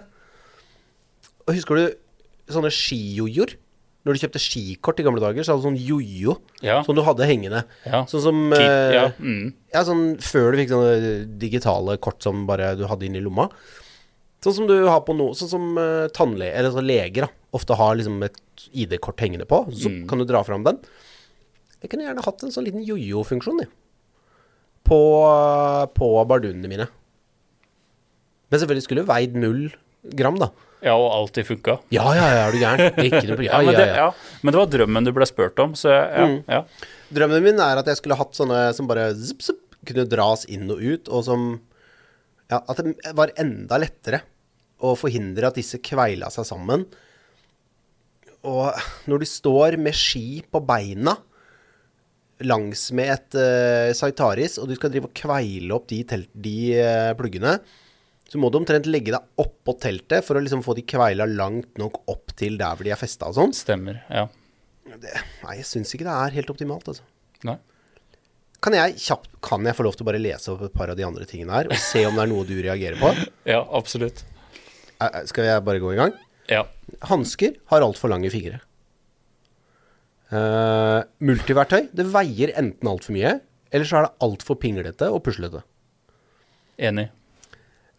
Og 1.47 1.55
husker 1.57 1.79
du 1.79 2.53
sånne 2.53 2.71
skijojoer? 2.73 3.57
Når 4.03 4.17
du 4.17 4.21
kjøpte 4.25 4.41
skikort 4.43 4.99
i 4.99 5.05
gamle 5.07 5.23
dager, 5.23 5.45
så 5.47 5.53
hadde 5.55 5.63
du 5.63 5.69
sånn 5.69 5.79
jojo 5.79 6.33
Ja. 6.65 6.81
som 6.83 6.97
du 6.99 7.05
hadde 7.07 7.27
hengende. 7.29 7.61
Ja. 7.87 8.01
Sånn 8.11 8.25
som 8.25 8.41
eh, 8.57 8.95
ja. 8.97 9.05
Mm. 9.23 9.53
ja, 9.73 9.83
sånn 9.87 10.17
før 10.19 10.51
du 10.51 10.59
fikk 10.59 10.73
sånne 10.75 11.13
digitale 11.39 11.95
kort 12.03 12.19
som 12.27 12.43
bare 12.49 12.73
du 12.79 12.83
hadde 12.91 13.07
inni 13.07 13.23
lomma. 13.23 13.47
Sånn 14.43 14.57
som 14.57 14.67
du 14.67 14.75
har 14.89 15.01
på 15.07 15.15
noe 15.15 15.37
Sånn 15.39 15.51
som 15.53 15.67
uh, 15.79 16.09
tannleger, 16.15 16.57
eller 16.59 16.73
så 16.75 16.83
leger, 16.83 17.29
da. 17.29 17.31
Ofte 17.55 17.77
har 17.79 17.95
liksom 17.99 18.17
et 18.27 18.39
ID-kort 18.73 19.21
hengende 19.23 19.47
på. 19.47 19.61
Så 19.77 19.89
Mm. 19.93 20.07
kan 20.11 20.19
du 20.19 20.25
dra 20.27 20.43
fram 20.45 20.65
den. 20.67 20.79
Jeg 21.83 21.91
kunne 21.93 22.05
gjerne 22.07 22.25
hatt 22.25 22.43
en 22.43 22.51
sånn 22.55 22.65
liten 22.67 22.83
jojo-funksjon. 22.87 23.61
På, 24.87 24.99
på 25.95 26.09
bardunene 26.27 26.69
mine. 26.71 26.87
Men 28.51 28.61
selvfølgelig 28.61 28.85
skulle 28.87 29.05
du 29.05 29.09
veid 29.09 29.37
null 29.39 29.63
gram, 30.19 30.37
da. 30.41 30.49
ja, 30.83 30.97
og 30.99 31.13
alltid 31.15 31.47
funka. 31.47 31.77
Ja, 31.95 32.09
ja, 32.17 32.27
ja, 32.35 32.41
er 32.49 32.53
du 32.53 32.59
gæren? 32.59 32.99
Ikke 33.07 33.23
noe 33.31 33.45
Ja, 33.47 33.61
Ja, 33.63 33.71
ja, 33.71 33.77
det, 33.79 33.87
ja. 33.87 33.97
ja. 34.09 34.41
men 34.43 34.53
det 34.53 34.59
var 34.61 34.73
drømmen 34.75 35.07
du 35.07 35.13
ble 35.15 35.29
spurt 35.31 35.59
om, 35.63 35.77
så 35.79 35.93
ja. 35.95 36.27
Mm. 36.27 36.39
ja. 36.51 36.65
Drømmen 37.15 37.45
min 37.47 37.61
er 37.63 37.79
at 37.81 37.87
jeg 37.93 38.01
skulle 38.01 38.19
hatt 38.19 38.35
sånne 38.37 38.65
som 38.77 38.89
bare 38.91 39.13
zip, 39.15 39.41
zip, 39.47 39.61
kunne 39.87 40.05
dras 40.11 40.45
inn 40.51 40.67
og 40.75 40.83
ut, 40.83 41.09
og 41.09 41.25
som 41.29 41.47
Ja, 42.51 42.59
at 42.69 42.83
det 42.83 43.15
var 43.17 43.31
enda 43.41 43.79
lettere 43.81 44.21
å 44.83 44.95
forhindre 44.99 45.49
at 45.49 45.59
disse 45.59 45.81
kveila 45.83 46.31
seg 46.33 46.47
sammen. 46.49 46.87
Og 48.43 48.83
når 49.11 49.23
du 49.23 49.29
står 49.29 49.79
med 49.81 49.95
ski 49.97 50.43
på 50.51 50.63
beina 50.67 51.15
langs 52.43 52.89
med 52.97 53.13
et 53.15 53.39
uh, 53.39 53.95
Saitaris, 53.95 54.59
og 54.59 54.67
du 54.71 54.75
skal 54.75 54.91
drive 54.91 55.07
og 55.11 55.15
kveile 55.15 55.77
opp 55.77 55.87
de, 55.93 56.01
telt, 56.09 56.31
de 56.35 56.57
uh, 56.75 57.13
pluggene, 57.19 57.57
så 58.27 58.41
må 58.41 58.49
du 58.49 58.57
omtrent 58.59 58.89
legge 58.89 59.13
deg 59.13 59.43
oppå 59.43 59.77
teltet 59.79 60.25
for 60.27 60.39
å 60.39 60.43
liksom 60.43 60.65
få 60.65 60.75
de 60.79 60.87
kveila 60.89 61.27
langt 61.29 61.77
nok 61.79 62.01
opp 62.11 62.33
til 62.39 62.57
der 62.59 62.75
hvor 62.75 62.89
de 62.89 62.95
er 62.95 62.99
festa 62.99 63.29
og 63.29 63.37
sånn. 63.37 63.55
Stemmer. 63.55 64.01
Ja. 64.09 64.27
Det, 64.89 65.13
nei, 65.45 65.59
jeg 65.61 65.69
syns 65.69 65.93
ikke 65.95 66.09
det 66.09 66.17
er 66.17 66.35
helt 66.41 66.51
optimalt, 66.51 66.89
altså. 66.91 67.05
Nei. 67.47 67.59
Kan 68.63 68.77
jeg 68.77 68.95
kjapt 69.03 69.33
Kan 69.43 69.67
jeg 69.67 69.75
få 69.75 69.83
lov 69.83 69.97
til 69.97 70.05
å 70.05 70.07
bare 70.07 70.21
lese 70.23 70.53
opp 70.53 70.61
et 70.69 70.75
par 70.75 70.93
av 70.93 70.99
de 70.99 71.05
andre 71.07 71.27
tingene 71.27 71.55
her, 71.55 71.71
og 71.71 71.81
se 71.83 72.05
om 72.07 72.19
det 72.19 72.25
er 72.25 72.31
noe 72.31 72.47
du 72.49 72.55
reagerer 72.59 72.99
på? 73.01 73.13
Ja, 73.53 73.63
absolutt. 73.75 74.25
Er- 75.03 75.17
er- 75.23 75.27
Skal 75.31 75.49
jeg 75.49 75.65
bare 75.67 75.81
gå 75.83 75.93
i 75.95 75.99
gang? 75.99 76.13
Ja. 76.51 76.65
Hansker 77.09 77.57
har 77.73 77.85
altfor 77.87 78.11
lange 78.13 78.31
fingre. 78.33 78.61
Uh, 80.33 81.03
multiverktøy, 81.21 81.91
det 81.93 82.07
veier 82.09 82.55
enten 82.57 82.89
altfor 82.89 83.13
mye, 83.13 83.35
eller 83.73 83.85
så 83.89 83.99
er 83.99 84.07
det 84.07 84.15
altfor 84.25 84.57
pinglete 84.63 85.11
og 85.13 85.21
puslete. 85.27 85.61
Enig. 86.81 87.11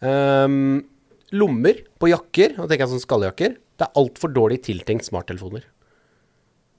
Um, 0.01 0.81
lommer 1.31 1.83
på 2.01 2.09
jakker, 2.09 2.55
og 2.57 2.65
tenker 2.71 2.87
jeg 2.87 2.93
sånn 2.95 3.03
skalljakker, 3.05 3.53
det 3.77 3.85
er 3.85 3.99
altfor 4.01 4.33
dårlig 4.33 4.63
tiltenkt 4.65 5.05
smarttelefoner. 5.05 5.67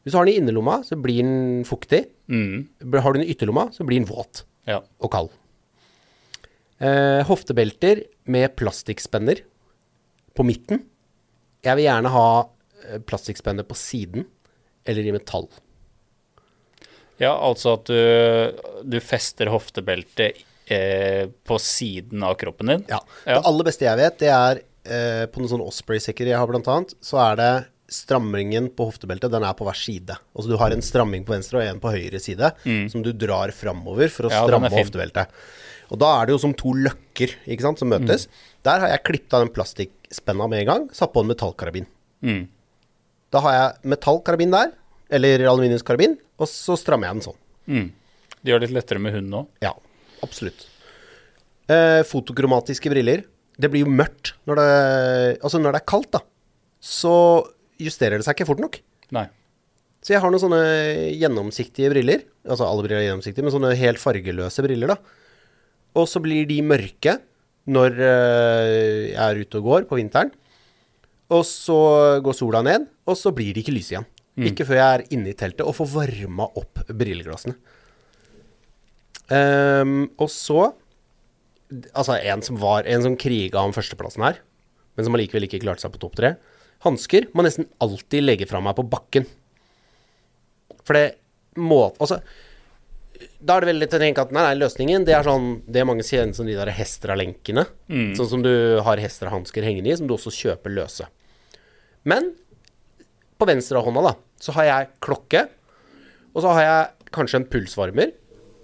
Hvis 0.02 0.12
du 0.12 0.18
har 0.18 0.26
den 0.26 0.34
i 0.34 0.40
innerlomma, 0.42 0.80
så 0.84 0.98
blir 1.00 1.22
den 1.22 1.62
fuktig. 1.64 2.02
Mm. 2.28 2.66
Har 2.98 3.14
du 3.14 3.20
den 3.20 3.28
i 3.28 3.32
ytterlomma, 3.32 3.68
så 3.72 3.86
blir 3.86 4.02
den 4.02 4.10
våt. 4.10 4.42
Ja. 4.66 4.78
og 5.04 5.10
kald. 5.12 5.32
Eh, 6.80 7.20
hoftebelter 7.28 7.98
med 8.32 8.54
plastikkspenner 8.56 9.42
på 10.34 10.46
midten. 10.46 10.82
Jeg 11.64 11.78
vil 11.78 11.86
gjerne 11.86 12.10
ha 12.12 12.26
eh, 12.88 12.98
plastikkspenner 13.06 13.66
på 13.68 13.76
siden, 13.78 14.26
eller 14.84 15.06
i 15.08 15.14
metall. 15.14 15.46
ja, 17.22 17.30
altså 17.32 17.76
at 17.78 17.86
du, 17.88 18.00
du 18.90 18.98
fester 19.00 19.48
hoftebeltet 19.52 20.40
eh, 20.66 21.28
på 21.46 21.58
siden 21.62 22.24
av 22.26 22.34
kroppen 22.40 22.72
din. 22.72 22.82
Ja. 22.90 22.98
Ja. 23.24 23.38
Det 23.38 23.44
aller 23.48 23.68
beste 23.70 23.86
jeg 23.86 24.00
vet, 24.00 24.18
det 24.20 24.32
er 24.34 24.60
eh, 24.84 25.24
på 25.30 25.40
noen 25.40 25.52
sånne 25.54 25.68
Osprey-sekker 25.70 26.28
jeg 26.32 26.40
har 26.40 26.50
blant 26.50 26.68
annet, 26.72 26.96
så 27.04 27.20
er 27.30 27.38
det 27.40 27.52
strammingen 27.94 28.70
på 28.74 28.88
hoftebeltet, 28.88 29.30
den 29.30 29.44
er 29.46 29.54
på 29.54 29.66
hver 29.68 29.76
side. 29.78 30.16
Altså 30.34 30.50
du 30.50 30.56
har 30.58 30.72
en 30.74 30.82
stramming 30.82 31.22
på 31.28 31.34
venstre 31.36 31.60
og 31.60 31.68
en 31.68 31.80
på 31.82 31.92
høyre 31.94 32.18
side, 32.20 32.48
som 32.90 33.04
du 33.04 33.12
drar 33.14 33.52
framover 33.54 34.10
for 34.10 34.26
å 34.26 34.32
Mm. 34.32 34.34
Ja, 34.34 34.46
stramme 34.48 34.70
hoftebeltet. 34.72 35.38
Og 35.92 36.00
da 36.00 36.08
er 36.16 36.26
det 36.26 36.32
jo 36.34 36.40
som 36.42 36.54
to 36.56 36.72
løkker, 36.74 37.36
ikke 37.46 37.62
sant, 37.66 37.78
som 37.78 37.92
møtes. 37.92 38.24
Mm. 38.26 38.53
Der 38.64 38.80
har 38.80 38.92
jeg 38.94 39.04
klippet 39.04 39.36
av 39.36 39.44
den 39.44 39.52
plastikkspenna 39.52 40.48
med 40.48 40.62
en 40.62 40.70
gang, 40.70 40.86
satt 40.96 41.12
på 41.12 41.20
en 41.24 41.28
metallkarabin. 41.28 41.88
Mm. 42.24 42.46
Da 43.34 43.42
har 43.44 43.56
jeg 43.56 43.92
metallkarabin 43.92 44.54
der, 44.54 44.72
eller 45.14 45.44
aluminiumskarabin, 45.50 46.16
og 46.40 46.48
så 46.50 46.76
strammer 46.80 47.10
jeg 47.10 47.18
den 47.18 47.26
sånn. 47.26 47.40
Mm. 47.68 47.88
Det 48.40 48.52
gjør 48.52 48.62
det 48.62 48.70
litt 48.70 48.78
lettere 48.78 49.02
med 49.04 49.16
hund 49.16 49.30
nå. 49.32 49.42
Ja, 49.64 49.74
absolutt. 50.24 50.66
Eh, 51.68 52.00
fotokromatiske 52.08 52.92
briller. 52.92 53.24
Det 53.56 53.70
blir 53.70 53.84
jo 53.84 53.92
mørkt 53.92 54.34
når 54.48 54.58
det 54.58 54.70
Altså, 55.46 55.60
når 55.62 55.76
det 55.76 55.80
er 55.80 55.90
kaldt, 55.92 56.10
da, 56.16 56.20
så 56.82 57.14
justerer 57.80 58.18
det 58.18 58.26
seg 58.26 58.36
ikke 58.36 58.48
fort 58.48 58.62
nok. 58.64 58.80
Nei. 59.14 59.28
Så 60.04 60.12
jeg 60.12 60.20
har 60.20 60.32
noen 60.32 60.42
sånne 60.42 60.64
gjennomsiktige 61.16 61.92
briller. 61.92 62.24
Altså 62.44 62.66
alle 62.68 62.84
briller 62.84 63.00
er 63.00 63.08
gjennomsiktige, 63.08 63.44
men 63.46 63.54
sånne 63.54 63.72
helt 63.80 64.02
fargeløse 64.02 64.64
briller, 64.66 64.92
da. 64.92 64.98
Og 65.96 66.08
så 66.10 66.20
blir 66.20 66.44
de 66.48 66.58
mørke 66.66 67.16
når 67.70 68.00
eh, 68.04 69.12
jeg 69.14 69.20
er 69.24 69.40
ute 69.40 69.60
og 69.60 69.68
går 69.70 69.86
på 69.88 69.98
vinteren. 70.00 70.32
Og 71.32 71.44
så 71.48 71.78
går 72.24 72.36
sola 72.36 72.60
ned, 72.64 72.88
og 73.08 73.16
så 73.16 73.32
blir 73.34 73.54
det 73.54 73.64
ikke 73.64 73.74
lys 73.76 73.92
igjen. 73.94 74.08
Ikke 74.34 74.66
før 74.66 74.80
jeg 74.80 74.94
er 74.98 75.04
inne 75.14 75.30
i 75.30 75.36
teltet 75.38 75.62
og 75.62 75.76
får 75.78 75.92
varma 75.92 76.48
opp 76.58 76.82
brilleglassene. 76.90 77.54
Um, 79.30 80.10
og 80.20 80.28
så 80.28 80.72
Altså, 81.96 82.18
en 82.20 82.42
som 82.44 82.58
var 82.60 82.84
En 82.84 83.00
som 83.00 83.14
kriga 83.16 83.62
om 83.64 83.72
førsteplassen 83.72 84.20
her, 84.22 84.36
men 84.94 85.06
som 85.06 85.14
allikevel 85.16 85.46
ikke 85.46 85.62
klarte 85.62 85.82
seg 85.82 85.94
på 85.94 86.02
topp 86.02 86.18
tre. 86.20 86.34
Hansker 86.84 87.30
må 87.34 87.42
nesten 87.42 87.66
alltid 87.82 88.22
legge 88.22 88.46
fra 88.46 88.60
meg 88.62 88.76
på 88.76 88.84
bakken. 88.86 89.24
For 90.84 90.98
det 90.98 91.06
må 91.56 91.88
Altså, 91.96 92.20
da 93.44 93.56
er 93.56 93.64
det 93.64 93.70
veldig 93.72 93.88
til 93.90 93.98
å 93.98 94.04
tenke 94.04 94.22
at 94.24 94.32
nei, 94.32 94.42
nei, 94.46 94.54
løsningen 94.56 95.04
det 95.04 95.12
er 95.16 95.26
sånn 95.26 95.48
Det 95.68 95.82
er 95.82 95.88
mange 95.88 96.04
kjenner 96.06 96.36
som 96.36 96.48
de 96.48 96.56
der 96.56 96.70
Hestra-lenkene. 96.72 97.66
Sånn 98.16 98.30
som 98.30 98.44
du 98.44 98.52
har 98.86 99.00
Hestra-hansker 99.02 99.66
hengende 99.66 99.92
i, 99.92 99.96
som 99.98 100.08
du 100.08 100.14
også 100.16 100.32
kjøper 100.32 100.72
løse. 100.72 101.08
Men 102.08 102.32
på 103.40 103.48
venstre 103.48 103.82
hånda, 103.84 104.04
da, 104.06 104.14
så 104.40 104.54
har 104.56 104.68
jeg 104.68 104.92
klokke. 105.04 105.44
Og 106.32 106.44
så 106.44 106.54
har 106.56 106.64
jeg 106.64 107.10
kanskje 107.14 107.42
en 107.42 107.48
pulsvarmer. 107.50 108.14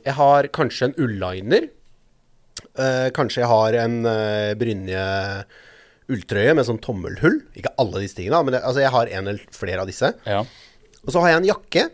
Jeg 0.07 0.16
har 0.16 0.49
kanskje 0.57 0.91
en 0.91 0.97
ulliner. 1.05 1.68
Eh, 2.81 3.09
kanskje 3.16 3.43
jeg 3.43 3.51
har 3.51 3.76
en 3.83 3.99
uh, 4.07 4.53
Brynje 4.59 5.03
ulltrøye 6.11 6.55
med 6.57 6.66
sånn 6.66 6.81
tommelhull. 6.83 7.41
Ikke 7.59 7.74
alle 7.83 8.03
disse 8.03 8.18
tingene, 8.18 8.41
men 8.47 8.57
det, 8.57 8.62
altså 8.64 8.85
jeg 8.85 8.95
har 8.95 9.12
en 9.18 9.33
eller 9.35 9.57
flere 9.57 9.85
av 9.85 9.91
disse. 9.91 10.12
Ja. 10.24 10.41
Og 11.05 11.12
så 11.12 11.22
har 11.22 11.35
jeg 11.35 11.43
en 11.43 11.51
jakke, 11.51 11.85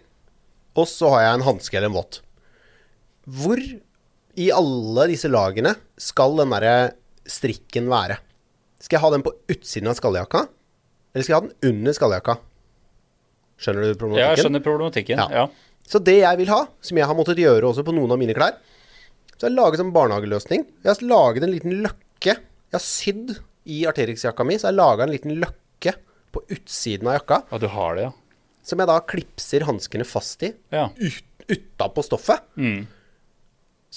og 0.76 0.88
så 0.90 1.10
har 1.14 1.26
jeg 1.26 1.38
en 1.38 1.46
hanske 1.48 1.78
eller 1.78 1.90
en 1.90 1.98
vått. 1.98 2.20
Hvor 3.26 3.58
i 4.36 4.46
alle 4.54 5.06
disse 5.10 5.28
lagene 5.32 5.74
skal 5.98 6.36
den 6.38 6.52
derre 6.54 6.74
strikken 7.26 7.88
være? 7.90 8.18
Skal 8.82 8.98
jeg 8.98 9.02
ha 9.06 9.10
den 9.16 9.24
på 9.26 9.32
utsiden 9.50 9.90
av 9.90 9.96
skalljakka, 9.98 10.44
eller 11.14 11.24
skal 11.26 11.32
jeg 11.34 11.40
ha 11.40 11.46
den 11.48 11.72
under 11.72 11.96
skalljakka? 11.96 12.36
Skjønner 13.56 13.86
du 13.88 13.96
problematikken? 13.96 14.20
ja, 14.22 14.34
jeg 14.36 14.44
skjønner 14.44 14.62
problematikken. 14.64 15.22
Ja. 15.22 15.44
Ja. 15.46 15.82
Så 15.86 16.00
det 16.02 16.18
jeg 16.20 16.38
vil 16.42 16.50
ha, 16.52 16.60
som 16.84 16.98
jeg 17.00 17.08
har 17.08 17.16
måttet 17.16 17.40
gjøre 17.40 17.70
også 17.70 17.84
på 17.86 17.94
noen 17.96 18.12
av 18.14 18.20
mine 18.20 18.34
klær, 18.36 18.58
så 19.36 19.46
har 19.46 19.50
jeg 19.52 19.56
laget 19.58 19.82
en 19.82 19.92
barnehageløsning. 19.94 20.64
Jeg 20.84 20.90
har 20.92 21.02
laget 21.08 21.44
en 21.46 21.52
liten 21.54 21.74
løkke. 21.84 22.34
Jeg 22.36 22.76
har 22.76 22.84
sydd 22.84 23.32
i 23.66 23.80
Arterix-jakka 23.88 24.44
mi, 24.46 24.56
så 24.58 24.68
jeg 24.68 24.74
har 24.74 24.78
laga 24.80 25.06
en 25.06 25.14
liten 25.14 25.34
løkke 25.40 25.94
på 26.36 26.42
utsiden 26.52 27.08
av 27.08 27.16
jakka, 27.18 27.40
ja, 27.50 27.58
du 27.62 27.66
har 27.72 27.96
det, 27.96 28.06
ja. 28.10 28.12
som 28.66 28.82
jeg 28.82 28.90
da 28.90 28.96
klipser 29.08 29.64
hanskene 29.66 30.04
fast 30.08 30.44
i 30.44 30.52
Ja. 30.74 30.88
ut, 31.00 31.46
utapå 31.48 32.04
stoffet. 32.04 32.44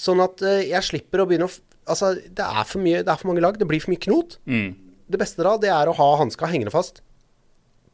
Sånn 0.00 0.22
at 0.24 0.40
eh, 0.46 0.62
jeg 0.70 0.86
slipper 0.86 1.24
å 1.24 1.28
begynne 1.30 1.50
å 1.50 1.56
Altså, 1.90 2.12
det 2.14 2.44
er 2.44 2.66
for 2.68 2.78
mye, 2.84 3.00
det 3.02 3.10
er 3.10 3.18
for 3.18 3.30
mange 3.30 3.42
lag. 3.42 3.56
Det 3.58 3.66
blir 3.66 3.80
for 3.82 3.90
mye 3.90 3.98
knot. 4.04 4.36
Mm. 4.46 4.68
Det 5.10 5.18
beste 5.18 5.42
da, 5.42 5.56
det 5.58 5.72
er 5.74 5.88
å 5.90 5.94
ha 5.96 6.06
hanska 6.20 6.46
hengende 6.46 6.70
fast 6.70 7.00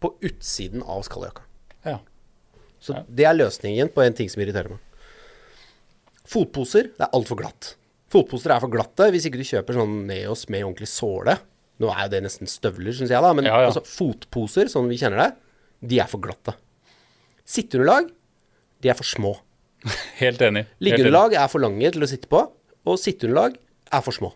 på 0.04 0.10
utsiden 0.26 0.82
av 0.84 1.06
skalljakka. 1.06 1.46
ja. 1.86 1.94
Så 2.82 2.98
det 3.08 3.24
er 3.24 3.38
løsningen 3.38 3.88
på 3.94 4.02
en 4.04 4.14
ting 4.18 4.28
som 4.28 4.42
irriterer 4.42 4.74
meg. 4.74 4.82
Fotposer, 6.28 6.90
det 6.98 7.06
er 7.06 7.14
altfor 7.16 7.38
glatt. 7.40 7.70
Fotposer 8.12 8.52
er 8.52 8.60
for 8.62 8.74
glatte 8.74 9.08
hvis 9.14 9.30
ikke 9.30 9.40
du 9.40 9.46
kjøper 9.48 9.78
sånn 9.78 9.94
Neos 10.10 10.44
med 10.52 10.66
ordentlig 10.66 10.90
såle. 10.92 11.38
Nå 11.82 11.88
er 11.94 12.04
jo 12.04 12.12
det 12.12 12.20
nesten 12.26 12.50
støvler, 12.50 12.94
syns 12.96 13.14
jeg, 13.14 13.22
da, 13.22 13.32
men 13.36 13.48
Ja, 13.48 13.62
ja. 13.64 13.70
Altså, 13.70 13.82
fotposer, 13.88 14.68
sånn 14.72 14.92
vi 14.92 15.00
kjenner 15.00 15.24
det, 15.24 15.30
de 15.88 16.02
er 16.04 16.10
for 16.10 16.22
glatte. 16.22 16.54
Sitteunderlag, 17.48 18.12
de 18.84 18.92
er 18.92 18.98
for 18.98 19.08
små. 19.08 19.32
Helt 20.22 20.42
enig. 20.42 20.66
Liggeunderlag 20.82 21.36
er 21.38 21.48
for 21.52 21.62
lange 21.62 21.90
til 21.94 22.04
å 22.04 22.10
sitte 22.10 22.30
på, 22.30 22.42
og 22.86 23.00
sitteunderlag 23.00 23.56
er 23.94 24.02
for 24.04 24.16
små. 24.16 24.32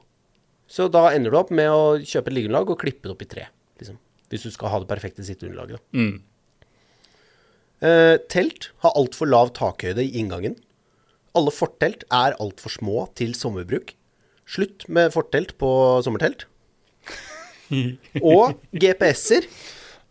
Så 0.71 0.87
da 0.93 1.09
ender 1.15 1.33
du 1.35 1.39
opp 1.41 1.51
med 1.55 1.67
å 1.75 1.99
kjøpe 1.99 2.31
et 2.31 2.37
liggeunderlag 2.37 2.71
og 2.75 2.79
klippe 2.83 3.09
det 3.09 3.15
opp 3.17 3.25
i 3.25 3.31
tre. 3.31 3.47
Liksom. 3.81 3.97
Hvis 4.31 4.45
du 4.47 4.53
skal 4.55 4.71
ha 4.71 4.79
det 4.83 4.91
perfekte 4.91 5.25
sitteunderlaget. 5.27 5.83
Mm. 5.97 6.21
Eh, 7.81 8.17
telt 8.31 8.69
har 8.85 8.95
altfor 9.01 9.31
lav 9.31 9.51
takhøyde 9.57 10.05
i 10.05 10.13
inngangen. 10.21 10.55
Alle 11.35 11.53
fortelt 11.55 12.05
er 12.15 12.37
altfor 12.43 12.75
små 12.75 13.05
til 13.19 13.35
sommerbruk. 13.39 13.95
Slutt 14.51 14.87
med 14.91 15.13
fortelt 15.15 15.57
på 15.59 15.71
sommertelt. 16.07 16.47
Og 18.23 18.57
GPS-er. 18.75 19.47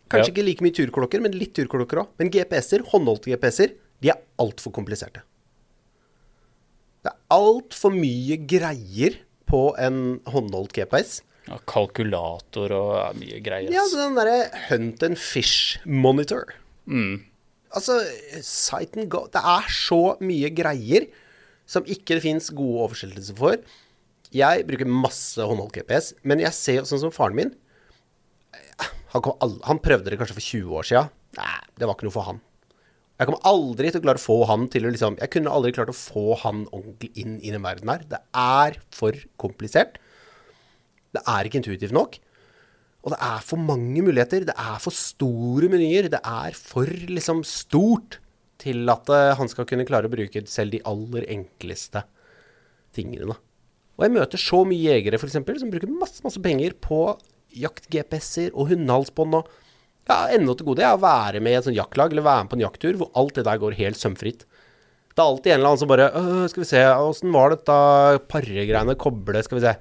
Kanskje 0.10 0.32
Ja. 0.32 0.34
ikke 0.34 0.46
like 0.48 0.66
mye 0.66 0.74
turklokker, 0.74 1.22
men 1.22 1.36
litt 1.38 1.54
turklokker 1.54 2.02
òg. 2.02 2.08
Men 2.18 2.32
GPS-er, 2.34 2.82
håndholdte 2.92 3.30
GPS-er, 3.30 3.76
de 4.02 4.10
er 4.10 4.18
altfor 4.42 4.74
kompliserte. 4.74 5.22
Altfor 7.34 7.94
mye 7.94 8.40
greier 8.50 9.20
på 9.50 9.64
en 9.82 10.20
håndholdt 10.30 10.74
GPS. 10.78 11.20
Ja, 11.50 11.58
kalkulator 11.70 12.74
og 12.76 12.90
ja, 13.00 13.08
mye 13.18 13.40
greier. 13.46 13.74
Ja, 13.74 13.86
så 13.90 14.02
den 14.04 14.18
derre 14.18 14.50
Hunt 14.68 15.06
and 15.06 15.18
Fish 15.18 15.80
Monitor. 15.86 16.52
Altså, 17.70 18.00
sight 18.42 18.96
and 18.98 19.12
go 19.14 19.28
Det 19.30 19.42
er 19.46 19.68
så 19.70 20.16
mye 20.26 20.50
greier 20.58 21.06
som 21.70 21.86
ikke 21.86 22.18
det 22.18 22.24
fins 22.26 22.50
gode 22.58 22.88
oversettelser 22.88 23.38
for. 23.38 23.60
Jeg 24.34 24.66
bruker 24.66 24.90
masse 24.90 25.42
håndholdt 25.42 25.78
GPS, 25.78 26.14
men 26.26 26.42
jeg 26.42 26.54
ser 26.58 26.86
sånn 26.90 27.02
som 27.02 27.14
faren 27.14 27.38
min. 27.38 27.52
Han, 29.14 29.22
kom 29.26 29.38
han 29.66 29.82
prøvde 29.82 30.10
det 30.10 30.18
kanskje 30.22 30.38
for 30.38 30.46
20 30.46 30.80
år 30.82 30.90
sia. 30.90 31.04
Nei, 31.38 31.58
det 31.78 31.86
var 31.86 31.98
ikke 31.98 32.10
noe 32.10 32.18
for 32.18 32.30
han. 32.30 32.42
Jeg 33.20 33.28
kommer 33.28 33.44
aldri 33.50 33.90
til 33.92 34.00
å 34.00 34.06
klare 34.06 34.22
å 34.22 34.24
få 34.24 34.38
han 34.48 34.70
til 34.72 34.86
å 34.88 34.92
liksom 34.94 35.18
Jeg 35.20 35.32
kunne 35.34 35.52
aldri 35.52 35.74
klart 35.76 35.92
å 35.92 35.98
få 35.98 36.38
han 36.40 36.64
ordentlig 36.72 37.10
inn 37.20 37.36
i 37.44 37.52
den 37.52 37.66
verden 37.66 37.92
her. 37.92 38.06
Det 38.08 38.22
er 38.32 38.80
for 38.96 39.18
komplisert. 39.42 40.00
Det 41.12 41.24
er 41.28 41.50
ikke 41.50 41.60
intuitivt 41.60 41.96
nok. 41.96 42.16
Og 43.04 43.12
det 43.12 43.20
er 43.28 43.44
for 43.44 43.60
mange 43.60 44.06
muligheter. 44.06 44.48
Det 44.48 44.56
er 44.56 44.80
for 44.80 44.96
store 44.96 45.68
menyer. 45.72 46.08
Det 46.14 46.22
er 46.24 46.56
for 46.56 46.88
liksom 46.88 47.44
stort 47.48 48.22
til 48.60 48.88
at 48.92 49.12
eh, 49.12 49.36
han 49.40 49.52
skal 49.52 49.68
kunne 49.68 49.88
klare 49.88 50.08
å 50.08 50.14
bruke 50.14 50.44
selv 50.52 50.76
de 50.76 50.84
aller 50.88 51.28
enkleste 51.32 52.06
tingene. 52.96 53.36
Og 54.00 54.06
jeg 54.06 54.16
møter 54.16 54.40
så 54.40 54.64
mye 54.68 54.96
jegere 54.96 55.20
eksempel, 55.20 55.60
som 55.60 55.72
bruker 55.72 55.92
masse 55.92 56.24
masse 56.24 56.40
penger 56.44 56.76
på 56.80 57.02
jakt-GPS-er 57.60 58.54
og 58.54 58.72
hundehalsbånd. 58.72 59.42
og 59.42 59.69
ja, 60.10 60.20
Ennå 60.34 60.56
til 60.58 60.68
gode 60.68 60.86
er 60.86 60.96
å 60.96 61.02
være 61.02 61.42
med 61.44 61.54
i 61.54 61.60
et 61.60 61.68
sånt 61.68 61.78
jaktlag 61.78 62.14
eller 62.14 62.26
være 62.26 62.46
med 62.46 62.52
på 62.52 62.58
en 62.58 62.66
jakttur 62.66 62.98
hvor 62.98 63.12
alt 63.20 63.36
det 63.38 63.46
der 63.46 63.62
går 63.62 63.78
helt 63.78 64.00
sømfritt. 64.00 64.46
Det 65.14 65.22
er 65.22 65.28
alltid 65.28 65.52
en 65.52 65.60
eller 65.60 65.72
annen 65.72 65.82
som 65.82 65.92
bare 65.92 66.08
«Øh, 66.16 66.48
Skal 66.50 66.64
vi 66.64 66.70
se, 66.70 66.82
åssen 67.10 67.34
var 67.36 67.54
dette 67.54 67.76
paregreiene? 68.32 68.96
Koble, 69.00 69.42
skal 69.44 69.60
vi 69.60 69.66
se. 69.66 69.74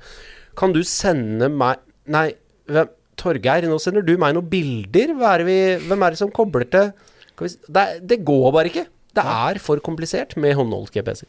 Kan 0.58 0.74
du 0.74 0.82
sende 0.86 1.50
meg 1.52 1.84
Nei, 2.08 2.30
hvem 2.72 2.88
Torgeir, 3.20 3.66
nå 3.68 3.76
sender 3.82 4.04
du 4.06 4.14
meg 4.20 4.32
noen 4.32 4.48
bilder. 4.48 5.10
Hva 5.18 5.34
er 5.36 5.42
vi, 5.44 5.56
hvem 5.84 6.04
er 6.06 6.14
det 6.14 6.20
som 6.20 6.30
kobler 6.32 6.64
til 6.72 6.92
Skal 7.34 7.44
vi, 7.44 7.50
det, 7.76 7.84
det 8.08 8.20
går 8.26 8.48
bare 8.54 8.70
ikke. 8.70 8.86
Det 9.18 9.24
er 9.24 9.60
for 9.62 9.82
komplisert 9.84 10.36
med 10.40 10.56
håndholdt 10.56 10.94
GPS-er. 10.94 11.28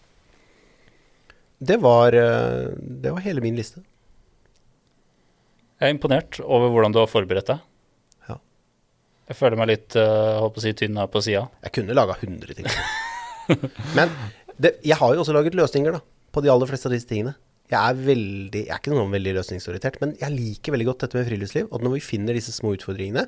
Det 1.59 1.75
var, 1.83 2.15
eh, 2.15 2.69
det 2.79 3.11
var 3.11 3.25
hele 3.25 3.43
min 3.43 3.57
liste. 3.59 3.81
Jeg 5.79 5.89
er 5.89 5.95
imponert 5.95 6.39
over 6.43 6.71
hvordan 6.71 6.95
du 6.95 7.01
har 7.01 7.11
forberedt 7.11 7.51
deg. 7.51 7.65
Jeg 9.29 9.37
føler 9.37 9.59
meg 9.61 9.69
litt 9.69 9.95
uh, 9.99 10.39
håper 10.41 10.61
å 10.61 10.63
si, 10.63 10.71
tynn 10.77 10.97
her 10.97 11.09
på 11.13 11.21
sida. 11.21 11.43
Jeg 11.67 11.75
kunne 11.75 11.95
laga 11.97 12.15
100 12.17 12.55
ting. 12.57 12.69
Men 13.97 14.09
det, 14.59 14.75
jeg 14.85 14.97
har 14.99 15.13
jo 15.15 15.21
også 15.23 15.35
laget 15.35 15.55
løsninger 15.57 15.93
da, 15.95 16.01
på 16.33 16.41
de 16.43 16.49
aller 16.51 16.69
fleste 16.69 16.89
av 16.89 16.95
disse 16.95 17.07
tingene. 17.09 17.35
Jeg 17.69 17.77
er, 17.77 17.99
veldig, 18.01 18.63
jeg 18.65 18.73
er 18.73 18.81
ikke 18.81 18.95
noen 18.95 19.11
veldig 19.13 19.35
løsningsorientert, 19.37 19.99
men 20.01 20.15
jeg 20.17 20.33
liker 20.33 20.73
veldig 20.73 20.87
godt 20.87 21.03
dette 21.03 21.19
med 21.19 21.27
friluftsliv. 21.27 21.67
Og 21.69 21.83
når 21.85 21.91
vi 21.99 22.01
finner 22.01 22.33
disse 22.33 22.49
små 22.55 22.71
utfordringene, 22.73 23.27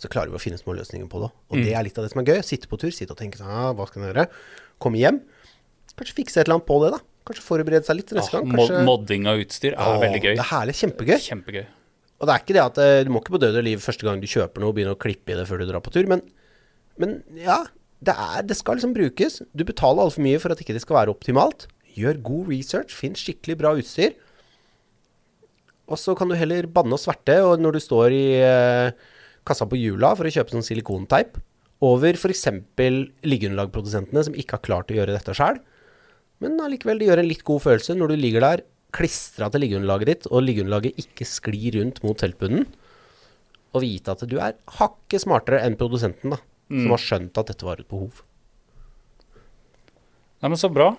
så 0.00 0.08
klarer 0.08 0.32
vi 0.32 0.38
å 0.38 0.40
finne 0.40 0.56
små 0.56 0.72
løsninger 0.78 1.10
på 1.12 1.20
det. 1.20 1.28
Og 1.52 1.60
det 1.60 1.74
er 1.76 1.84
litt 1.84 1.98
av 2.00 2.06
det 2.06 2.12
som 2.14 2.22
er 2.22 2.30
gøy. 2.32 2.38
Sitte 2.48 2.70
på 2.70 2.78
tur, 2.80 2.88
sitte 2.96 3.12
og 3.12 3.20
tenke 3.20 3.36
sånn, 3.36 3.52
ah, 3.52 3.74
hva 3.76 3.84
skal 3.90 4.00
jeg 4.06 4.14
gjøre? 4.14 4.24
Komme 4.80 4.96
hjem. 5.02 5.18
Kanskje 5.92 6.16
fikse 6.22 6.40
et 6.40 6.46
eller 6.48 6.56
annet 6.56 6.68
på 6.70 6.78
det, 6.86 6.94
da. 6.96 7.02
Kanskje 7.28 7.44
forberede 7.44 7.84
seg 7.84 7.98
litt 8.00 8.08
til 8.08 8.16
neste 8.16 8.32
Ah, 8.32 8.40
gang. 8.40 8.56
Kanskje, 8.56 8.80
modding 8.88 9.28
av 9.28 9.44
utstyr 9.44 9.74
er 9.76 9.84
Åh, 9.84 10.00
veldig 10.06 10.22
gøy. 10.24 10.32
Det 10.40 10.44
er 10.46 10.50
herlig. 10.54 10.76
Kjempegøy. 10.80 11.16
Kjempegøy. 11.26 11.66
Og 12.20 12.28
det 12.28 12.34
er 12.34 12.42
ikke 12.44 12.56
det 12.56 12.62
at 12.62 12.78
eh, 12.84 13.02
du 13.06 13.12
må 13.12 13.22
ikke 13.22 13.34
på 13.38 13.42
død 13.42 13.58
og 13.62 13.64
liv 13.64 13.80
første 13.80 14.04
gang 14.06 14.20
du 14.20 14.28
kjøper 14.28 14.60
noe, 14.60 14.74
begynne 14.76 14.92
å 14.96 15.00
klippe 15.00 15.32
i 15.32 15.38
det 15.38 15.46
før 15.48 15.62
du 15.62 15.70
drar 15.70 15.84
på 15.84 15.92
tur, 15.94 16.04
men, 16.10 16.22
men 17.00 17.20
ja, 17.40 17.62
det, 18.04 18.12
er, 18.12 18.42
det 18.44 18.56
skal 18.58 18.76
liksom 18.76 18.92
brukes. 18.96 19.40
Du 19.56 19.64
betaler 19.68 20.04
altfor 20.04 20.24
mye 20.24 20.40
for 20.42 20.52
at 20.52 20.60
ikke 20.60 20.76
det 20.76 20.84
skal 20.84 21.00
være 21.00 21.14
optimalt. 21.14 21.66
Gjør 21.96 22.20
god 22.26 22.50
research, 22.52 22.92
finn 22.96 23.16
skikkelig 23.18 23.56
bra 23.60 23.72
utstyr. 23.78 24.18
Og 25.90 25.98
så 25.98 26.14
kan 26.14 26.30
du 26.30 26.36
heller 26.38 26.68
banne 26.70 26.94
og 26.94 27.02
sverte, 27.02 27.40
og 27.42 27.60
når 27.60 27.76
du 27.76 27.82
står 27.82 28.14
i 28.14 28.24
eh, 28.44 28.92
kassa 29.48 29.66
på 29.66 29.80
hjula 29.80 30.12
for 30.18 30.28
å 30.28 30.34
kjøpe 30.34 30.54
sånn 30.54 30.66
silikonteip, 30.66 31.40
over 31.80 32.12
f.eks. 32.12 32.44
liggeunderlagprodusentene 33.24 34.22
som 34.26 34.36
ikke 34.36 34.58
har 34.58 34.66
klart 34.66 34.92
å 34.92 34.98
gjøre 34.98 35.16
dette 35.16 35.34
sjøl, 35.36 35.56
men 36.40 36.60
allikevel 36.60 37.00
det 37.00 37.08
gjør 37.08 37.22
en 37.22 37.28
litt 37.28 37.44
god 37.48 37.64
følelse 37.64 37.96
når 37.96 38.12
du 38.12 38.20
ligger 38.20 38.44
der 38.44 38.62
klistra 38.94 39.50
til 39.50 39.64
liggeunderlaget 39.64 40.10
ditt, 40.10 40.28
og 40.30 40.44
liggeunderlaget 40.46 40.98
ikke 41.02 41.26
sklir 41.28 41.78
rundt 41.78 42.02
mot 42.06 42.18
teltbunnen, 42.20 42.66
og 43.70 43.84
vite 43.84 44.14
at 44.16 44.24
du 44.26 44.36
er 44.42 44.56
hakket 44.80 45.24
smartere 45.24 45.62
enn 45.66 45.78
produsenten, 45.78 46.34
da. 46.34 46.40
som 46.70 46.94
har 46.94 47.04
skjønt 47.04 47.38
at 47.40 47.52
dette 47.52 47.66
var 47.66 47.82
et 47.82 47.90
behov. 47.90 48.24
Nei, 50.40 50.48
men 50.48 50.58
så 50.58 50.70
bra. 50.72 50.94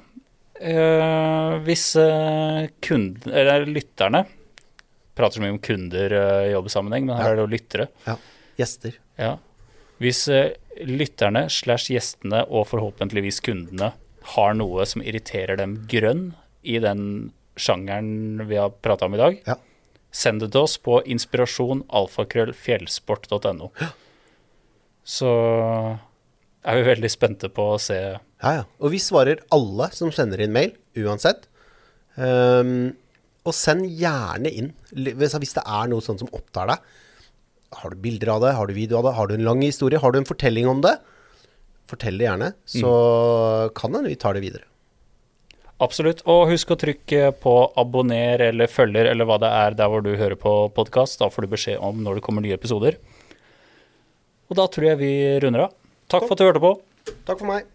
Eh, 0.61 1.55
hvis 1.65 1.87
eh, 1.97 2.69
kunden, 2.85 3.33
eller 3.33 3.65
lytterne 3.65 4.27
Prater 5.17 5.39
så 5.39 5.43
mye 5.43 5.55
om 5.55 5.61
kunder 5.63 6.13
eh, 6.15 6.49
i 6.49 6.51
jobbsammenheng, 6.53 7.07
men 7.09 7.17
her 7.19 7.33
er 7.33 7.39
det 7.39 7.43
jo 7.43 7.51
lyttere. 7.51 7.87
Ja. 8.05 8.15
Gjester. 8.59 8.95
Ja. 9.19 9.33
Hvis 10.01 10.23
eh, 10.31 10.53
lytterne 10.87 11.47
slash 11.51 11.91
gjestene 11.91 12.45
og 12.47 12.69
forhåpentligvis 12.69 13.41
kundene 13.43 13.91
har 14.35 14.55
noe 14.55 14.85
som 14.87 15.03
irriterer 15.03 15.59
dem 15.59 15.81
grønn 15.91 16.31
i 16.61 16.77
den 16.81 17.03
sjangeren 17.59 18.47
vi 18.47 18.55
har 18.57 18.69
prata 18.71 19.05
om 19.05 19.13
i 19.15 19.21
dag, 19.21 19.41
Ja. 19.47 19.55
send 20.11 20.39
det 20.41 20.51
til 20.53 20.61
oss 20.61 20.77
på 20.77 21.01
inspirasjonalfakrøllfjellsport.no. 21.05 23.71
Så 25.03 25.27
er 26.63 26.75
vi 26.77 26.83
veldig 26.85 27.09
spente 27.11 27.49
på 27.49 27.63
å 27.75 27.79
se 27.81 27.95
Ja, 28.41 28.51
ja. 28.57 28.63
Og 28.79 28.91
vi 28.93 28.97
svarer 29.01 29.39
alle 29.53 29.89
som 29.93 30.11
sender 30.13 30.39
inn 30.41 30.51
mail, 30.53 30.71
uansett. 30.97 31.47
Um, 32.17 32.93
og 33.45 33.53
send 33.53 33.85
gjerne 33.97 34.49
inn 34.51 34.73
hvis, 34.93 35.33
hvis 35.37 35.53
det 35.57 35.63
er 35.65 35.87
noe 35.89 36.01
sånn 36.05 36.19
som 36.21 36.29
opptar 36.33 36.67
deg. 36.73 36.79
Har 37.81 37.89
du 37.93 37.97
bilder 38.03 38.29
av 38.35 38.41
det? 38.43 38.51
Har 38.57 38.67
du 38.67 38.73
video 38.75 38.97
av 38.99 39.03
det? 39.07 39.13
Har 39.17 39.27
du 39.29 39.33
en 39.37 39.45
lang 39.45 39.61
historie? 39.63 39.99
Har 40.01 40.11
du 40.11 40.17
en 40.19 40.27
fortelling 40.27 40.67
om 40.67 40.81
det? 40.83 40.95
Fortell 41.89 42.17
det 42.19 42.25
gjerne, 42.27 42.49
så 42.67 42.91
kan 43.75 43.93
hende 43.95 44.09
vi 44.11 44.15
tar 44.19 44.33
det 44.37 44.43
videre. 44.43 44.65
Absolutt. 45.81 46.21
Og 46.29 46.51
husk 46.51 46.71
å 46.73 46.77
trykke 46.77 47.31
på 47.41 47.55
abonner 47.79 48.43
eller 48.51 48.69
følger 48.69 49.09
eller 49.09 49.25
hva 49.25 49.39
det 49.41 49.49
er 49.49 49.77
der 49.79 49.89
hvor 49.89 50.05
du 50.05 50.11
hører 50.13 50.37
på 50.37 50.53
podkast. 50.75 51.17
Da 51.21 51.31
får 51.33 51.47
du 51.47 51.53
beskjed 51.55 51.81
om 51.81 52.03
når 52.05 52.19
det 52.19 52.25
kommer 52.27 52.45
nye 52.45 52.57
episoder. 52.57 52.99
Og 54.51 54.57
da 54.59 54.67
tror 54.69 54.91
jeg 54.91 55.01
vi 55.01 55.13
runder 55.41 55.65
av. 55.65 55.77
Takk 56.11 56.27
for 56.27 56.35
at 56.35 56.41
du 56.41 56.45
hørte 56.45 56.61
på. 56.61 56.75
Takk 57.25 57.39
for 57.39 57.49
meg. 57.49 57.65